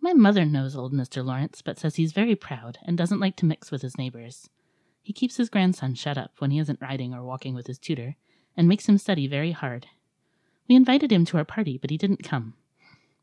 My 0.00 0.12
mother 0.12 0.44
knows 0.44 0.76
old 0.76 0.92
Mr. 0.92 1.24
Laurence, 1.24 1.62
but 1.62 1.78
says 1.78 1.96
he's 1.96 2.12
very 2.12 2.34
proud 2.34 2.78
and 2.84 2.96
doesn't 2.96 3.20
like 3.20 3.36
to 3.36 3.46
mix 3.46 3.70
with 3.70 3.82
his 3.82 3.98
neighbors. 3.98 4.48
He 5.02 5.12
keeps 5.12 5.36
his 5.36 5.48
grandson 5.48 5.94
shut 5.94 6.16
up 6.16 6.32
when 6.38 6.52
he 6.52 6.58
isn't 6.60 6.80
riding 6.80 7.12
or 7.12 7.24
walking 7.24 7.54
with 7.54 7.66
his 7.66 7.78
tutor, 7.78 8.16
and 8.56 8.68
makes 8.68 8.88
him 8.88 8.98
study 8.98 9.26
very 9.26 9.50
hard. 9.50 9.88
We 10.68 10.76
invited 10.76 11.10
him 11.10 11.24
to 11.26 11.38
our 11.38 11.44
party, 11.44 11.76
but 11.76 11.90
he 11.90 11.98
didn't 11.98 12.22
come. 12.22 12.54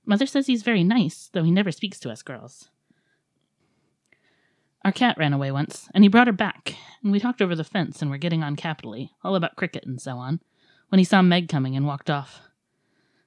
Mother 0.05 0.25
says 0.25 0.47
he's 0.47 0.63
very 0.63 0.83
nice, 0.83 1.29
though 1.31 1.43
he 1.43 1.51
never 1.51 1.71
speaks 1.71 1.99
to 2.01 2.09
us 2.09 2.21
girls. 2.21 2.69
Our 4.83 4.91
cat 4.91 5.17
ran 5.17 5.33
away 5.33 5.51
once, 5.51 5.89
and 5.93 6.03
he 6.03 6.09
brought 6.09 6.27
her 6.27 6.33
back, 6.33 6.75
and 7.03 7.11
we 7.11 7.19
talked 7.19 7.41
over 7.41 7.55
the 7.55 7.63
fence 7.63 8.01
and 8.01 8.09
were 8.09 8.17
getting 8.17 8.43
on 8.43 8.55
capitally, 8.55 9.11
all 9.23 9.35
about 9.35 9.55
cricket 9.55 9.85
and 9.85 10.01
so 10.01 10.17
on, 10.17 10.41
when 10.89 10.99
he 10.99 11.05
saw 11.05 11.21
Meg 11.21 11.49
coming 11.49 11.75
and 11.75 11.85
walked 11.85 12.09
off. 12.09 12.41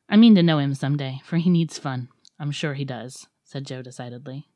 I 0.08 0.16
mean 0.16 0.34
to 0.34 0.42
know 0.42 0.58
him 0.58 0.74
some 0.74 0.96
day, 0.96 1.20
for 1.24 1.36
he 1.36 1.50
needs 1.50 1.78
fun. 1.78 2.08
I'm 2.38 2.50
sure 2.50 2.74
he 2.74 2.84
does, 2.84 3.28
said 3.44 3.66
Jo 3.66 3.82
decidedly. 3.82 4.48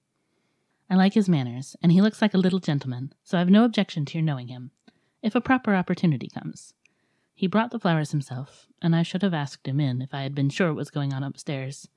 I 0.89 0.95
like 0.95 1.15
his 1.15 1.29
manners, 1.29 1.77
and 1.83 1.91
he 1.91 2.01
looks 2.01 2.23
like 2.23 2.35
a 2.35 2.39
little 2.39 2.61
gentleman, 2.61 3.13
so 3.25 3.39
I've 3.39 3.51
no 3.51 3.65
objection 3.65 4.05
to 4.07 4.19
your 4.19 4.25
knowing 4.25 4.49
him, 4.49 4.71
if 5.23 5.35
a 5.35 5.41
proper 5.41 5.75
opportunity 5.75 6.29
comes. 6.29 6.75
He 7.35 7.47
brought 7.47 7.71
the 7.71 7.81
flowers 7.81 8.13
himself, 8.13 8.69
and 8.81 8.95
I 8.95 9.03
should 9.03 9.23
have 9.23 9.35
asked 9.35 9.67
him 9.67 9.81
in 9.81 10.01
if 10.01 10.15
I 10.15 10.23
had 10.23 10.35
been 10.35 10.49
sure 10.49 10.69
what 10.69 10.77
was 10.77 10.91
going 10.91 11.13
on 11.13 11.23
upstairs. 11.23 11.89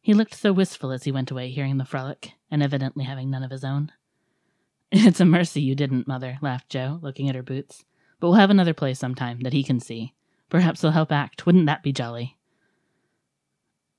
He 0.00 0.14
looked 0.14 0.34
so 0.34 0.52
wistful 0.52 0.92
as 0.92 1.04
he 1.04 1.12
went 1.12 1.30
away, 1.30 1.50
hearing 1.50 1.78
the 1.78 1.84
frolic, 1.84 2.32
and 2.50 2.62
evidently 2.62 3.04
having 3.04 3.30
none 3.30 3.42
of 3.42 3.50
his 3.50 3.64
own. 3.64 3.92
It's 4.92 5.20
a 5.20 5.24
mercy 5.26 5.60
you 5.60 5.74
didn't, 5.74 6.08
Mother, 6.08 6.38
laughed 6.40 6.70
Jo, 6.70 6.98
looking 7.02 7.28
at 7.28 7.34
her 7.34 7.42
boots. 7.42 7.84
But 8.20 8.28
we'll 8.28 8.38
have 8.38 8.50
another 8.50 8.72
play 8.72 8.94
sometime 8.94 9.40
that 9.40 9.52
he 9.52 9.62
can 9.62 9.80
see. 9.80 10.14
Perhaps 10.48 10.80
he'll 10.80 10.92
help 10.92 11.12
act. 11.12 11.44
Wouldn't 11.44 11.66
that 11.66 11.82
be 11.82 11.92
jolly? 11.92 12.38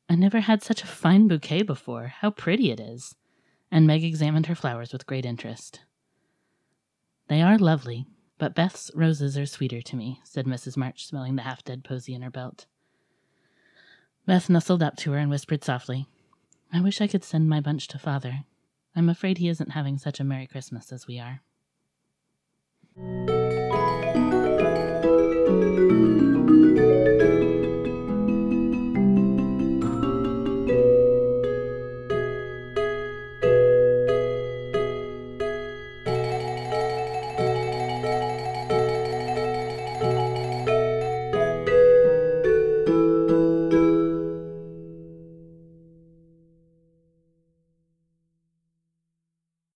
I 0.09 0.15
never 0.15 0.39
had 0.39 0.63
such 0.63 0.81
a 0.81 0.87
fine 0.87 1.27
bouquet 1.27 1.61
before. 1.61 2.07
How 2.07 2.31
pretty 2.31 2.71
it 2.71 2.79
is. 2.79 3.15
And 3.71 3.85
Meg 3.85 4.03
examined 4.03 4.47
her 4.47 4.55
flowers 4.55 4.91
with 4.91 5.05
great 5.05 5.25
interest. 5.25 5.81
They 7.27 7.41
are 7.41 7.57
lovely, 7.57 8.07
but 8.39 8.55
Beth's 8.55 8.89
roses 8.95 9.37
are 9.37 9.45
sweeter 9.45 9.81
to 9.81 9.95
me, 9.95 10.19
said 10.23 10.45
Mrs. 10.45 10.75
March, 10.75 11.05
smelling 11.05 11.35
the 11.35 11.43
half 11.43 11.63
dead 11.63 11.83
posy 11.83 12.13
in 12.15 12.23
her 12.23 12.31
belt. 12.31 12.65
Beth 14.25 14.49
nestled 14.49 14.81
up 14.81 14.95
to 14.97 15.11
her 15.11 15.17
and 15.17 15.29
whispered 15.29 15.63
softly, 15.63 16.07
I 16.71 16.81
wish 16.81 17.01
I 17.01 17.07
could 17.07 17.23
send 17.23 17.49
my 17.49 17.59
bunch 17.59 17.87
to 17.89 17.99
father. 17.99 18.45
I'm 18.95 19.09
afraid 19.09 19.37
he 19.37 19.49
isn't 19.49 19.71
having 19.71 19.97
such 19.97 20.19
a 20.19 20.23
Merry 20.23 20.47
Christmas 20.47 20.91
as 20.91 21.07
we 21.07 21.19
are. 21.19 21.41